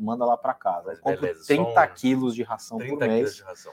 manda 0.00 0.24
lá 0.24 0.36
para 0.36 0.54
casa. 0.54 0.90
Eu 0.90 0.98
compro 0.98 1.20
beleza, 1.20 1.46
30 1.46 1.70
um... 1.70 1.94
quilos 1.94 2.34
de 2.34 2.42
ração 2.42 2.78
30 2.78 2.96
por 2.96 3.06
mês. 3.06 3.18
Quilos 3.18 3.36
de 3.36 3.42
ração. 3.44 3.72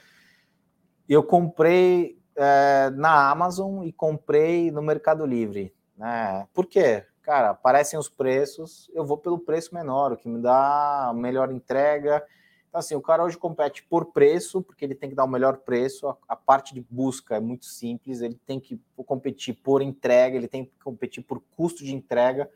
Eu 1.08 1.24
comprei 1.24 2.20
é, 2.36 2.90
na 2.92 3.30
Amazon 3.30 3.84
e 3.84 3.92
comprei 3.92 4.72
no 4.72 4.82
Mercado 4.82 5.26
Livre. 5.26 5.74
Né? 5.98 6.48
Por 6.54 6.66
quê? 6.66 7.06
Cara, 7.22 7.52
aparecem 7.52 7.98
os 7.98 8.10
preços, 8.10 8.90
eu 8.94 9.04
vou 9.06 9.18
pelo 9.18 9.40
preço 9.40 9.74
menor, 9.74 10.12
o 10.12 10.18
que 10.18 10.30
me 10.30 10.40
dá 10.40 11.12
melhor 11.16 11.52
entrega. 11.52 12.24
Então, 12.70 12.80
assim, 12.80 12.94
o 12.94 13.02
cara 13.02 13.24
hoje 13.24 13.38
compete 13.38 13.84
por 13.84 14.12
preço, 14.12 14.62
porque 14.62 14.86
ele 14.86 14.94
tem 14.94 15.10
que 15.10 15.16
dar 15.16 15.24
o 15.24 15.30
melhor 15.30 15.58
preço. 15.58 16.08
A, 16.08 16.18
a 16.28 16.36
parte 16.36 16.74
de 16.74 16.86
busca 16.90 17.38
é 17.38 17.40
muito 17.40 17.66
simples, 17.66 18.22
ele 18.22 18.40
tem 18.46 18.60
que 18.60 18.80
competir 18.98 19.56
por 19.56 19.82
entrega, 19.82 20.36
ele 20.36 20.48
tem 20.48 20.66
que 20.66 20.72
competir 20.84 21.24
por 21.24 21.42
custo 21.56 21.84
de 21.84 21.96
entrega. 21.96 22.50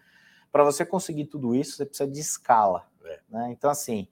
Para 0.52 0.64
você 0.64 0.86
conseguir 0.86 1.26
tudo 1.26 1.56
isso, 1.56 1.78
você 1.78 1.86
precisa 1.86 2.10
de 2.10 2.20
escala. 2.20 2.86
É. 3.06 3.20
Né? 3.30 3.52
Então, 3.52 3.72
assim, 3.72 4.08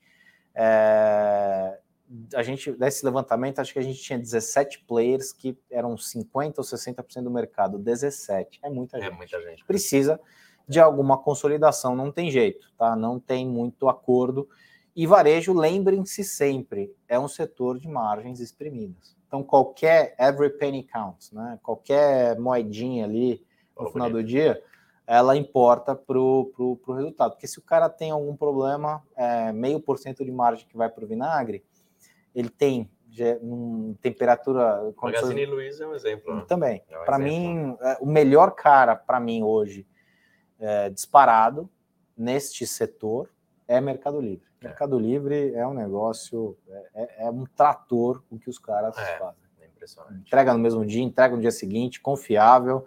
é, 0.55 1.77
a 2.33 2.41
gente, 2.43 2.71
nesse 2.79 3.03
levantamento, 3.05 3.59
acho 3.59 3.73
que 3.73 3.79
a 3.79 3.83
gente 3.83 4.01
tinha 4.01 4.17
17 4.17 4.85
players 4.85 5.33
que 5.33 5.57
eram 5.69 5.95
50% 5.95 6.53
ou 6.57 6.63
60% 6.63 7.23
do 7.23 7.31
mercado. 7.31 7.77
17. 7.77 8.59
É 8.63 8.69
muita 8.69 8.97
é 8.97 9.01
gente. 9.01 9.13
É 9.13 9.15
muita 9.15 9.41
gente. 9.41 9.65
Precisa 9.65 10.19
de 10.67 10.79
alguma 10.79 11.17
consolidação. 11.17 11.95
Não 11.95 12.11
tem 12.11 12.31
jeito, 12.31 12.71
tá? 12.77 12.95
Não 12.95 13.19
tem 13.19 13.47
muito 13.47 13.89
acordo. 13.89 14.47
E 14.95 15.05
varejo, 15.05 15.53
lembrem-se 15.53 16.23
sempre, 16.23 16.91
é 17.07 17.19
um 17.19 17.27
setor 17.27 17.79
de 17.79 17.87
margens 17.87 18.39
exprimidas. 18.39 19.15
Então, 19.27 19.43
qualquer 19.43 20.15
every 20.17 20.49
penny 20.49 20.83
counts, 20.83 21.31
né? 21.31 21.59
Qualquer 21.61 22.39
moedinha 22.39 23.05
ali 23.05 23.45
no 23.77 23.91
final 23.91 24.09
do 24.09 24.23
dia, 24.23 24.61
ela 25.05 25.37
importa 25.37 25.95
para 25.95 26.17
o 26.19 26.79
resultado. 26.87 27.31
Porque 27.31 27.47
se 27.47 27.59
o 27.59 27.61
cara 27.61 27.89
tem 27.89 28.11
algum 28.11 28.35
problema, 28.35 29.03
é, 29.15 29.51
meio 29.51 29.79
por 29.79 29.99
cento 29.99 30.25
de 30.25 30.31
margem 30.31 30.67
que 30.67 30.75
vai 30.75 30.89
para 30.89 31.03
o 31.03 31.07
vinagre, 31.07 31.63
ele 32.37 32.49
tem 32.49 32.87
um, 33.41 33.95
temperatura. 33.99 34.93
Magazine 35.01 35.45
Luiza 35.47 35.83
é 35.83 35.87
um 35.87 35.95
exemplo. 35.95 36.35
Né? 36.35 36.45
Também. 36.47 36.83
É 36.87 36.99
um 36.99 37.03
para 37.03 37.17
mim, 37.17 37.75
é, 37.81 37.97
o 37.99 38.05
melhor 38.05 38.51
cara 38.51 38.95
para 38.95 39.19
mim 39.19 39.41
hoje, 39.41 39.87
é, 40.59 40.87
disparado 40.91 41.67
neste 42.15 42.67
setor, 42.67 43.29
é 43.67 43.81
Mercado 43.81 44.21
Livre. 44.21 44.45
É. 44.61 44.67
Mercado 44.67 44.99
Livre 44.99 45.53
é 45.55 45.65
um 45.65 45.73
negócio, 45.73 46.55
é, 46.69 46.91
é, 46.93 47.25
é 47.25 47.29
um 47.31 47.43
trator 47.43 48.23
o 48.29 48.37
que 48.37 48.51
os 48.51 48.59
caras 48.59 48.95
é, 48.95 49.17
fazem. 49.17 49.47
É. 49.59 50.13
Entrega 50.13 50.53
no 50.53 50.59
mesmo 50.59 50.85
dia, 50.85 51.01
entrega 51.01 51.35
no 51.35 51.41
dia 51.41 51.51
seguinte, 51.51 51.99
confiável. 51.99 52.85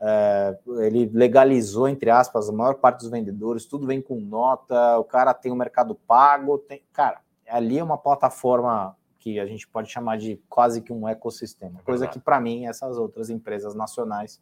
É, 0.00 0.56
ele 0.82 1.10
legalizou, 1.12 1.88
entre 1.88 2.10
aspas, 2.10 2.48
a 2.48 2.52
maior 2.52 2.74
parte 2.74 3.00
dos 3.00 3.10
vendedores, 3.10 3.64
tudo 3.64 3.88
vem 3.88 4.00
com 4.00 4.20
nota, 4.20 4.98
o 4.98 5.04
cara 5.04 5.34
tem 5.34 5.50
o 5.50 5.56
mercado 5.56 5.96
pago, 5.96 6.58
tem, 6.58 6.80
cara, 6.92 7.20
ali 7.48 7.78
é 7.78 7.84
uma 7.84 7.98
plataforma 7.98 8.96
que 9.18 9.40
a 9.40 9.46
gente 9.46 9.66
pode 9.66 9.90
chamar 9.90 10.16
de 10.16 10.40
quase 10.48 10.80
que 10.80 10.92
um 10.92 11.08
ecossistema, 11.08 11.80
coisa 11.82 12.06
que 12.06 12.20
para 12.20 12.40
mim 12.40 12.66
essas 12.66 12.96
outras 12.96 13.30
empresas 13.30 13.74
nacionais 13.74 14.40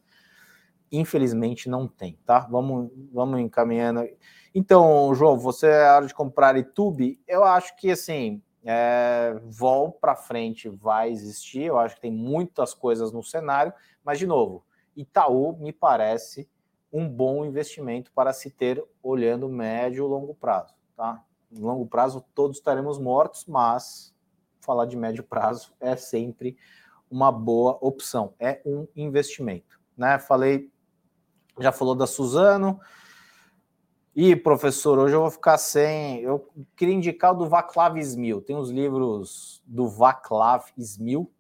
infelizmente 0.91 1.69
não 1.69 1.89
tem, 1.89 2.19
tá? 2.25 2.41
Vamos, 2.51 2.91
vamos 3.13 3.41
encaminhando. 3.41 4.09
Então, 4.55 5.13
João, 5.15 5.39
você 5.39 5.67
é 5.67 5.91
hora 5.91 6.07
de 6.07 6.15
comprar 6.15 6.57
YouTube? 6.57 7.21
Eu 7.27 7.45
acho 7.45 7.77
que 7.77 7.91
assim, 7.91 8.41
é, 8.65 9.39
vol 9.45 9.93
para 9.93 10.17
frente 10.17 10.69
vai 10.69 11.11
existir. 11.11 11.63
Eu 11.63 11.79
acho 11.79 11.97
que 11.97 12.01
tem 12.01 12.13
muitas 12.13 12.75
coisas 12.75 13.13
no 13.13 13.23
cenário, 13.23 13.73
mas 14.05 14.19
de 14.19 14.27
novo, 14.27 14.65
Itaú 14.97 15.57
me 15.59 15.73
parece 15.73 16.49
um 16.93 17.09
bom 17.09 17.45
investimento 17.45 18.11
para 18.13 18.33
se 18.33 18.51
ter 18.51 18.83
olhando 19.03 19.49
médio 19.49 20.07
e 20.07 20.09
longo 20.09 20.35
prazo. 20.35 20.75
Tá? 20.97 21.23
No 21.51 21.66
longo 21.66 21.86
prazo 21.86 22.24
todos 22.34 22.59
estaremos 22.59 22.99
mortos, 22.99 23.44
mas 23.47 24.14
falar 24.61 24.86
de 24.86 24.97
médio 24.97 25.22
prazo 25.22 25.72
é 25.80 25.97
sempre 25.97 26.57
uma 27.11 27.30
boa 27.30 27.78
opção. 27.80 28.34
É 28.38 28.61
um 28.64 28.86
investimento. 28.97 29.80
Né? 29.97 30.18
Falei, 30.18 30.70
já 31.59 31.72
falou 31.72 31.94
da 31.94 32.07
Suzano. 32.07 32.80
E, 34.14 34.34
professor, 34.34 34.99
hoje 34.99 35.14
eu 35.14 35.20
vou 35.20 35.30
ficar 35.30 35.59
sem. 35.59 36.20
Eu 36.22 36.49
queria 36.74 36.94
indicar 36.94 37.32
o 37.32 37.36
do 37.36 37.49
Vaclav 37.49 37.99
Smil. 37.99 38.40
Tem 38.40 38.57
os 38.57 38.70
livros 38.70 39.62
do 39.66 39.88
Vaclav 39.88 40.64
Smil 40.78 41.30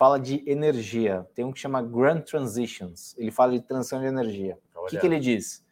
fala 0.00 0.18
de 0.18 0.42
energia. 0.48 1.28
Tem 1.34 1.44
um 1.44 1.52
que 1.52 1.58
chama 1.58 1.82
Grand 1.82 2.20
Transitions. 2.20 3.14
Ele 3.18 3.30
fala 3.30 3.52
de 3.52 3.60
transição 3.60 4.00
de 4.00 4.06
energia. 4.06 4.56
O 4.74 4.86
que, 4.86 4.96
que, 4.96 5.04
ele 5.04 5.18
diz? 5.18 5.62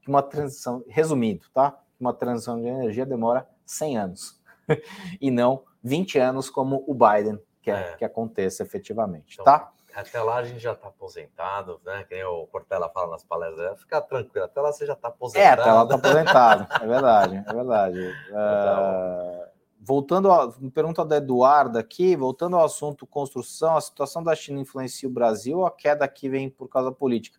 Que 0.00 0.08
uma 0.08 0.22
transição, 0.22 0.82
resumindo, 0.88 1.44
tá? 1.52 1.78
Uma 2.04 2.12
transição 2.12 2.60
de 2.60 2.66
energia 2.66 3.06
demora 3.06 3.48
100 3.64 3.96
anos 3.96 4.42
e 5.18 5.30
não 5.30 5.64
20 5.82 6.18
anos 6.18 6.50
como 6.50 6.84
o 6.86 6.92
Biden 6.92 7.40
quer 7.62 7.92
é. 7.92 7.96
que 7.96 8.04
aconteça 8.04 8.62
efetivamente, 8.62 9.32
então, 9.40 9.44
tá? 9.46 9.72
Até 9.94 10.20
lá 10.20 10.36
a 10.36 10.44
gente 10.44 10.58
já 10.58 10.72
está 10.72 10.88
aposentado, 10.88 11.80
né? 11.82 12.04
Quem 12.06 12.22
o 12.24 12.46
Portela 12.48 12.90
fala 12.90 13.12
nas 13.12 13.24
palestras, 13.24 13.80
fica 13.80 14.02
tranquilo, 14.02 14.44
até 14.44 14.60
lá 14.60 14.70
você 14.70 14.84
já 14.84 14.92
está 14.92 15.08
aposentado. 15.08 15.46
É, 15.46 15.62
até 15.62 15.72
lá 15.72 15.82
está 15.84 15.94
aposentado, 15.94 16.66
é 16.84 16.86
verdade, 16.86 17.36
é 17.46 17.54
verdade. 17.54 18.14
Uh, 18.30 19.48
voltando 19.80 20.30
a 20.30 20.52
pergunta 20.74 21.06
da 21.06 21.16
Eduarda 21.16 21.80
aqui, 21.80 22.14
voltando 22.16 22.56
ao 22.56 22.66
assunto 22.66 23.06
construção, 23.06 23.78
a 23.78 23.80
situação 23.80 24.22
da 24.22 24.34
China 24.34 24.60
influencia 24.60 25.08
o 25.08 25.12
Brasil 25.12 25.60
ou 25.60 25.66
a 25.66 25.70
queda 25.70 26.04
aqui 26.04 26.28
vem 26.28 26.50
por 26.50 26.68
causa 26.68 26.92
política? 26.92 27.38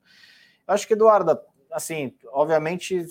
Eu 0.67 0.73
acho 0.73 0.87
que, 0.87 0.93
Eduarda, 0.93 1.39
assim, 1.75 2.13
obviamente, 2.31 3.05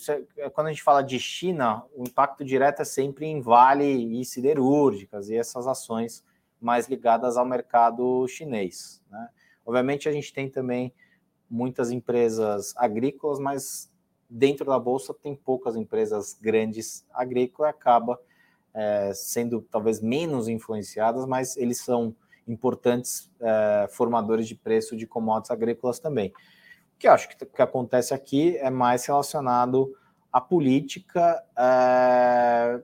quando 0.55 0.69
a 0.69 0.71
gente 0.71 0.83
fala 0.83 1.03
de 1.03 1.19
China, 1.21 1.85
o 1.95 2.05
impacto 2.05 2.43
direto 2.43 2.81
é 2.81 2.85
sempre 2.85 3.27
em 3.27 3.43
Vale 3.43 3.85
e 3.85 4.25
siderúrgicas 4.25 5.29
e 5.29 5.37
essas 5.37 5.67
ações 5.67 6.25
mais 6.59 6.89
ligadas 6.89 7.37
ao 7.37 7.45
mercado 7.45 8.27
chinês. 8.27 9.03
Né? 9.11 9.29
Obviamente, 9.67 10.09
a 10.09 10.13
gente 10.13 10.33
tem 10.33 10.49
também 10.49 10.95
muitas 11.49 11.91
empresas 11.91 12.75
agrícolas, 12.75 13.39
mas 13.39 13.93
dentro 14.31 14.65
da 14.65 14.79
bolsa 14.79 15.13
tem 15.13 15.37
poucas 15.37 15.77
empresas 15.77 16.33
grandes 16.41 17.07
agrícolas 17.13 17.69
acaba 17.71 18.19
é, 18.73 19.13
sendo 19.13 19.61
talvez 19.71 20.01
menos 20.01 20.49
influenciadas, 20.49 21.27
mas 21.27 21.55
eles 21.59 21.83
são 21.83 22.17
importantes 22.49 23.31
é, 23.41 23.89
formadores 23.91 24.49
de 24.49 24.55
preço 24.55 24.97
de 24.97 25.07
commodities 25.07 25.51
agrícolas 25.51 25.99
também. 25.99 26.33
O 26.95 26.99
que 26.99 27.09
acho 27.09 27.29
que, 27.29 27.45
que 27.45 27.63
acontece 27.63 28.15
aqui 28.15 28.57
é 28.59 28.71
mais 28.71 29.05
relacionado 29.05 29.95
à 30.33 30.41
política, 30.41 31.45
é, 31.57 32.83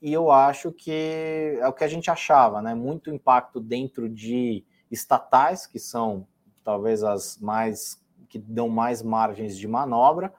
e 0.00 0.12
eu 0.12 0.30
acho 0.30 0.70
que 0.70 1.58
é 1.60 1.66
o 1.66 1.72
que 1.72 1.82
a 1.82 1.88
gente 1.88 2.10
achava, 2.10 2.62
né? 2.62 2.74
Muito 2.74 3.10
impacto 3.10 3.60
dentro 3.60 4.08
de 4.08 4.64
estatais, 4.90 5.66
que 5.66 5.78
são 5.78 6.26
talvez 6.64 7.02
as 7.02 7.38
mais 7.38 8.00
que 8.28 8.38
dão 8.38 8.68
mais 8.68 9.02
margens 9.02 9.56
de 9.56 9.66
manobra. 9.66 10.32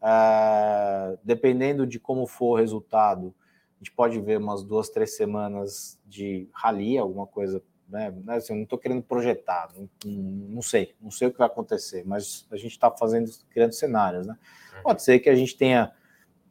É, 0.00 1.18
dependendo 1.24 1.86
de 1.86 1.98
como 1.98 2.26
for 2.26 2.52
o 2.52 2.56
resultado, 2.56 3.34
a 3.74 3.78
gente 3.78 3.92
pode 3.92 4.20
ver 4.20 4.38
umas 4.38 4.62
duas, 4.62 4.88
três 4.88 5.16
semanas 5.16 5.98
de 6.06 6.48
rali, 6.52 6.98
alguma 6.98 7.26
coisa, 7.26 7.62
né? 7.92 8.12
Assim, 8.28 8.54
eu 8.54 8.56
não 8.56 8.64
estou 8.64 8.78
querendo 8.78 9.02
projetar, 9.02 9.68
não, 9.76 9.88
não, 10.04 10.62
sei, 10.62 10.94
não 11.00 11.10
sei 11.10 11.28
o 11.28 11.32
que 11.32 11.38
vai 11.38 11.46
acontecer, 11.46 12.02
mas 12.06 12.46
a 12.50 12.56
gente 12.56 12.72
está 12.72 12.90
fazendo, 12.90 13.30
criando 13.50 13.72
cenários, 13.72 14.26
né? 14.26 14.36
Uhum. 14.76 14.82
Pode 14.82 15.02
ser 15.02 15.20
que 15.20 15.28
a 15.28 15.34
gente 15.34 15.56
tenha, 15.56 15.92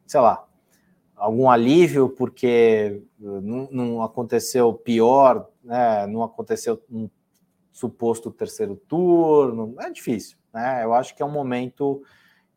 sei 0.05 0.21
lá, 0.21 0.47
algum 1.15 1.49
alívio 1.49 2.09
porque 2.09 3.03
não, 3.19 3.67
não 3.71 4.01
aconteceu 4.03 4.71
pior, 4.73 5.49
né? 5.63 6.05
Não 6.05 6.21
aconteceu 6.21 6.81
um 6.89 7.09
suposto 7.71 8.29
terceiro 8.31 8.75
turno, 8.75 9.75
é 9.79 9.89
difícil, 9.89 10.37
né? 10.53 10.83
Eu 10.83 10.93
acho 10.93 11.15
que 11.15 11.23
é 11.23 11.25
um 11.25 11.31
momento 11.31 12.03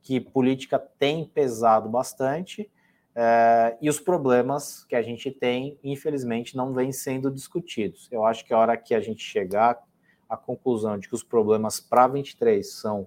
que 0.03 0.21
política 0.21 0.79
tem 0.79 1.25
pesado 1.25 1.89
bastante 1.89 2.71
é, 3.17 3.77
e 3.81 3.89
os 3.89 4.01
problemas 4.01 4.85
que 4.85 4.97
a 4.97 5.03
gente 5.03 5.31
tem, 5.31 5.79
infelizmente, 5.85 6.57
não 6.57 6.73
vêm 6.73 6.91
sendo 6.91 7.31
discutidos. 7.31 8.09
Eu 8.11 8.25
acho 8.25 8.45
que 8.45 8.53
a 8.53 8.59
hora 8.59 8.77
que 8.77 8.95
a 8.95 9.01
gente 9.01 9.23
chegar 9.23 9.81
à 10.29 10.37
conclusão 10.37 10.99
de 10.99 11.09
que 11.09 11.15
os 11.15 11.23
problemas 11.23 11.81
para 11.81 12.09
23 12.09 12.69
são 12.69 13.07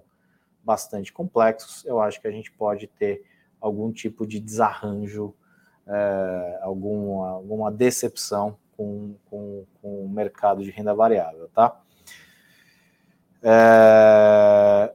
bastante 0.64 1.12
complexos, 1.12 1.84
eu 1.84 2.00
acho 2.00 2.20
que 2.20 2.26
a 2.26 2.30
gente 2.30 2.50
pode 2.52 2.86
ter 2.86 3.22
algum 3.60 3.92
tipo 3.92 4.26
de 4.26 4.40
desarranjo, 4.40 5.34
é, 5.86 6.58
alguma, 6.62 7.30
alguma 7.30 7.70
decepção 7.70 8.56
com, 8.76 9.14
com, 9.28 9.66
com 9.80 10.04
o 10.04 10.08
mercado 10.08 10.62
de 10.62 10.70
renda 10.70 10.94
variável, 10.94 11.48
tá? 11.54 11.80
É, 13.42 14.94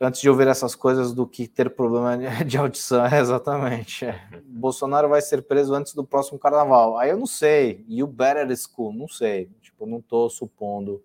antes 0.00 0.20
de 0.20 0.30
ouvir 0.30 0.48
essas 0.48 0.74
coisas 0.74 1.12
do 1.12 1.26
que 1.26 1.46
ter 1.46 1.70
problema 1.70 2.16
de 2.44 2.56
audição, 2.56 3.04
é 3.04 3.18
exatamente. 3.20 4.06
É. 4.06 4.20
Bolsonaro 4.46 5.08
vai 5.08 5.20
ser 5.20 5.42
preso 5.42 5.74
antes 5.74 5.94
do 5.94 6.04
próximo 6.04 6.38
carnaval. 6.38 6.98
Aí 6.98 7.10
eu 7.10 7.18
não 7.18 7.26
sei. 7.26 7.84
E 7.86 8.02
o 8.02 8.06
Better 8.06 8.48
School, 8.56 8.92
não 8.92 9.08
sei. 9.08 9.50
Tipo, 9.60 9.86
não 9.86 9.98
estou 9.98 10.30
supondo. 10.30 11.02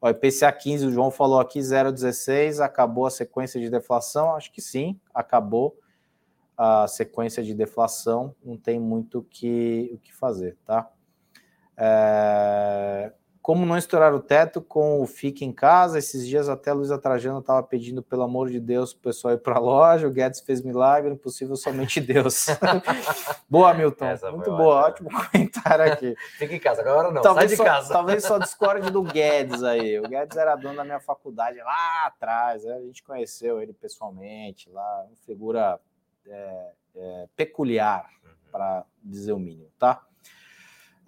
O 0.00 0.08
IPCA 0.08 0.52
15, 0.52 0.86
o 0.86 0.92
João 0.92 1.10
falou 1.10 1.40
aqui 1.40 1.58
0,16, 1.58 2.62
acabou 2.62 3.06
a 3.06 3.10
sequência 3.10 3.60
de 3.60 3.70
deflação? 3.70 4.34
Acho 4.34 4.52
que 4.52 4.60
sim, 4.60 5.00
acabou 5.14 5.78
a 6.56 6.86
sequência 6.86 7.42
de 7.42 7.54
deflação, 7.54 8.34
não 8.44 8.56
tem 8.56 8.78
muito 8.78 9.22
que, 9.30 9.90
o 9.92 9.98
que 9.98 10.14
fazer, 10.14 10.56
tá? 10.64 10.88
É, 11.76 13.12
como 13.46 13.64
não 13.64 13.78
estourar 13.78 14.12
o 14.12 14.18
teto 14.18 14.60
com 14.60 15.00
o 15.00 15.06
Fique 15.06 15.44
em 15.44 15.52
Casa? 15.52 16.00
Esses 16.00 16.26
dias 16.26 16.48
até 16.48 16.72
a 16.72 16.74
Luísa 16.74 16.98
Trajano 16.98 17.38
estava 17.38 17.62
pedindo, 17.62 18.02
pelo 18.02 18.24
amor 18.24 18.50
de 18.50 18.58
Deus, 18.58 18.92
para 18.92 18.98
o 18.98 19.02
pessoal 19.04 19.34
ir 19.34 19.38
para 19.38 19.54
a 19.54 19.60
loja. 19.62 20.08
O 20.08 20.10
Guedes 20.10 20.40
fez 20.40 20.60
milagre, 20.62 21.12
impossível 21.12 21.54
somente 21.54 22.00
Deus. 22.00 22.46
boa, 23.48 23.72
Milton. 23.72 24.06
Essa 24.06 24.32
Muito 24.32 24.50
boa, 24.50 24.86
ótimo 24.86 25.10
comentário 25.30 25.92
aqui. 25.92 26.16
Fique 26.36 26.56
em 26.56 26.58
casa, 26.58 26.80
agora 26.80 27.12
não, 27.12 27.22
talvez 27.22 27.52
sai 27.52 27.56
de 27.56 27.56
só, 27.56 27.64
casa. 27.64 27.92
Talvez 27.92 28.24
só 28.24 28.36
discorde 28.38 28.90
do 28.90 29.04
Guedes 29.04 29.62
aí. 29.62 30.00
O 30.00 30.08
Guedes 30.08 30.36
era 30.36 30.56
dono 30.56 30.78
da 30.78 30.84
minha 30.84 30.98
faculdade 30.98 31.58
lá 31.58 32.06
atrás, 32.06 32.64
né? 32.64 32.74
a 32.74 32.80
gente 32.80 33.04
conheceu 33.04 33.62
ele 33.62 33.72
pessoalmente 33.72 34.68
lá, 34.70 35.04
uma 35.06 35.16
figura 35.24 35.78
é, 36.26 36.70
é, 36.96 37.28
peculiar, 37.36 38.10
uhum. 38.24 38.30
para 38.50 38.84
dizer 39.04 39.34
o 39.34 39.38
mínimo, 39.38 39.70
tá? 39.78 40.02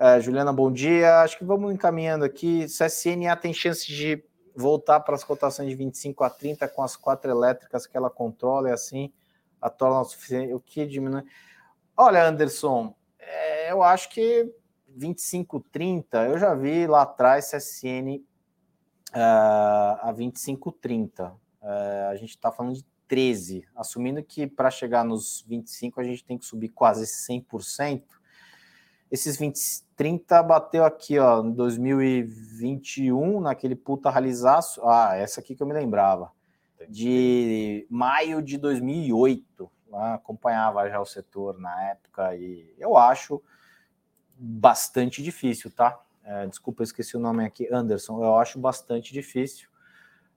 É, 0.00 0.20
Juliana, 0.20 0.52
bom 0.52 0.70
dia. 0.70 1.22
Acho 1.22 1.36
que 1.36 1.44
vamos 1.44 1.74
encaminhando 1.74 2.24
aqui. 2.24 2.68
Se 2.68 2.84
a 2.84 2.88
CNA 2.88 3.34
tem 3.34 3.52
chance 3.52 3.84
de 3.84 4.22
voltar 4.54 5.00
para 5.00 5.16
as 5.16 5.24
cotações 5.24 5.68
de 5.68 5.74
25 5.74 6.22
a 6.22 6.30
30 6.30 6.68
com 6.68 6.84
as 6.84 6.94
quatro 6.94 7.28
elétricas 7.28 7.84
que 7.84 7.96
ela 7.96 8.08
controla 8.08 8.68
e 8.68 8.72
assim 8.72 9.12
a 9.60 9.68
torna 9.68 10.00
o 10.00 10.04
suficiente. 10.04 10.54
O 10.54 10.60
que 10.60 10.86
diminui? 10.86 11.24
Olha, 11.96 12.24
Anderson, 12.28 12.94
é, 13.18 13.72
eu 13.72 13.82
acho 13.82 14.08
que 14.10 14.48
25, 14.86 15.58
30, 15.72 16.28
eu 16.28 16.38
já 16.38 16.54
vi 16.54 16.86
lá 16.86 17.02
atrás 17.02 17.50
CSN 17.50 18.22
uh, 19.10 19.98
a 20.00 20.12
25, 20.16 20.70
30. 20.70 21.26
Uh, 21.26 22.08
a 22.08 22.14
gente 22.14 22.30
está 22.30 22.52
falando 22.52 22.76
de 22.76 22.84
13, 23.08 23.66
assumindo 23.74 24.22
que 24.22 24.46
para 24.46 24.70
chegar 24.70 25.04
nos 25.04 25.44
25 25.48 26.00
a 26.00 26.04
gente 26.04 26.24
tem 26.24 26.38
que 26.38 26.44
subir 26.44 26.68
quase 26.68 27.04
100%. 27.04 28.17
Esses 29.10 29.38
20, 29.38 29.58
30 29.96 30.42
bateu 30.42 30.84
aqui, 30.84 31.18
ó, 31.18 31.42
em 31.42 31.52
2021, 31.52 33.40
naquele 33.40 33.74
puta 33.74 34.10
ralizaço. 34.10 34.82
Ah, 34.84 35.16
essa 35.16 35.40
aqui 35.40 35.54
que 35.54 35.62
eu 35.62 35.66
me 35.66 35.72
lembrava. 35.72 36.30
De 36.88 37.86
maio 37.90 38.42
de 38.42 38.58
2008. 38.58 39.70
Né? 39.90 40.14
Acompanhava 40.14 40.88
já 40.88 41.00
o 41.00 41.06
setor 41.06 41.58
na 41.58 41.90
época 41.90 42.36
e 42.36 42.74
eu 42.78 42.96
acho 42.96 43.42
bastante 44.38 45.22
difícil, 45.22 45.70
tá? 45.70 45.98
É, 46.22 46.46
desculpa, 46.46 46.82
eu 46.82 46.84
esqueci 46.84 47.16
o 47.16 47.20
nome 47.20 47.44
aqui, 47.44 47.66
Anderson. 47.72 48.22
Eu 48.22 48.36
acho 48.38 48.58
bastante 48.58 49.12
difícil. 49.12 49.68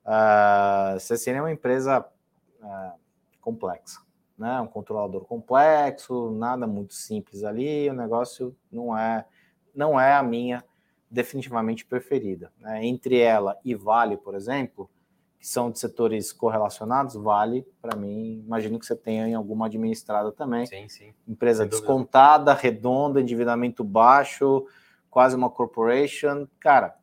Uh, 0.05 0.99
CCN 0.99 1.37
é 1.37 1.41
uma 1.41 1.51
empresa 1.51 1.99
uh, 1.99 2.99
complexa, 3.39 3.99
né? 4.37 4.59
Um 4.61 4.67
controlador 4.67 5.25
complexo, 5.25 6.31
nada 6.31 6.65
muito 6.67 6.93
simples 6.93 7.43
ali. 7.43 7.89
O 7.89 7.93
negócio 7.93 8.55
não 8.71 8.97
é, 8.97 9.25
não 9.73 9.99
é 9.99 10.13
a 10.13 10.23
minha 10.23 10.63
definitivamente 11.09 11.85
preferida. 11.85 12.51
Né? 12.59 12.85
Entre 12.85 13.19
ela 13.19 13.57
e 13.63 13.75
Vale, 13.75 14.17
por 14.17 14.33
exemplo, 14.33 14.89
que 15.37 15.47
são 15.47 15.71
de 15.71 15.79
setores 15.79 16.31
correlacionados, 16.31 17.15
vale, 17.15 17.65
para 17.81 17.97
mim, 17.97 18.43
imagino 18.45 18.79
que 18.79 18.85
você 18.85 18.95
tenha 18.95 19.27
em 19.27 19.33
alguma 19.33 19.65
administrada 19.65 20.31
também. 20.31 20.67
Sim, 20.67 20.87
sim. 20.87 21.13
Empresa 21.27 21.65
descontada, 21.65 22.53
redonda, 22.53 23.19
endividamento 23.19 23.83
baixo, 23.83 24.65
quase 25.09 25.35
uma 25.35 25.49
corporation. 25.49 26.47
Cara, 26.59 26.95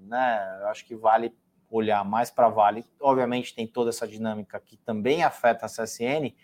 né, 0.00 0.58
eu 0.60 0.68
acho 0.68 0.86
que 0.86 0.94
vale 0.94 1.34
olhar 1.70 2.04
mais 2.04 2.30
para 2.30 2.48
Vale. 2.48 2.84
Obviamente 3.00 3.54
tem 3.54 3.66
toda 3.66 3.90
essa 3.90 4.06
dinâmica 4.06 4.60
que 4.60 4.76
também 4.76 5.22
afeta 5.22 5.66
a 5.66 5.68
CSN, 5.68 6.34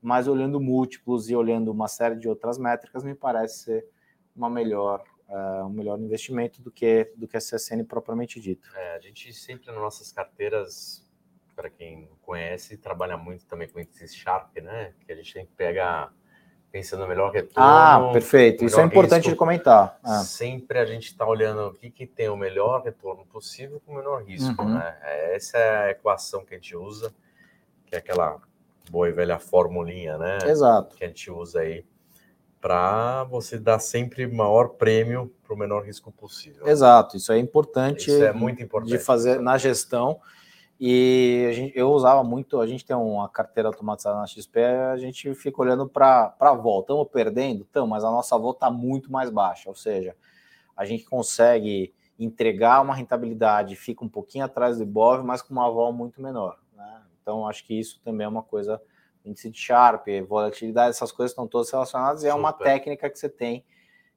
mas 0.00 0.28
olhando 0.28 0.60
múltiplos 0.60 1.28
e 1.28 1.36
olhando 1.36 1.70
uma 1.70 1.88
série 1.88 2.16
de 2.16 2.28
outras 2.28 2.58
métricas, 2.58 3.04
me 3.04 3.14
parece 3.14 3.64
ser 3.64 3.86
uma 4.34 4.48
melhor 4.48 5.04
uh, 5.30 5.64
um 5.66 5.70
melhor 5.70 5.98
investimento 5.98 6.60
do 6.60 6.70
que, 6.70 7.12
do 7.16 7.26
que 7.26 7.36
a 7.36 7.40
CSN 7.40 7.84
propriamente 7.84 8.40
dito. 8.40 8.68
É, 8.76 8.96
a 8.96 8.98
gente 8.98 9.32
sempre 9.32 9.66
nas 9.66 9.76
nossas 9.76 10.10
carteiras, 10.12 11.08
para 11.54 11.70
quem 11.70 12.08
conhece, 12.22 12.76
trabalha 12.76 13.16
muito 13.16 13.46
também 13.46 13.68
com 13.68 13.78
esse 13.78 14.08
Sharp, 14.08 14.56
né? 14.56 14.94
Que 15.06 15.12
a 15.12 15.16
gente 15.16 15.32
tem 15.32 15.46
que 15.46 15.52
pegar 15.52 16.12
pensando 16.70 17.00
no 17.00 17.08
melhor 17.08 17.32
retorno. 17.32 17.54
Ah, 17.56 18.10
perfeito. 18.12 18.64
Isso 18.64 18.78
é 18.80 18.84
importante 18.84 19.24
risco. 19.24 19.30
de 19.30 19.36
comentar. 19.36 19.98
Ah. 20.02 20.18
Sempre 20.18 20.78
a 20.78 20.86
gente 20.86 21.06
está 21.06 21.26
olhando 21.26 21.68
o 21.68 21.72
que, 21.72 21.90
que 21.90 22.06
tem 22.06 22.28
o 22.28 22.36
melhor 22.36 22.82
retorno 22.82 23.24
possível 23.26 23.80
com 23.84 23.92
o 23.92 23.96
menor 23.96 24.22
risco, 24.22 24.62
uhum. 24.62 24.74
né? 24.74 24.96
É, 25.02 25.36
essa 25.36 25.58
é 25.58 25.78
a 25.86 25.90
equação 25.90 26.44
que 26.44 26.54
a 26.54 26.56
gente 26.56 26.76
usa, 26.76 27.12
que 27.86 27.94
é 27.94 27.98
aquela 27.98 28.38
boa 28.90 29.08
e 29.08 29.12
velha 29.12 29.38
formulinha, 29.38 30.16
né? 30.16 30.38
Exato. 30.46 30.96
Que 30.96 31.04
a 31.04 31.08
gente 31.08 31.30
usa 31.30 31.60
aí 31.60 31.84
para 32.60 33.24
você 33.24 33.58
dar 33.58 33.78
sempre 33.78 34.26
maior 34.26 34.70
prêmio 34.70 35.32
para 35.42 35.54
o 35.54 35.56
menor 35.56 35.84
risco 35.84 36.12
possível. 36.12 36.68
Exato, 36.68 37.16
isso 37.16 37.32
é 37.32 37.38
importante. 37.38 38.10
Isso 38.10 38.22
é 38.22 38.32
muito 38.32 38.62
importante. 38.62 38.92
De 38.92 38.98
fazer 38.98 39.40
na 39.40 39.56
gestão. 39.56 40.20
E 40.82 41.44
a 41.46 41.52
gente, 41.52 41.78
eu 41.78 41.90
usava 41.90 42.24
muito, 42.24 42.58
a 42.58 42.66
gente 42.66 42.86
tem 42.86 42.96
uma 42.96 43.28
carteira 43.28 43.68
automatizada 43.68 44.18
na 44.18 44.26
XP, 44.26 44.60
a 44.60 44.96
gente 44.96 45.34
fica 45.34 45.60
olhando 45.60 45.86
para 45.86 46.34
a 46.40 46.54
volta. 46.54 46.94
Estamos 46.94 47.12
perdendo? 47.12 47.64
Estamos, 47.64 47.90
mas 47.90 48.02
a 48.02 48.10
nossa 48.10 48.38
volta 48.38 48.64
está 48.64 48.70
muito 48.70 49.12
mais 49.12 49.28
baixa. 49.28 49.68
Ou 49.68 49.74
seja, 49.74 50.16
a 50.74 50.86
gente 50.86 51.04
consegue 51.04 51.92
entregar 52.18 52.80
uma 52.80 52.94
rentabilidade, 52.94 53.76
fica 53.76 54.02
um 54.02 54.08
pouquinho 54.08 54.46
atrás 54.46 54.78
do 54.78 54.82
Ibov, 54.82 55.22
mas 55.22 55.42
com 55.42 55.52
uma 55.52 55.70
vol 55.70 55.92
muito 55.92 56.22
menor. 56.22 56.58
Né? 56.74 57.02
Então, 57.20 57.46
acho 57.46 57.62
que 57.66 57.78
isso 57.78 58.00
também 58.02 58.24
é 58.24 58.28
uma 58.28 58.42
coisa 58.42 58.80
índice 59.22 59.50
de 59.50 59.58
Sharp, 59.58 60.06
volatilidade, 60.26 60.90
essas 60.90 61.12
coisas 61.12 61.32
estão 61.32 61.46
todas 61.46 61.70
relacionadas 61.70 62.22
e 62.22 62.28
é 62.28 62.32
uma 62.32 62.54
técnica 62.54 63.10
que 63.10 63.18
você 63.18 63.28
tem 63.28 63.62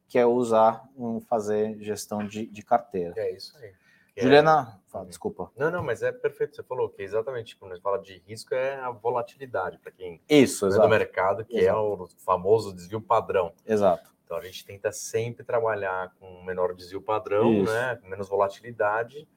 que 0.07 0.17
é 0.17 0.25
usar, 0.25 0.87
um, 0.95 1.19
fazer 1.19 1.77
gestão 1.81 2.25
de, 2.25 2.45
de 2.45 2.61
carteira. 2.61 3.13
É 3.17 3.31
isso 3.31 3.57
aí. 3.57 3.73
Juliana, 4.17 4.79
é... 4.79 4.91
fala, 4.91 5.05
desculpa. 5.05 5.51
Não, 5.57 5.71
não, 5.71 5.83
mas 5.83 6.03
é 6.03 6.11
perfeito. 6.11 6.55
Você 6.55 6.63
falou 6.63 6.89
que 6.89 7.01
exatamente 7.01 7.55
quando 7.55 7.71
a 7.71 7.75
gente 7.75 7.83
fala 7.83 7.99
de 7.99 8.21
risco 8.27 8.53
é 8.53 8.75
a 8.79 8.91
volatilidade 8.91 9.79
para 9.79 9.91
quem 9.91 10.21
isso, 10.29 10.67
é 10.67 10.69
do 10.69 10.87
mercado, 10.87 11.43
que 11.43 11.57
exato. 11.57 11.77
é 11.77 11.81
o 11.81 12.07
famoso 12.19 12.73
desvio 12.73 13.01
padrão. 13.01 13.51
Exato. 13.65 14.13
Então 14.25 14.37
a 14.37 14.41
gente 14.41 14.65
tenta 14.65 14.91
sempre 14.91 15.43
trabalhar 15.43 16.11
com 16.19 16.43
menor 16.43 16.73
desvio 16.73 17.01
padrão, 17.01 17.53
isso. 17.53 17.71
né, 17.71 17.99
menos 18.03 18.29
volatilidade, 18.29 19.27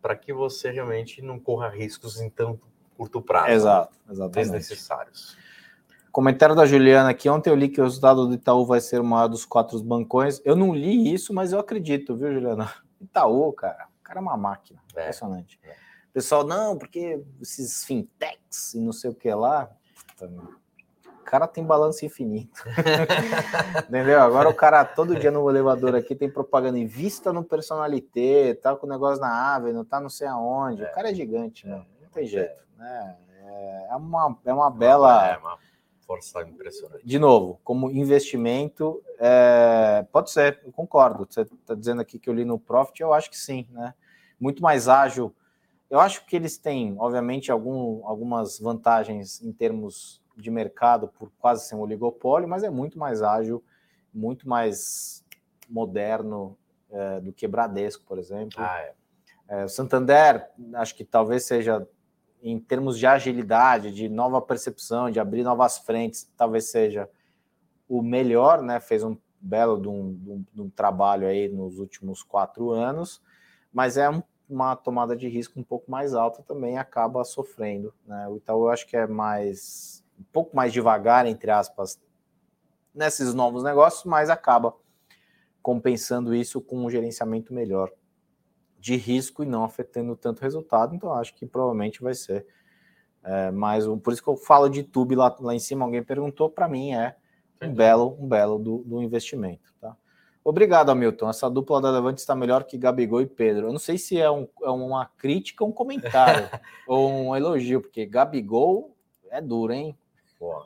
para 0.00 0.16
que 0.16 0.32
você 0.32 0.70
realmente 0.70 1.20
não 1.20 1.38
corra 1.38 1.68
riscos 1.68 2.20
em 2.20 2.30
tanto 2.30 2.68
curto 2.96 3.20
prazo. 3.20 3.50
Exato, 3.50 3.98
exatamente. 4.10 4.50
Desnecessários. 4.50 5.36
Comentário 6.12 6.56
da 6.56 6.66
Juliana 6.66 7.10
aqui. 7.10 7.28
Ontem 7.28 7.50
eu 7.50 7.54
li 7.54 7.68
que 7.68 7.80
o 7.80 7.84
resultado 7.84 8.26
do 8.26 8.34
Itaú 8.34 8.66
vai 8.66 8.80
ser 8.80 9.00
o 9.00 9.04
maior 9.04 9.28
dos 9.28 9.44
quatro 9.44 9.80
bancões. 9.82 10.40
Eu 10.44 10.56
não 10.56 10.74
li 10.74 11.12
isso, 11.12 11.32
mas 11.32 11.52
eu 11.52 11.58
acredito, 11.58 12.16
viu, 12.16 12.32
Juliana? 12.32 12.72
Itaú, 13.00 13.52
cara, 13.52 13.88
cara 14.10 14.18
é 14.18 14.22
uma 14.22 14.36
máquina. 14.36 14.80
É. 14.96 15.02
Impressionante. 15.02 15.60
É. 15.62 15.74
Pessoal, 16.12 16.44
não, 16.44 16.76
porque 16.76 17.24
esses 17.40 17.84
fintechs 17.84 18.74
e 18.74 18.80
não 18.80 18.92
sei 18.92 19.10
o 19.10 19.14
que 19.14 19.32
lá. 19.32 19.70
O 20.20 21.24
cara 21.24 21.46
tem 21.46 21.64
balanço 21.64 22.04
infinito. 22.04 22.64
Entendeu? 23.88 24.20
Agora 24.20 24.48
o 24.48 24.54
cara, 24.54 24.84
todo 24.84 25.14
dia 25.14 25.30
no 25.30 25.48
elevador 25.48 25.94
aqui, 25.94 26.16
tem 26.16 26.28
propaganda 26.28 26.76
em 26.76 26.86
vista 26.86 27.32
no 27.32 27.44
personalité, 27.44 28.54
tá 28.54 28.74
com 28.74 28.86
o 28.86 28.90
negócio 28.90 29.20
na 29.20 29.54
ave, 29.54 29.72
não 29.72 29.84
tá 29.84 30.00
não 30.00 30.10
sei 30.10 30.26
aonde. 30.26 30.82
É. 30.82 30.90
O 30.90 30.92
cara 30.92 31.10
é 31.10 31.14
gigante, 31.14 31.68
é. 31.68 31.70
Não 31.70 32.08
tem 32.12 32.26
jeito. 32.26 32.60
Né? 32.76 33.16
É, 33.88 33.96
uma, 33.96 34.36
é 34.44 34.52
uma 34.52 34.70
bela. 34.70 35.28
É 35.28 35.36
uma 35.36 35.69
força 36.10 36.42
impressionante. 36.42 37.06
De 37.06 37.18
novo, 37.20 37.60
como 37.62 37.88
investimento, 37.88 39.00
é, 39.16 40.04
pode 40.10 40.32
ser, 40.32 40.60
eu 40.64 40.72
concordo. 40.72 41.24
Você 41.30 41.42
está 41.42 41.72
dizendo 41.72 42.00
aqui 42.00 42.18
que 42.18 42.28
eu 42.28 42.34
li 42.34 42.44
no 42.44 42.58
Profit, 42.58 43.00
eu 43.00 43.12
acho 43.12 43.30
que 43.30 43.38
sim, 43.38 43.68
né? 43.70 43.94
Muito 44.40 44.60
mais 44.60 44.88
ágil. 44.88 45.32
Eu 45.88 46.00
acho 46.00 46.26
que 46.26 46.34
eles 46.34 46.58
têm, 46.58 46.96
obviamente, 46.98 47.52
algum, 47.52 48.04
algumas 48.04 48.58
vantagens 48.58 49.40
em 49.40 49.52
termos 49.52 50.20
de 50.36 50.50
mercado 50.50 51.06
por 51.06 51.30
quase 51.38 51.68
ser 51.68 51.76
um 51.76 51.80
oligopólio, 51.80 52.48
mas 52.48 52.64
é 52.64 52.70
muito 52.70 52.98
mais 52.98 53.22
ágil, 53.22 53.62
muito 54.12 54.48
mais 54.48 55.24
moderno 55.68 56.58
é, 56.90 57.20
do 57.20 57.32
que 57.32 57.46
Bradesco, 57.46 58.04
por 58.04 58.18
exemplo. 58.18 58.60
Ah, 58.60 58.80
é. 58.80 58.94
É, 59.46 59.68
Santander, 59.68 60.48
acho 60.74 60.94
que 60.96 61.04
talvez 61.04 61.44
seja 61.44 61.86
em 62.42 62.58
termos 62.58 62.98
de 62.98 63.06
agilidade, 63.06 63.92
de 63.92 64.08
nova 64.08 64.40
percepção, 64.40 65.10
de 65.10 65.20
abrir 65.20 65.42
novas 65.42 65.78
frentes, 65.78 66.30
talvez 66.36 66.70
seja 66.70 67.08
o 67.88 68.02
melhor, 68.02 68.62
né? 68.62 68.80
Fez 68.80 69.02
um 69.02 69.16
belo 69.40 69.80
de 69.80 69.88
um, 69.88 70.14
de 70.14 70.30
um, 70.30 70.44
de 70.52 70.62
um 70.62 70.70
trabalho 70.70 71.26
aí 71.26 71.48
nos 71.48 71.78
últimos 71.78 72.22
quatro 72.22 72.70
anos, 72.70 73.22
mas 73.72 73.96
é 73.96 74.08
um, 74.08 74.22
uma 74.48 74.76
tomada 74.76 75.16
de 75.16 75.28
risco 75.28 75.58
um 75.58 75.64
pouco 75.64 75.90
mais 75.90 76.14
alta 76.14 76.42
também 76.42 76.78
acaba 76.78 77.24
sofrendo, 77.24 77.94
né? 78.06 78.28
O 78.28 78.36
Itaú 78.36 78.64
eu 78.64 78.70
acho 78.70 78.86
que 78.86 78.96
é 78.96 79.06
mais 79.06 80.04
um 80.18 80.24
pouco 80.32 80.54
mais 80.54 80.72
devagar, 80.72 81.26
entre 81.26 81.50
aspas, 81.50 82.00
nesses 82.94 83.32
novos 83.32 83.62
negócios, 83.62 84.04
mas 84.04 84.28
acaba 84.28 84.74
compensando 85.62 86.34
isso 86.34 86.60
com 86.60 86.84
um 86.84 86.90
gerenciamento 86.90 87.52
melhor 87.54 87.90
de 88.80 88.96
risco 88.96 89.42
e 89.42 89.46
não 89.46 89.62
afetando 89.62 90.16
tanto 90.16 90.40
resultado. 90.40 90.94
Então, 90.94 91.12
acho 91.12 91.34
que 91.34 91.46
provavelmente 91.46 92.02
vai 92.02 92.14
ser 92.14 92.46
é, 93.22 93.50
mais 93.50 93.86
um. 93.86 93.98
Por 93.98 94.12
isso 94.12 94.22
que 94.22 94.28
eu 94.28 94.36
falo 94.36 94.68
de 94.68 94.82
tube 94.82 95.14
lá, 95.14 95.34
lá 95.38 95.54
em 95.54 95.58
cima. 95.58 95.84
Alguém 95.84 96.02
perguntou, 96.02 96.48
para 96.48 96.66
mim 96.66 96.94
é 96.94 97.14
um 97.62 97.72
belo, 97.72 98.16
um 98.18 98.26
belo 98.26 98.58
do, 98.58 98.78
do 98.78 99.02
investimento. 99.02 99.74
Tá? 99.78 99.94
Obrigado, 100.42 100.90
Hamilton. 100.90 101.28
Essa 101.28 101.50
dupla 101.50 101.80
da 101.80 101.90
Levante 101.90 102.18
está 102.18 102.34
melhor 102.34 102.64
que 102.64 102.78
Gabigol 102.78 103.20
e 103.20 103.26
Pedro. 103.26 103.66
Eu 103.66 103.72
não 103.72 103.78
sei 103.78 103.98
se 103.98 104.18
é, 104.18 104.30
um, 104.30 104.48
é 104.62 104.70
uma 104.70 105.04
crítica, 105.04 105.62
um 105.62 105.72
comentário 105.72 106.48
ou 106.88 107.10
um 107.10 107.36
elogio, 107.36 107.82
porque 107.82 108.06
Gabigol 108.06 108.96
é 109.30 109.42
duro, 109.42 109.74
hein? 109.74 109.96
Pô, 110.38 110.64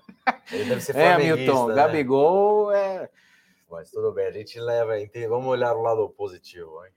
ele 0.52 0.66
deve 0.66 0.80
ser 0.80 0.94
É, 0.94 1.14
Hamilton, 1.14 1.66
né? 1.66 1.74
Gabigol 1.74 2.70
é. 2.70 3.10
Mas 3.68 3.90
tudo 3.90 4.12
bem, 4.12 4.28
a 4.28 4.30
gente 4.30 4.60
leva. 4.60 4.92
Vamos 5.28 5.48
olhar 5.48 5.74
o 5.74 5.82
lado 5.82 6.08
positivo, 6.10 6.84
hein? 6.84 6.92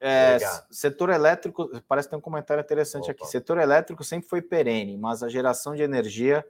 É, 0.00 0.38
setor 0.70 1.10
elétrico, 1.10 1.68
parece 1.88 2.06
que 2.06 2.10
tem 2.10 2.18
um 2.18 2.22
comentário 2.22 2.60
interessante 2.60 3.10
Opa. 3.10 3.12
aqui. 3.12 3.26
Setor 3.26 3.58
elétrico 3.58 4.04
sempre 4.04 4.28
foi 4.28 4.40
perene, 4.40 4.96
mas 4.96 5.22
a 5.22 5.28
geração 5.28 5.74
de 5.74 5.82
energia 5.82 6.46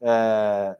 é, 0.00 0.76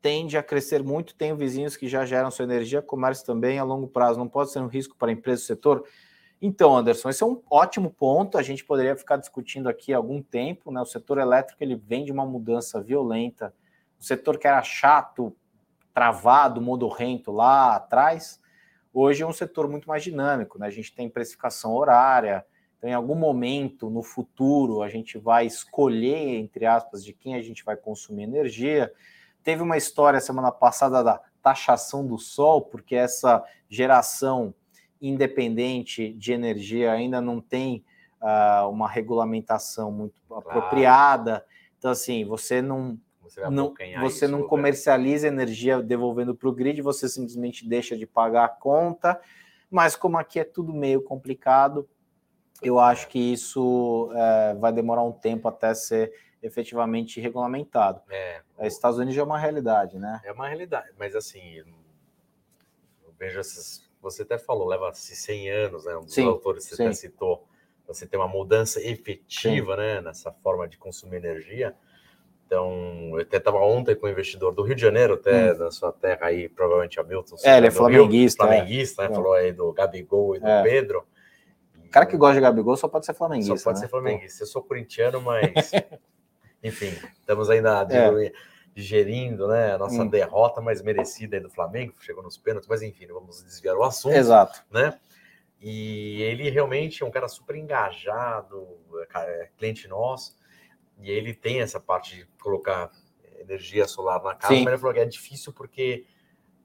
tende 0.00 0.38
a 0.38 0.42
crescer 0.42 0.82
muito. 0.82 1.14
Tenho 1.14 1.36
vizinhos 1.36 1.76
que 1.76 1.88
já 1.88 2.04
geram 2.06 2.30
sua 2.30 2.44
energia, 2.44 2.80
comércio 2.80 3.26
também 3.26 3.58
a 3.58 3.64
longo 3.64 3.88
prazo. 3.88 4.18
Não 4.18 4.28
pode 4.28 4.50
ser 4.50 4.60
um 4.60 4.66
risco 4.66 4.96
para 4.96 5.10
a 5.10 5.12
empresa 5.12 5.42
do 5.42 5.46
setor? 5.46 5.84
Então, 6.40 6.76
Anderson, 6.76 7.08
esse 7.08 7.22
é 7.22 7.26
um 7.26 7.42
ótimo 7.50 7.90
ponto. 7.90 8.36
A 8.36 8.42
gente 8.42 8.64
poderia 8.64 8.96
ficar 8.96 9.16
discutindo 9.16 9.68
aqui 9.68 9.94
há 9.94 9.96
algum 9.96 10.22
tempo. 10.22 10.70
Né? 10.70 10.80
O 10.80 10.86
setor 10.86 11.18
elétrico 11.18 11.62
ele 11.62 11.76
vem 11.76 12.04
de 12.04 12.12
uma 12.12 12.26
mudança 12.26 12.80
violenta. 12.80 13.54
O 13.98 14.02
setor 14.02 14.38
que 14.38 14.46
era 14.46 14.62
chato, 14.62 15.34
travado, 15.94 16.60
modorrento 16.60 17.32
lá 17.32 17.76
atrás, 17.76 18.40
hoje 18.94 19.22
é 19.22 19.26
um 19.26 19.32
setor 19.32 19.68
muito 19.68 19.88
mais 19.88 20.02
dinâmico. 20.04 20.58
Né? 20.58 20.66
A 20.68 20.70
gente 20.70 20.94
tem 20.94 21.10
precificação 21.10 21.74
horária. 21.74 22.46
Então, 22.78 22.88
em 22.88 22.94
algum 22.94 23.16
momento 23.16 23.90
no 23.90 24.02
futuro, 24.02 24.82
a 24.82 24.88
gente 24.88 25.18
vai 25.18 25.46
escolher, 25.46 26.38
entre 26.38 26.64
aspas, 26.64 27.04
de 27.04 27.12
quem 27.12 27.34
a 27.34 27.42
gente 27.42 27.64
vai 27.64 27.76
consumir 27.76 28.22
energia. 28.22 28.92
Teve 29.42 29.62
uma 29.62 29.76
história 29.76 30.20
semana 30.20 30.52
passada 30.52 31.02
da 31.02 31.20
taxação 31.42 32.06
do 32.06 32.16
sol, 32.16 32.62
porque 32.62 32.94
essa 32.94 33.44
geração 33.68 34.54
independente 35.00 36.14
de 36.14 36.32
energia 36.32 36.92
ainda 36.92 37.20
não 37.20 37.40
tem 37.40 37.84
uh, 38.22 38.68
uma 38.70 38.88
regulamentação 38.88 39.92
muito 39.92 40.22
claro. 40.26 40.48
apropriada. 40.48 41.44
Então, 41.78 41.90
assim, 41.90 42.24
você 42.24 42.62
não. 42.62 42.98
Você 43.24 43.50
não, 43.50 43.74
você 44.00 44.28
não 44.28 44.46
comercializa 44.46 45.26
energia 45.26 45.82
devolvendo 45.82 46.34
para 46.34 46.48
o 46.48 46.52
grid, 46.52 46.80
você 46.82 47.08
simplesmente 47.08 47.66
deixa 47.66 47.96
de 47.96 48.06
pagar 48.06 48.44
a 48.44 48.48
conta. 48.48 49.20
Mas 49.70 49.96
como 49.96 50.18
aqui 50.18 50.38
é 50.38 50.44
tudo 50.44 50.72
meio 50.72 51.02
complicado, 51.02 51.88
eu 52.62 52.78
acho 52.78 53.08
que 53.08 53.18
isso 53.18 54.10
é, 54.14 54.54
vai 54.54 54.72
demorar 54.72 55.02
um 55.02 55.12
tempo 55.12 55.48
até 55.48 55.74
ser 55.74 56.12
efetivamente 56.42 57.20
regulamentado. 57.20 58.02
É, 58.10 58.42
o... 58.58 58.64
Estados 58.64 58.98
Unidos 58.98 59.16
é 59.16 59.22
uma 59.22 59.38
realidade, 59.38 59.98
né? 59.98 60.20
É 60.24 60.32
uma 60.32 60.46
realidade, 60.46 60.90
mas 60.98 61.16
assim, 61.16 61.56
eu 61.56 63.12
vejo 63.18 63.40
essas 63.40 63.84
você 64.04 64.22
até 64.22 64.36
falou, 64.36 64.68
leva-se 64.68 65.16
100 65.16 65.50
anos, 65.50 65.84
né? 65.86 65.96
Um 65.96 66.04
dos 66.04 66.12
sim, 66.12 66.26
autores 66.26 66.64
que 66.64 66.70
você 66.70 66.76
sim. 66.76 66.84
até 66.84 66.92
citou, 66.92 67.48
você 67.86 68.06
tem 68.06 68.20
uma 68.20 68.28
mudança 68.28 68.80
efetiva, 68.80 69.72
sim. 69.72 69.80
né? 69.80 70.00
Nessa 70.02 70.30
forma 70.30 70.68
de 70.68 70.76
consumir 70.76 71.16
energia. 71.16 71.74
Então, 72.46 73.10
eu 73.14 73.20
até 73.20 73.38
estava 73.38 73.58
ontem 73.58 73.94
com 73.94 74.06
um 74.06 74.10
investidor 74.10 74.52
do 74.52 74.62
Rio 74.62 74.74
de 74.74 74.82
Janeiro, 74.82 75.14
até 75.14 75.52
hum. 75.52 75.58
da 75.58 75.70
sua 75.70 75.92
terra 75.92 76.26
aí, 76.26 76.48
provavelmente 76.48 77.00
Hamilton. 77.00 77.36
É, 77.42 77.56
ele 77.56 77.68
é 77.68 77.70
flamenguista. 77.70 78.44
Rio, 78.44 78.52
flamenguista, 78.52 79.02
é. 79.02 79.08
né? 79.08 79.14
Falou 79.14 79.32
aí 79.32 79.52
do 79.52 79.72
Gabigol 79.72 80.36
e 80.36 80.40
do 80.40 80.46
é. 80.46 80.62
Pedro. 80.62 81.04
O 81.84 81.90
cara 81.90 82.06
que 82.06 82.16
gosta 82.16 82.34
de 82.34 82.40
Gabigol 82.40 82.76
só 82.76 82.88
pode 82.88 83.06
ser 83.06 83.14
flamenguista. 83.14 83.56
Só 83.56 83.64
pode 83.64 83.78
né? 83.78 83.86
ser 83.86 83.90
flamenguista. 83.90 84.42
Eu 84.42 84.46
sou 84.46 84.62
corintiano, 84.62 85.20
mas. 85.20 85.72
Enfim, 86.62 86.92
estamos 87.20 87.50
ainda. 87.50 87.86
É 87.90 88.32
digerindo 88.74 89.46
né, 89.46 89.74
a 89.74 89.78
nossa 89.78 90.02
hum. 90.02 90.08
derrota 90.08 90.60
mais 90.60 90.82
merecida 90.82 91.40
do 91.40 91.48
Flamengo, 91.48 91.94
chegou 92.00 92.22
nos 92.22 92.36
pênaltis, 92.36 92.68
mas 92.68 92.82
enfim, 92.82 93.06
vamos 93.06 93.42
desviar 93.44 93.76
o 93.76 93.84
assunto. 93.84 94.16
Exato. 94.16 94.64
Né? 94.70 94.98
E 95.60 96.20
ele 96.22 96.50
realmente 96.50 97.02
é 97.02 97.06
um 97.06 97.10
cara 97.10 97.28
super 97.28 97.54
engajado, 97.54 98.66
é 99.16 99.48
cliente 99.56 99.86
nosso, 99.86 100.36
e 101.00 101.10
ele 101.10 101.34
tem 101.34 101.60
essa 101.60 101.80
parte 101.80 102.16
de 102.16 102.26
colocar 102.40 102.90
energia 103.38 103.86
solar 103.86 104.22
na 104.22 104.34
casa, 104.34 104.54
Sim. 104.54 104.64
mas 104.64 104.72
ele 104.72 104.80
falou 104.80 104.94
que 104.94 105.00
é 105.00 105.04
difícil 105.04 105.52
porque 105.52 106.06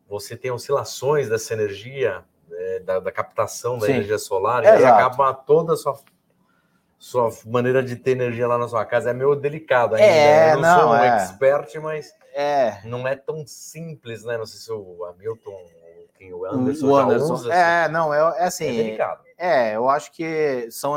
você 0.07 0.36
tem 0.36 0.51
oscilações 0.51 1.30
dessa 1.30 1.53
energia, 1.53 2.23
é, 2.51 2.80
da, 2.80 2.99
da, 2.99 3.11
captação 3.11 3.77
da 3.77 3.86
Sim. 3.86 3.93
energia 3.93 4.17
solar, 4.17 4.63
e 4.63 4.67
acaba 4.67 5.34
toda 5.34 5.73
a 5.73 5.77
sua 5.77 5.99
sua 6.97 7.30
maneira 7.45 7.82
de 7.82 7.95
ter 7.95 8.11
energia 8.11 8.45
lá 8.45 8.57
na 8.57 8.67
sua 8.67 8.84
casa 8.84 9.11
é 9.11 9.13
meio 9.13 9.34
delicado 9.34 9.95
ainda. 9.95 10.05
É, 10.05 10.51
Eu 10.51 10.59
não, 10.59 10.61
não 10.61 10.82
sou 10.82 10.89
um 10.89 10.95
é. 10.95 11.07
expert, 11.07 11.75
mas 11.82 12.13
é. 12.34 12.82
não 12.84 13.07
é 13.07 13.15
tão 13.15 13.47
simples, 13.47 14.25
né? 14.25 14.38
Não 14.38 14.45
sei 14.45 14.59
se 14.59 14.69
o 14.69 15.05
Hamilton 15.05 15.65
quem 16.19 16.34
o 16.34 16.45
Anderson, 16.45 16.88
o 16.88 16.97
Anderson. 16.97 17.34
usa. 17.34 17.53
É, 17.53 17.84
assim. 17.84 17.93
não, 17.93 18.13
é, 18.13 18.19
é 18.39 18.43
assim. 18.43 18.67
É 18.67 18.84
delicado. 18.84 19.23
É, 19.38 19.75
eu 19.77 19.89
acho 19.89 20.11
que 20.11 20.67
são 20.69 20.93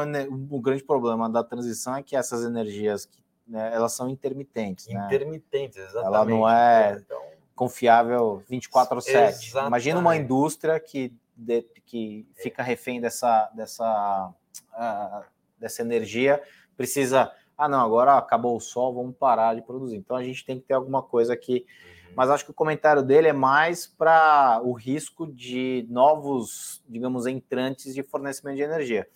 o 0.51 0.61
grande 0.61 0.83
problema 0.83 1.31
da 1.31 1.45
transição 1.45 1.95
é 1.95 2.03
que 2.03 2.17
essas 2.17 2.45
energias 2.45 3.09
né, 3.47 3.71
elas 3.75 3.93
são 3.93 4.09
intermitentes. 4.09 4.87
Né? 4.87 5.07
Intermitentes, 5.07 5.77
né? 5.77 5.85
exatamente. 5.85 6.15
Ela 6.15 6.25
não 6.25 6.49
é, 6.49 6.93
é 6.93 6.97
então... 6.97 7.23
confiável 7.55 8.43
24 8.49 8.99
x 8.99 9.05
7. 9.05 9.49
Exatamente. 9.49 9.69
Imagina 9.69 9.99
uma 9.99 10.17
indústria 10.17 10.79
que, 10.81 11.13
de, 11.37 11.63
que 11.85 12.27
fica 12.37 12.63
refém 12.63 13.01
dessa, 13.01 13.51
dessa 13.55 14.33
uh, 14.73 15.25
dessa 15.63 15.81
energia, 15.81 16.43
precisa. 16.77 17.33
Ah, 17.57 17.69
não, 17.69 17.81
agora 17.81 18.19
acabou 18.19 18.57
o 18.57 18.61
sol, 18.61 18.93
vamos 18.93 19.17
parar 19.17 19.55
de 19.55 19.63
produzir. 19.63 19.97
Então 19.97 20.17
a 20.17 20.25
gente 20.25 20.45
tem 20.45 20.59
que 20.59 20.67
ter 20.67 20.75
alguma 20.75 21.03
coisa 21.03 21.33
aqui. 21.33 21.65
Uhum. 22.09 22.13
Mas 22.17 22.29
acho 22.29 22.45
que 22.45 22.51
o 22.51 22.55
comentário 22.55 23.03
dele 23.03 23.29
é 23.29 23.33
mais 23.33 23.87
para 23.87 24.61
o 24.65 24.73
risco 24.73 25.27
de 25.27 25.87
novos, 25.89 26.83
digamos, 26.89 27.27
entrantes 27.27 27.95
de 27.95 28.03
fornecimento 28.03 28.57
de 28.57 28.63
energia. 28.63 29.09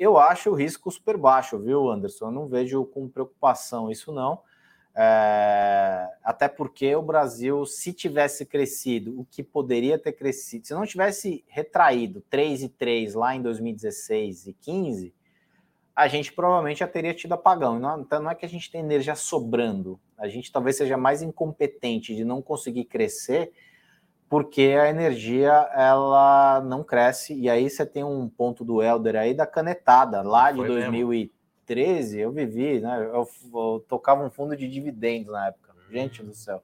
Eu 0.00 0.16
acho 0.16 0.48
o 0.48 0.54
risco 0.54 0.90
super 0.90 1.18
baixo, 1.18 1.58
viu, 1.58 1.90
Anderson? 1.90 2.28
Eu 2.28 2.30
não 2.30 2.48
vejo 2.48 2.86
com 2.86 3.06
preocupação 3.06 3.90
isso, 3.90 4.10
não. 4.10 4.40
É, 4.96 6.08
até 6.24 6.48
porque 6.48 6.96
o 6.96 7.02
Brasil, 7.02 7.66
se 7.66 7.92
tivesse 7.92 8.46
crescido 8.46 9.20
o 9.20 9.26
que 9.26 9.42
poderia 9.42 9.98
ter 9.98 10.12
crescido, 10.12 10.66
se 10.66 10.72
não 10.72 10.86
tivesse 10.86 11.44
retraído 11.46 12.22
3 12.30 12.62
e 12.62 12.68
3 12.70 13.12
lá 13.12 13.36
em 13.36 13.42
2016 13.42 14.46
e 14.46 14.54
15, 14.54 15.14
a 15.94 16.08
gente 16.08 16.32
provavelmente 16.32 16.80
já 16.80 16.88
teria 16.88 17.12
tido 17.12 17.34
apagão. 17.34 17.78
Não, 17.78 18.00
então 18.00 18.22
não 18.22 18.30
é 18.30 18.34
que 18.34 18.46
a 18.46 18.48
gente 18.48 18.70
tem 18.70 18.80
energia 18.80 19.14
sobrando, 19.14 20.00
a 20.16 20.28
gente 20.28 20.50
talvez 20.50 20.78
seja 20.78 20.96
mais 20.96 21.20
incompetente 21.20 22.16
de 22.16 22.24
não 22.24 22.40
conseguir 22.40 22.86
crescer, 22.86 23.52
porque 24.30 24.78
a 24.80 24.88
energia 24.88 25.50
ela 25.74 26.60
não 26.60 26.84
cresce. 26.84 27.34
E 27.34 27.50
aí 27.50 27.68
você 27.68 27.84
tem 27.84 28.04
um 28.04 28.28
ponto 28.28 28.64
do 28.64 28.80
Elder 28.80 29.16
aí 29.16 29.34
da 29.34 29.44
canetada, 29.44 30.22
lá 30.22 30.52
de 30.52 30.64
2013, 30.64 32.16
mesmo. 32.16 32.22
eu 32.22 32.32
vivi, 32.32 32.80
né? 32.80 33.10
Eu, 33.12 33.28
eu, 33.52 33.84
tocava 33.88 34.24
um 34.24 34.30
fundo 34.30 34.56
de 34.56 34.68
dividendos 34.68 35.32
na 35.32 35.48
época. 35.48 35.72
Hum, 35.74 35.92
gente 35.92 36.22
do 36.22 36.32
céu. 36.32 36.62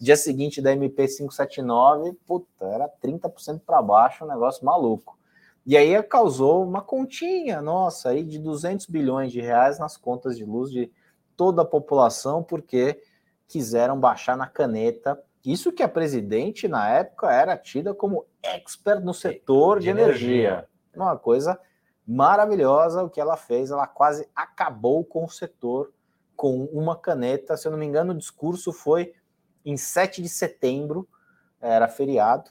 Dia 0.00 0.16
seguinte 0.16 0.60
da 0.60 0.72
MP 0.72 1.06
579, 1.06 2.12
puta, 2.26 2.64
era 2.64 2.88
30% 3.00 3.60
para 3.64 3.80
baixo, 3.80 4.24
um 4.24 4.28
negócio 4.28 4.66
maluco. 4.66 5.16
E 5.64 5.76
aí 5.76 6.00
causou 6.02 6.64
uma 6.64 6.82
continha 6.82 7.62
nossa 7.62 8.10
aí 8.10 8.24
de 8.24 8.40
200 8.40 8.86
bilhões 8.86 9.30
de 9.30 9.40
reais 9.40 9.78
nas 9.78 9.96
contas 9.96 10.36
de 10.36 10.44
luz 10.44 10.72
de 10.72 10.90
toda 11.36 11.62
a 11.62 11.64
população, 11.64 12.42
porque 12.42 13.00
quiseram 13.46 13.98
baixar 13.98 14.36
na 14.36 14.48
caneta. 14.48 15.16
Isso 15.46 15.70
que 15.70 15.82
a 15.84 15.88
presidente, 15.88 16.66
na 16.66 16.90
época, 16.90 17.32
era 17.32 17.56
tida 17.56 17.94
como 17.94 18.26
expert 18.42 19.00
no 19.04 19.14
setor 19.14 19.78
de, 19.78 19.84
de 19.84 19.90
energia. 19.90 20.28
energia. 20.28 20.68
Uma 20.92 21.16
coisa 21.16 21.56
maravilhosa 22.04 23.04
o 23.04 23.08
que 23.08 23.20
ela 23.20 23.36
fez. 23.36 23.70
Ela 23.70 23.86
quase 23.86 24.28
acabou 24.34 25.04
com 25.04 25.24
o 25.24 25.28
setor 25.28 25.92
com 26.34 26.64
uma 26.64 26.96
caneta. 26.96 27.56
Se 27.56 27.68
eu 27.68 27.70
não 27.70 27.78
me 27.78 27.86
engano, 27.86 28.12
o 28.12 28.18
discurso 28.18 28.72
foi 28.72 29.14
em 29.64 29.76
7 29.76 30.20
de 30.20 30.28
setembro, 30.28 31.08
era 31.60 31.86
feriado, 31.86 32.50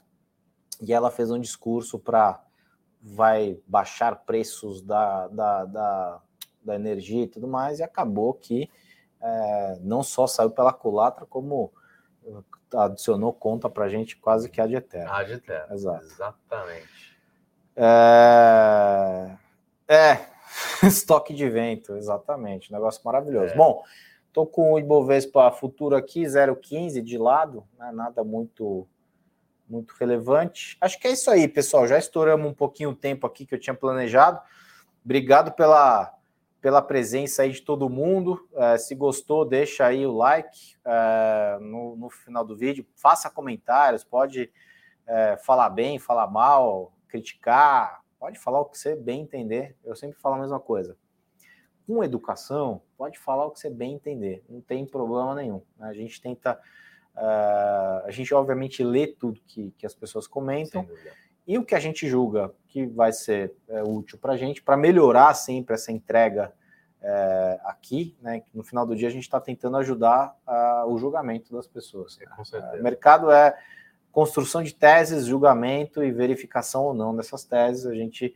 e 0.80 0.92
ela 0.92 1.10
fez 1.10 1.30
um 1.30 1.38
discurso 1.38 1.98
para 1.98 2.42
vai 3.00 3.60
baixar 3.66 4.24
preços 4.24 4.82
da, 4.82 5.28
da, 5.28 5.64
da, 5.64 6.22
da 6.62 6.74
energia 6.74 7.22
e 7.24 7.28
tudo 7.28 7.46
mais, 7.46 7.78
e 7.78 7.82
acabou 7.82 8.34
que 8.34 8.68
é, 9.20 9.78
não 9.80 10.02
só 10.02 10.26
saiu 10.26 10.50
pela 10.50 10.72
culatra, 10.72 11.24
como 11.24 11.72
adicionou 12.74 13.32
conta 13.32 13.68
para 13.68 13.84
a 13.84 13.88
gente 13.88 14.16
quase 14.16 14.48
que 14.48 14.60
a 14.60 14.66
de 14.66 14.76
eterno. 14.76 15.12
A 15.12 15.22
de 15.22 15.34
eterno, 15.34 15.74
Exato. 15.74 16.04
exatamente. 16.04 17.16
É, 17.76 19.36
é, 19.88 20.26
estoque 20.86 21.34
de 21.34 21.48
vento, 21.48 21.96
exatamente, 21.96 22.72
negócio 22.72 23.02
maravilhoso. 23.04 23.52
É. 23.52 23.56
Bom, 23.56 23.82
tô 24.32 24.46
com 24.46 24.72
o 24.72 24.78
Ibovespa 24.78 25.50
futuro 25.52 25.94
aqui, 25.94 26.22
0,15 26.22 27.02
de 27.02 27.18
lado, 27.18 27.64
né, 27.78 27.90
nada 27.92 28.24
muito 28.24 28.88
muito 29.68 29.94
relevante. 29.98 30.76
Acho 30.80 30.96
que 30.96 31.08
é 31.08 31.10
isso 31.10 31.28
aí, 31.28 31.48
pessoal. 31.48 31.88
Já 31.88 31.98
estouramos 31.98 32.46
um 32.48 32.54
pouquinho 32.54 32.90
o 32.90 32.94
tempo 32.94 33.26
aqui 33.26 33.44
que 33.44 33.52
eu 33.52 33.58
tinha 33.58 33.74
planejado. 33.74 34.40
Obrigado 35.04 35.50
pela, 35.52 36.15
pela 36.60 36.82
presença 36.82 37.42
aí 37.42 37.52
de 37.52 37.62
todo 37.62 37.88
mundo. 37.88 38.48
É, 38.54 38.78
se 38.78 38.94
gostou, 38.94 39.44
deixa 39.44 39.86
aí 39.86 40.06
o 40.06 40.12
like 40.12 40.76
é, 40.84 41.58
no, 41.60 41.96
no, 41.96 42.10
final 42.10 42.44
do 42.44 42.56
vídeo. 42.56 42.86
Faça 42.94 43.30
comentários, 43.30 44.04
pode 44.04 44.52
é, 45.06 45.36
falar 45.38 45.70
bem, 45.70 45.98
falar 45.98 46.26
mal, 46.26 46.92
criticar, 47.08 48.02
pode 48.18 48.38
falar 48.38 48.60
o 48.60 48.64
que 48.66 48.78
você 48.78 48.96
bem 48.96 49.22
entender. 49.22 49.76
Eu 49.84 49.94
sempre 49.94 50.18
falo 50.18 50.36
a 50.36 50.40
mesma 50.40 50.60
coisa. 50.60 50.96
Com 51.86 52.02
educação, 52.02 52.82
pode 52.96 53.18
falar 53.18 53.46
o 53.46 53.50
que 53.52 53.60
você 53.60 53.70
bem 53.70 53.94
entender, 53.94 54.44
não 54.48 54.60
tem 54.60 54.84
problema 54.84 55.34
nenhum. 55.36 55.62
A 55.78 55.92
gente 55.92 56.20
tenta 56.20 56.60
Uh, 57.16 58.04
a 58.04 58.10
gente, 58.10 58.34
obviamente, 58.34 58.84
lê 58.84 59.06
tudo 59.06 59.40
que, 59.46 59.70
que 59.78 59.86
as 59.86 59.94
pessoas 59.94 60.26
comentam 60.26 60.86
e 61.46 61.58
o 61.58 61.64
que 61.64 61.74
a 61.74 61.80
gente 61.80 62.08
julga 62.08 62.52
que 62.68 62.86
vai 62.86 63.12
ser 63.12 63.54
é, 63.68 63.82
útil 63.82 64.18
para 64.18 64.32
a 64.32 64.36
gente, 64.36 64.62
para 64.62 64.76
melhorar 64.76 65.32
sempre 65.34 65.74
essa 65.74 65.92
entrega 65.92 66.52
é, 67.00 67.60
aqui, 67.64 68.16
né? 68.20 68.42
No 68.52 68.64
final 68.64 68.84
do 68.84 68.96
dia, 68.96 69.06
a 69.06 69.10
gente 69.10 69.22
está 69.22 69.40
tentando 69.40 69.76
ajudar 69.76 70.36
uh, 70.46 70.92
o 70.92 70.98
julgamento 70.98 71.54
das 71.54 71.66
pessoas. 71.66 72.18
É, 72.52 72.80
o 72.80 72.82
mercado 72.82 73.30
é 73.30 73.56
construção 74.10 74.62
de 74.62 74.74
teses, 74.74 75.26
julgamento 75.26 76.02
e 76.02 76.10
verificação 76.10 76.84
ou 76.84 76.94
não 76.94 77.14
dessas 77.14 77.44
teses. 77.44 77.86
A 77.86 77.94
gente 77.94 78.34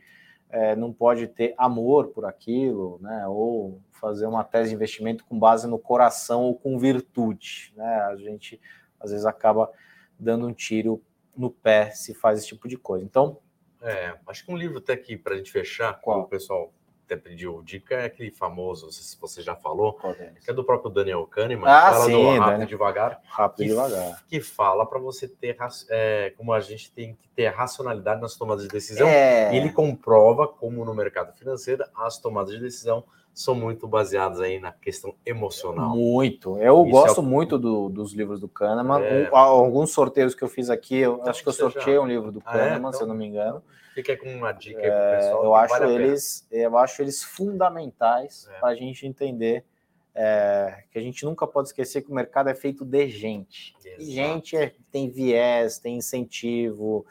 é, 0.49 0.75
não 0.75 0.93
pode 0.93 1.27
ter 1.27 1.53
amor 1.57 2.07
por 2.07 2.23
aquilo, 2.23 2.97
né? 3.01 3.27
Ou 3.27 3.81
fazer 3.91 4.25
uma 4.25 4.43
tese 4.43 4.69
de 4.69 4.75
investimento 4.75 5.25
com 5.25 5.37
base 5.37 5.67
no 5.67 5.77
coração 5.77 6.43
ou 6.43 6.55
com 6.55 6.79
virtude, 6.79 7.73
né? 7.75 8.01
A 8.03 8.15
gente 8.15 8.59
às 8.99 9.11
vezes 9.11 9.25
acaba 9.25 9.69
dando 10.17 10.47
um 10.47 10.53
tiro 10.53 11.01
no 11.35 11.49
pé 11.49 11.91
se 11.91 12.13
faz 12.13 12.39
esse 12.39 12.47
tipo 12.47 12.67
de 12.67 12.77
coisa. 12.77 13.03
Então, 13.05 13.37
é, 13.81 14.15
acho 14.27 14.45
que 14.45 14.51
um 14.51 14.57
livro 14.57 14.77
até 14.77 14.93
aqui 14.93 15.17
para 15.17 15.33
a 15.33 15.37
gente 15.37 15.51
fechar, 15.51 15.99
qual 15.99 16.21
o 16.21 16.27
pessoal 16.27 16.71
até 17.05 17.17
pediu 17.17 17.61
dica 17.61 17.95
é 17.95 18.05
aquele 18.05 18.31
famoso, 18.31 18.85
não 18.85 18.91
sei 18.91 19.03
se 19.03 19.19
você 19.19 19.41
já 19.41 19.55
falou, 19.55 19.99
que 20.43 20.49
é 20.49 20.53
do 20.53 20.63
próprio 20.63 20.89
Daniel 20.89 21.25
Kahneman, 21.27 21.67
ah, 21.67 21.91
fala 21.91 22.05
sim, 22.05 22.11
do 22.11 22.29
rápido 22.29 22.51
Daniel. 22.51 22.67
devagar, 22.67 23.21
rápido 23.25 23.57
que, 23.57 23.67
devagar, 23.67 24.23
que 24.27 24.39
fala 24.39 24.85
para 24.85 24.99
você 24.99 25.27
ter 25.27 25.57
é, 25.89 26.33
como 26.37 26.53
a 26.53 26.59
gente 26.61 26.91
tem 26.91 27.13
que 27.15 27.27
ter 27.29 27.47
racionalidade 27.47 28.21
nas 28.21 28.35
tomadas 28.37 28.63
de 28.63 28.69
decisão. 28.69 29.07
É. 29.07 29.53
E 29.53 29.57
ele 29.57 29.71
comprova 29.71 30.47
como 30.47 30.85
no 30.85 30.93
mercado 30.93 31.33
financeiro 31.33 31.83
as 31.95 32.17
tomadas 32.17 32.53
de 32.53 32.61
decisão 32.61 33.03
são 33.33 33.55
muito 33.55 33.87
baseadas 33.87 34.39
aí 34.39 34.59
na 34.59 34.71
questão 34.71 35.15
emocional. 35.25 35.95
Muito. 35.95 36.57
Eu 36.57 36.83
Isso 36.83 36.91
gosto 36.91 37.21
é 37.21 37.23
o... 37.23 37.25
muito 37.25 37.57
do, 37.57 37.89
dos 37.89 38.13
livros 38.13 38.39
do 38.39 38.47
Kahneman. 38.47 39.01
É. 39.01 39.29
alguns 39.31 39.91
sorteios 39.91 40.35
que 40.35 40.43
eu 40.43 40.49
fiz 40.49 40.69
aqui, 40.69 40.97
eu 40.97 41.15
então, 41.15 41.29
acho 41.29 41.41
que 41.41 41.49
eu 41.49 41.53
sorteei 41.53 41.95
já... 41.95 42.01
um 42.01 42.07
livro 42.07 42.31
do 42.31 42.41
ah, 42.45 42.59
é? 42.59 42.75
Então... 42.75 42.93
se 42.93 43.01
eu 43.01 43.07
não 43.07 43.15
me 43.15 43.25
engano. 43.25 43.63
Fica 43.93 44.15
com 44.17 44.33
uma 44.33 44.51
dica 44.51 44.79
aí 44.79 44.89
pro 44.89 45.19
pessoal. 45.19 45.43
Eu 45.43 45.55
acho, 45.55 45.73
vale 45.73 45.93
eles, 45.93 46.47
eu 46.49 46.77
acho 46.77 47.01
eles 47.01 47.23
fundamentais 47.23 48.47
é. 48.49 48.59
para 48.59 48.69
a 48.69 48.75
gente 48.75 49.05
entender 49.05 49.65
é, 50.15 50.83
que 50.91 50.97
a 50.97 51.01
gente 51.01 51.23
nunca 51.25 51.47
pode 51.47 51.69
esquecer 51.69 52.01
que 52.01 52.11
o 52.11 52.13
mercado 52.13 52.49
é 52.49 52.55
feito 52.55 52.85
de 52.85 53.07
gente. 53.07 53.75
Exato. 53.83 54.01
E 54.01 54.05
gente 54.05 54.57
é, 54.57 54.73
tem 54.91 55.09
viés, 55.09 55.79
tem 55.79 55.97
incentivo, 55.97 57.05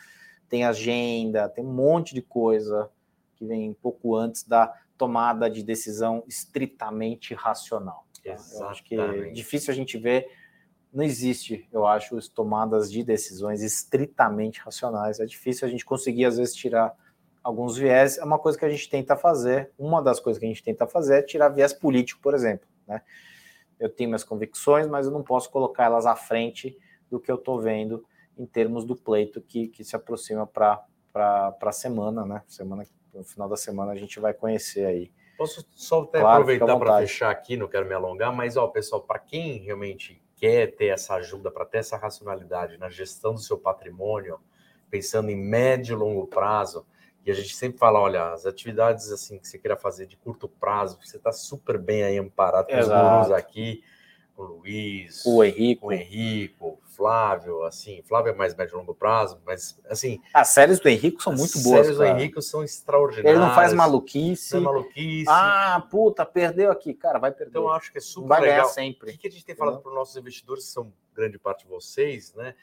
tem 0.49 0.65
agenda, 0.65 1.49
tem 1.49 1.65
um 1.65 1.73
monte 1.73 2.15
de 2.15 2.23
coisa 2.23 2.91
que 3.37 3.45
vem 3.45 3.71
um 3.71 3.75
pouco 3.75 4.17
antes 4.17 4.43
da 4.43 4.75
tomada 5.01 5.49
de 5.49 5.63
decisão 5.63 6.23
estritamente 6.29 7.33
racional. 7.33 8.05
Tá? 8.23 8.37
Eu 8.53 8.69
acho 8.69 8.85
que 8.85 9.01
é 9.01 9.31
difícil 9.31 9.73
a 9.73 9.75
gente 9.75 9.97
ver 9.97 10.29
não 10.93 11.03
existe, 11.03 11.67
eu 11.73 11.87
acho, 11.87 12.19
tomadas 12.33 12.91
de 12.91 13.03
decisões 13.03 13.63
estritamente 13.63 14.61
racionais. 14.61 15.21
É 15.21 15.25
difícil 15.25 15.67
a 15.67 15.71
gente 15.71 15.85
conseguir, 15.85 16.27
às 16.27 16.37
vezes, 16.37 16.55
tirar 16.55 16.95
alguns 17.43 17.79
viés. 17.79 18.19
É 18.19 18.25
uma 18.25 18.39
coisa 18.41 18.59
que 18.59 18.65
a 18.65 18.69
gente 18.69 18.91
tenta 18.91 19.17
fazer. 19.17 19.71
Uma 19.79 20.03
das 20.03 20.21
coisas 20.21 20.39
que 20.39 20.45
a 20.45 20.49
gente 20.49 20.65
tenta 20.65 20.87
fazer 20.87 21.21
é 21.21 21.23
tirar 21.23 21.49
viés 21.49 21.73
político, 21.73 22.21
por 22.21 22.35
exemplo. 22.35 22.69
Né? 22.89 23.01
Eu 23.79 23.89
tenho 23.89 24.11
minhas 24.11 24.25
convicções, 24.25 24.87
mas 24.89 25.07
eu 25.07 25.13
não 25.13 25.23
posso 25.23 25.49
colocar 25.49 25.85
elas 25.85 26.07
à 26.07 26.17
frente 26.17 26.77
do 27.09 27.21
que 27.21 27.31
eu 27.31 27.37
estou 27.37 27.61
vendo 27.61 28.05
em 28.37 28.45
termos 28.45 28.85
do 28.85 28.97
pleito 28.97 29.41
que, 29.41 29.69
que 29.69 29.85
se 29.85 29.95
aproxima 29.95 30.45
para 30.45 30.85
a 31.63 31.73
semana, 31.73 32.27
né? 32.27 32.43
Semana, 32.49 32.85
no 33.13 33.25
final 33.25 33.49
da 33.49 33.57
semana 33.57 33.93
a 33.93 33.97
gente 33.97 34.19
vai 34.21 34.33
conhecer 34.33 34.87
aí. 34.87 35.13
Posso 35.37 35.67
só 35.73 36.03
até 36.03 36.21
claro, 36.21 36.43
aproveitar 36.43 36.79
para 36.79 36.99
fechar 36.99 37.31
aqui, 37.31 37.57
não 37.57 37.67
quero 37.67 37.87
me 37.87 37.95
alongar, 37.95 38.31
mas 38.35 38.57
ó, 38.57 38.67
pessoal, 38.69 39.03
para 39.03 39.19
quem 39.19 39.59
realmente 39.59 40.23
quer 40.37 40.75
ter 40.75 40.87
essa 40.87 41.15
ajuda 41.15 41.51
para 41.51 41.65
ter 41.65 41.79
essa 41.79 41.97
racionalidade 41.97 42.77
na 42.79 42.91
gestão 42.91 43.35
do 43.35 43.41
seu 43.41 43.59
patrimônio, 43.59 44.39
pensando 44.91 45.31
em 45.31 45.37
médio 45.37 45.95
e 45.95 45.97
longo 45.97 46.27
prazo, 46.27 46.87
e 47.25 47.31
a 47.31 47.35
gente 47.35 47.55
sempre 47.55 47.79
fala, 47.79 48.01
olha, 48.01 48.33
as 48.33 48.47
atividades 48.47 49.11
assim 49.13 49.39
que 49.39 49.47
você 49.47 49.59
queira 49.59 49.77
fazer 49.77 50.07
de 50.07 50.17
curto 50.17 50.49
prazo, 50.49 50.99
você 51.03 51.17
está 51.19 51.33
super 51.33 51.79
bem 51.79 52.03
aí 52.03 52.19
amparado 52.19 52.69
com 52.69 52.79
os 52.79 52.89
gurus 52.89 53.31
aqui, 53.31 53.83
com 54.41 54.45
o 54.45 54.57
Luiz, 54.59 55.23
o 55.27 55.45
Henrico, 55.45 55.89
o 55.89 55.93
Henrico, 55.93 56.81
Flávio, 56.85 57.63
assim, 57.65 58.03
Flávio 58.03 58.31
é 58.31 58.35
mais 58.35 58.55
médio 58.55 58.75
e 58.75 58.77
longo 58.77 58.95
prazo, 58.95 59.41
mas 59.45 59.79
assim. 59.89 60.21
As 60.33 60.49
séries 60.49 60.81
do 60.81 60.89
Henrico 60.89 61.23
são 61.23 61.35
muito 61.35 61.59
boas. 61.61 61.81
As 61.81 61.87
séries 61.87 61.97
do 61.99 62.05
Henrico 62.05 62.43
são 62.43 62.65
extraordinárias. 62.65 63.37
Ele 63.37 63.45
não 63.45 63.55
faz 63.55 63.73
maluquice. 63.73 64.55
Não 64.55 64.61
é 64.61 64.65
maluquice. 64.65 65.27
Ah, 65.29 65.87
puta, 65.91 66.25
perdeu 66.25 66.71
aqui. 66.71 66.95
Cara, 66.95 67.19
vai 67.19 67.31
perder. 67.31 67.51
Então, 67.51 67.63
eu 67.63 67.71
acho 67.71 67.93
que 67.93 67.99
é 67.99 68.01
super 68.01 68.29
vai 68.29 68.41
legal. 68.41 68.57
ganhar 68.57 68.69
sempre. 68.69 69.13
O 69.13 69.19
que 69.19 69.29
a 69.29 69.31
gente 69.31 69.45
tem 69.45 69.55
falado 69.55 69.81
para 69.81 69.91
os 69.91 69.95
nossos 69.95 70.17
investidores, 70.17 70.65
que 70.65 70.71
são 70.71 70.93
grande 71.15 71.39
parte 71.39 71.65
de 71.65 71.71
vocês, 71.71 72.35
né? 72.35 72.55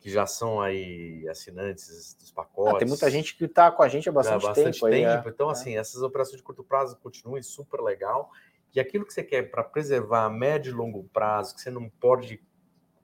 Que 0.00 0.10
já 0.10 0.26
são 0.26 0.60
aí 0.60 1.26
assinantes 1.28 2.16
dos 2.18 2.32
pacotes. 2.32 2.74
Ah, 2.74 2.78
tem 2.78 2.88
muita 2.88 3.10
gente 3.10 3.36
que 3.36 3.44
está 3.44 3.70
com 3.70 3.82
a 3.82 3.88
gente 3.88 4.08
há 4.08 4.12
bastante, 4.12 4.44
há 4.44 4.48
bastante 4.48 4.80
tempo. 4.80 4.90
tempo. 4.90 5.08
Aí, 5.08 5.16
é. 5.16 5.22
Então, 5.26 5.48
assim, 5.48 5.76
essas 5.76 6.02
operações 6.02 6.38
de 6.38 6.42
curto 6.42 6.64
prazo 6.64 6.98
continuem 7.02 7.42
super 7.42 7.80
legal. 7.80 8.30
E 8.74 8.80
aquilo 8.80 9.04
que 9.04 9.12
você 9.12 9.22
quer 9.22 9.50
para 9.50 9.62
preservar 9.62 10.24
a 10.24 10.30
médio 10.30 10.70
e 10.70 10.74
longo 10.74 11.04
prazo, 11.12 11.54
que 11.54 11.60
você 11.60 11.70
não 11.70 11.88
pode 11.88 12.40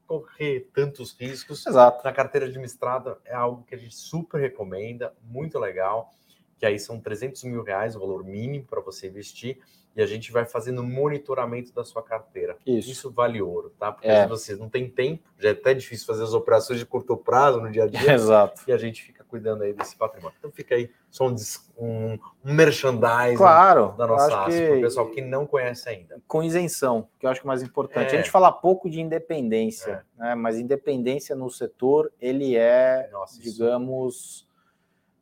correr 0.06 0.70
tantos 0.72 1.12
riscos 1.12 1.66
Exato. 1.66 2.02
na 2.02 2.12
carteira 2.12 2.46
administrada 2.46 3.18
é 3.26 3.34
algo 3.34 3.62
que 3.64 3.74
a 3.74 3.78
gente 3.78 3.94
super 3.94 4.40
recomenda, 4.40 5.14
muito 5.22 5.58
legal, 5.58 6.10
que 6.58 6.64
aí 6.64 6.78
são 6.78 6.98
300 6.98 7.44
mil 7.44 7.62
reais 7.62 7.94
o 7.94 8.00
valor 8.00 8.24
mínimo 8.24 8.64
para 8.64 8.80
você 8.80 9.08
investir 9.08 9.60
e 9.98 10.02
a 10.02 10.06
gente 10.06 10.30
vai 10.30 10.44
fazendo 10.44 10.80
monitoramento 10.80 11.74
da 11.74 11.84
sua 11.84 12.00
carteira. 12.00 12.56
Isso, 12.64 12.88
Isso 12.88 13.10
vale 13.10 13.42
ouro, 13.42 13.70
tá? 13.76 13.90
Porque 13.90 14.06
é. 14.06 14.28
você 14.28 14.54
não 14.54 14.68
tem 14.68 14.88
tempo, 14.88 15.28
já 15.36 15.48
é 15.48 15.52
até 15.52 15.74
difícil 15.74 16.06
fazer 16.06 16.22
as 16.22 16.32
operações 16.32 16.78
de 16.78 16.86
curto 16.86 17.16
prazo 17.16 17.60
no 17.60 17.68
dia 17.68 17.82
a 17.82 17.86
dia. 17.88 17.98
Exato. 18.14 18.62
E 18.68 18.72
a 18.72 18.78
gente 18.78 19.02
fica 19.02 19.24
cuidando 19.24 19.64
aí 19.64 19.72
desse 19.72 19.96
patrimônio. 19.96 20.36
Então 20.38 20.52
fica 20.52 20.76
aí 20.76 20.88
só 21.10 21.26
um, 21.26 21.34
um, 21.76 22.18
um 22.44 22.54
merchandising 22.54 23.36
claro, 23.36 23.92
da 23.98 24.06
nossa 24.06 24.42
acho 24.42 24.50
que... 24.52 24.66
para 24.66 24.76
o 24.76 24.80
pessoal 24.82 25.10
que 25.10 25.20
não 25.20 25.44
conhece 25.44 25.88
ainda. 25.88 26.22
Com 26.28 26.44
isenção, 26.44 27.08
que 27.18 27.26
eu 27.26 27.30
acho 27.30 27.40
que 27.40 27.46
é 27.46 27.48
mais 27.48 27.64
importante. 27.64 28.14
É. 28.14 28.18
A 28.18 28.22
gente 28.22 28.30
fala 28.30 28.52
pouco 28.52 28.88
de 28.88 29.00
independência, 29.00 30.04
é. 30.20 30.22
né? 30.22 30.34
mas 30.36 30.60
independência 30.60 31.34
no 31.34 31.50
setor, 31.50 32.12
ele 32.20 32.54
é, 32.54 33.08
nossa, 33.10 33.40
digamos, 33.40 34.46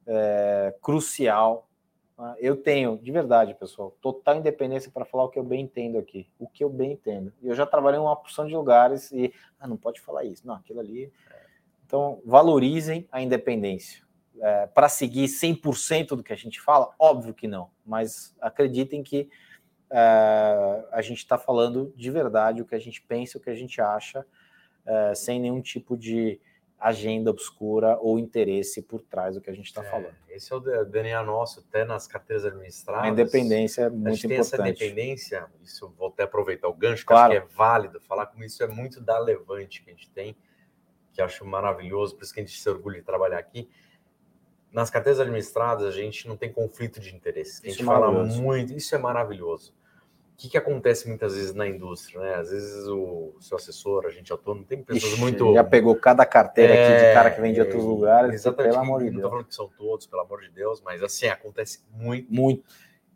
é, 0.06 0.74
crucial 0.82 1.65
eu 2.38 2.56
tenho, 2.56 2.98
de 2.98 3.12
verdade, 3.12 3.54
pessoal, 3.54 3.94
total 4.00 4.36
independência 4.36 4.90
para 4.90 5.04
falar 5.04 5.24
o 5.24 5.28
que 5.28 5.38
eu 5.38 5.44
bem 5.44 5.62
entendo 5.62 5.98
aqui, 5.98 6.26
o 6.38 6.48
que 6.48 6.64
eu 6.64 6.70
bem 6.70 6.92
entendo. 6.92 7.32
Eu 7.42 7.54
já 7.54 7.66
trabalhei 7.66 8.00
em 8.00 8.02
uma 8.02 8.16
porção 8.16 8.46
de 8.46 8.54
lugares 8.54 9.12
e, 9.12 9.32
ah, 9.60 9.66
não 9.66 9.76
pode 9.76 10.00
falar 10.00 10.24
isso, 10.24 10.46
não, 10.46 10.54
aquilo 10.54 10.80
ali. 10.80 11.12
Então, 11.84 12.20
valorizem 12.24 13.06
a 13.12 13.20
independência. 13.20 14.04
É, 14.40 14.66
para 14.66 14.88
seguir 14.88 15.26
100% 15.26 16.08
do 16.08 16.22
que 16.22 16.32
a 16.32 16.36
gente 16.36 16.60
fala? 16.60 16.94
Óbvio 16.98 17.34
que 17.34 17.46
não, 17.46 17.70
mas 17.84 18.34
acreditem 18.40 19.02
que 19.02 19.30
é, 19.90 20.84
a 20.92 21.00
gente 21.02 21.18
está 21.18 21.38
falando 21.38 21.92
de 21.96 22.10
verdade 22.10 22.60
o 22.60 22.66
que 22.66 22.74
a 22.74 22.78
gente 22.78 23.00
pensa, 23.02 23.38
o 23.38 23.40
que 23.40 23.50
a 23.50 23.54
gente 23.54 23.80
acha, 23.80 24.26
é, 24.84 25.14
sem 25.14 25.40
nenhum 25.40 25.60
tipo 25.60 25.96
de 25.96 26.40
agenda 26.78 27.30
obscura 27.30 27.98
ou 28.00 28.18
interesse 28.18 28.82
por 28.82 29.00
trás 29.02 29.34
do 29.34 29.40
que 29.40 29.50
a 29.50 29.52
gente 29.52 29.66
está 29.66 29.82
é, 29.82 29.90
falando. 29.90 30.14
Esse 30.28 30.52
é 30.52 30.56
o 30.56 30.60
DNA 30.84 31.22
nosso, 31.24 31.64
até 31.66 31.84
nas 31.84 32.06
carteiras 32.06 32.44
administradas. 32.44 33.04
A 33.04 33.08
independência 33.08 33.82
é 33.82 33.90
muito 33.90 34.08
a 34.08 34.10
gente 34.12 34.26
importante. 34.26 34.50
tem 34.50 34.58
essa 34.58 34.68
independência, 34.68 35.46
isso 35.62 35.92
vou 35.96 36.08
até 36.08 36.24
aproveitar 36.24 36.68
o 36.68 36.74
gancho, 36.74 37.02
que 37.02 37.08
claro. 37.08 37.32
acho 37.32 37.46
que 37.46 37.52
é 37.52 37.56
válido 37.56 38.00
falar 38.00 38.26
como 38.26 38.44
isso 38.44 38.62
é 38.62 38.66
muito 38.66 39.00
da 39.00 39.18
Levante 39.18 39.82
que 39.82 39.90
a 39.90 39.92
gente 39.92 40.10
tem, 40.10 40.36
que 41.12 41.22
acho 41.22 41.44
maravilhoso, 41.44 42.14
por 42.14 42.24
isso 42.24 42.34
que 42.34 42.40
a 42.40 42.44
gente 42.44 42.58
se 42.58 42.68
orgulha 42.68 42.98
de 42.98 43.04
trabalhar 43.04 43.38
aqui. 43.38 43.68
Nas 44.70 44.90
carteiras 44.90 45.18
administradas, 45.18 45.86
a 45.86 45.90
gente 45.90 46.28
não 46.28 46.36
tem 46.36 46.52
conflito 46.52 47.00
de 47.00 47.14
interesse. 47.14 47.66
A 47.66 47.70
gente 47.70 47.80
é 47.80 47.84
fala 47.84 48.12
muito, 48.12 48.74
isso 48.74 48.94
é 48.94 48.98
maravilhoso 48.98 49.74
que, 50.36 50.50
que 50.50 50.58
acontece 50.58 51.08
muitas 51.08 51.34
vezes 51.34 51.54
na 51.54 51.66
indústria, 51.66 52.20
né? 52.20 52.34
Às 52.34 52.50
vezes 52.50 52.86
o 52.88 53.34
seu 53.40 53.56
assessor, 53.56 54.04
a 54.04 54.10
gente 54.10 54.30
autônomo, 54.30 54.64
tem 54.64 54.82
pessoas 54.82 55.12
Ixi, 55.12 55.20
muito. 55.20 55.54
Já 55.54 55.64
pegou 55.64 55.96
cada 55.96 56.26
carteira 56.26 56.74
é, 56.74 56.84
aqui 56.84 57.06
de 57.06 57.14
cara 57.14 57.30
que 57.30 57.40
vem 57.40 57.54
de 57.54 57.60
outros 57.60 57.82
lugares. 57.82 58.34
Exatamente. 58.34 58.72
Pelo 58.72 58.82
amor 58.82 58.98
de 59.02 59.10
Deus. 59.10 59.14
Não 59.14 59.20
estou 59.20 59.30
falando 59.30 59.46
que 59.46 59.54
são 59.54 59.68
todos, 59.68 60.06
pelo 60.06 60.22
amor 60.22 60.42
de 60.42 60.50
Deus, 60.50 60.82
mas 60.82 61.02
assim, 61.02 61.26
acontece 61.26 61.82
muito. 61.90 62.32
Muito. 62.32 62.64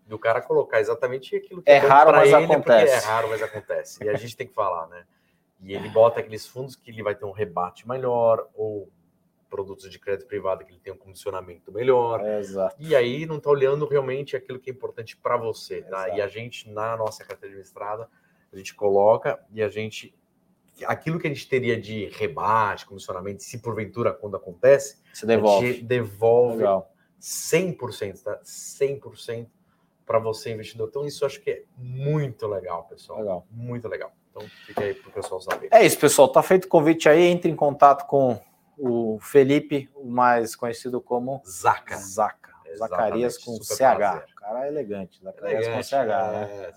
Do 0.07 0.19
cara 0.19 0.41
colocar 0.41 0.81
exatamente 0.81 1.37
aquilo 1.37 1.63
que 1.63 1.71
é, 1.71 1.77
é 1.77 1.79
raro, 1.79 2.11
mas 2.11 2.33
acontece. 2.33 2.95
É 2.95 3.09
raro, 3.09 3.29
mas 3.29 3.43
acontece. 3.43 4.05
E 4.05 4.09
a 4.09 4.15
gente 4.19 4.37
tem 4.37 4.47
que 4.47 4.55
falar, 4.55 4.89
né? 4.89 5.05
E 5.61 5.75
ele 5.75 5.89
bota 5.91 6.21
aqueles 6.21 6.47
fundos 6.49 6.75
que 6.75 6.91
ele 6.91 7.03
vai 7.03 7.15
ter 7.15 7.27
um 7.27 7.31
rebate 7.31 7.87
maior, 7.87 8.49
ou 8.55 8.91
produtos 9.51 9.91
de 9.91 9.99
crédito 9.99 10.27
privado 10.27 10.65
que 10.65 10.71
ele 10.71 10.81
tem 10.81 10.93
um 10.93 10.97
comissionamento 10.97 11.73
melhor. 11.73 12.25
É, 12.25 12.41
e 12.79 12.95
aí 12.95 13.27
não 13.27 13.37
está 13.37 13.51
olhando 13.51 13.85
realmente 13.87 14.37
aquilo 14.37 14.61
que 14.61 14.71
é 14.71 14.73
importante 14.73 15.17
para 15.17 15.37
você, 15.37 15.83
tá? 15.83 16.09
E 16.17 16.23
a 16.23 16.29
gente, 16.29 16.71
na 16.71 16.97
nossa 16.97 17.25
carteira 17.25 17.55
administrada, 17.55 18.09
a 18.53 18.57
gente 18.57 18.75
coloca 18.75 19.39
e 19.53 19.63
a 19.63 19.69
gente. 19.69 20.15
Aquilo 20.87 21.19
que 21.19 21.27
a 21.27 21.31
gente 21.31 21.47
teria 21.47 21.79
de 21.79 22.07
rebate, 22.07 22.87
comissionamento, 22.87 23.43
se 23.43 23.59
porventura 23.59 24.15
quando 24.15 24.37
acontece, 24.37 25.03
se 25.13 25.27
devolve. 25.27 25.69
A 25.69 25.73
gente 25.73 25.85
devolve 25.85 26.57
Legal. 26.59 26.91
100%, 27.21 28.23
tá? 28.23 28.41
100% 28.43 29.47
para 30.07 30.19
você, 30.19 30.53
investidor. 30.53 30.89
Então, 30.89 31.07
isso 31.07 31.23
eu 31.23 31.27
acho 31.27 31.41
que 31.43 31.51
é 31.51 31.63
muito 31.77 32.47
legal, 32.47 32.85
pessoal. 32.85 33.19
Legal. 33.19 33.47
Muito 33.51 33.89
legal. 33.89 34.11
Então, 34.31 34.43
fica 34.67 34.83
aí 34.83 34.95
para 34.95 35.11
o 35.11 35.13
pessoal 35.13 35.41
saber. 35.41 35.69
É 35.71 35.85
isso, 35.85 35.99
pessoal. 35.99 36.29
Tá 36.29 36.43
feito 36.43 36.65
o 36.65 36.69
convite 36.69 37.09
aí. 37.09 37.25
Entre 37.25 37.51
em 37.51 37.57
contato 37.57 38.07
com 38.07 38.41
o 38.81 39.19
Felipe, 39.21 39.91
o 39.95 40.09
mais 40.09 40.57
conhecido 40.57 41.01
como 41.01 41.43
Zaca. 41.47 41.97
Zaca. 41.97 42.51
Zacarias 42.77 43.37
com 43.37 43.57
CH. 43.63 43.77
Prazer. 43.79 44.25
O 44.31 44.35
cara 44.37 44.65
é 44.65 44.69
elegante. 44.69 45.21
Zacarias 45.23 45.67
elegante, 45.67 45.77
com 45.77 45.83
CH. 45.83 45.93
Né? 45.93 46.51
É, 46.51 46.73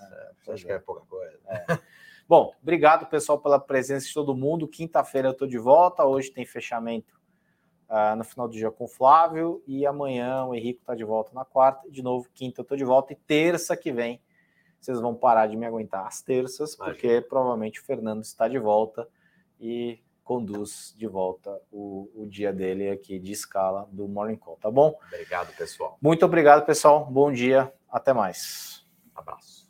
é, 0.49 0.53
acho 0.53 0.65
que 0.65 0.71
é 0.71 0.79
pouca 0.79 1.05
coisa. 1.05 1.39
É. 1.47 1.79
Bom, 2.27 2.53
obrigado, 2.61 3.05
pessoal, 3.07 3.39
pela 3.39 3.59
presença 3.59 4.07
de 4.07 4.13
todo 4.13 4.35
mundo. 4.35 4.67
Quinta-feira 4.67 5.27
eu 5.29 5.33
estou 5.33 5.47
de 5.47 5.57
volta. 5.57 6.03
Hoje 6.05 6.31
tem 6.31 6.45
fechamento 6.45 7.19
uh, 7.89 8.15
no 8.15 8.23
final 8.23 8.47
do 8.47 8.53
dia 8.53 8.71
com 8.71 8.85
o 8.85 8.87
Flávio 8.87 9.63
e 9.67 9.85
amanhã 9.85 10.45
o 10.45 10.55
Henrique 10.55 10.79
está 10.81 10.95
de 10.95 11.03
volta 11.03 11.31
na 11.33 11.45
quarta. 11.45 11.89
De 11.89 12.01
novo, 12.01 12.27
quinta 12.33 12.61
eu 12.61 12.63
estou 12.63 12.77
de 12.77 12.83
volta 12.83 13.13
e 13.13 13.15
terça 13.15 13.77
que 13.77 13.91
vem 13.91 14.21
vocês 14.83 14.99
vão 14.99 15.15
parar 15.15 15.47
de 15.47 15.55
me 15.55 15.65
aguentar 15.65 16.05
às 16.05 16.21
terças, 16.21 16.75
porque 16.75 17.21
provavelmente 17.21 17.79
o 17.79 17.85
Fernando 17.85 18.21
está 18.21 18.49
de 18.49 18.59
volta 18.59 19.07
e 19.59 19.99
conduz 20.23 20.93
de 20.97 21.07
volta 21.07 21.59
o, 21.71 22.09
o 22.15 22.25
dia 22.25 22.53
dele 22.53 22.89
aqui 22.89 23.19
de 23.19 23.31
escala 23.31 23.87
do 23.91 24.07
Morning 24.07 24.37
Call, 24.37 24.57
tá 24.61 24.71
bom? 24.71 24.97
Obrigado, 25.07 25.55
pessoal. 25.55 25.97
Muito 26.01 26.25
obrigado, 26.25 26.65
pessoal. 26.65 27.05
Bom 27.05 27.31
dia. 27.31 27.71
Até 27.89 28.13
mais. 28.13 28.85
Abraço. 29.13 29.63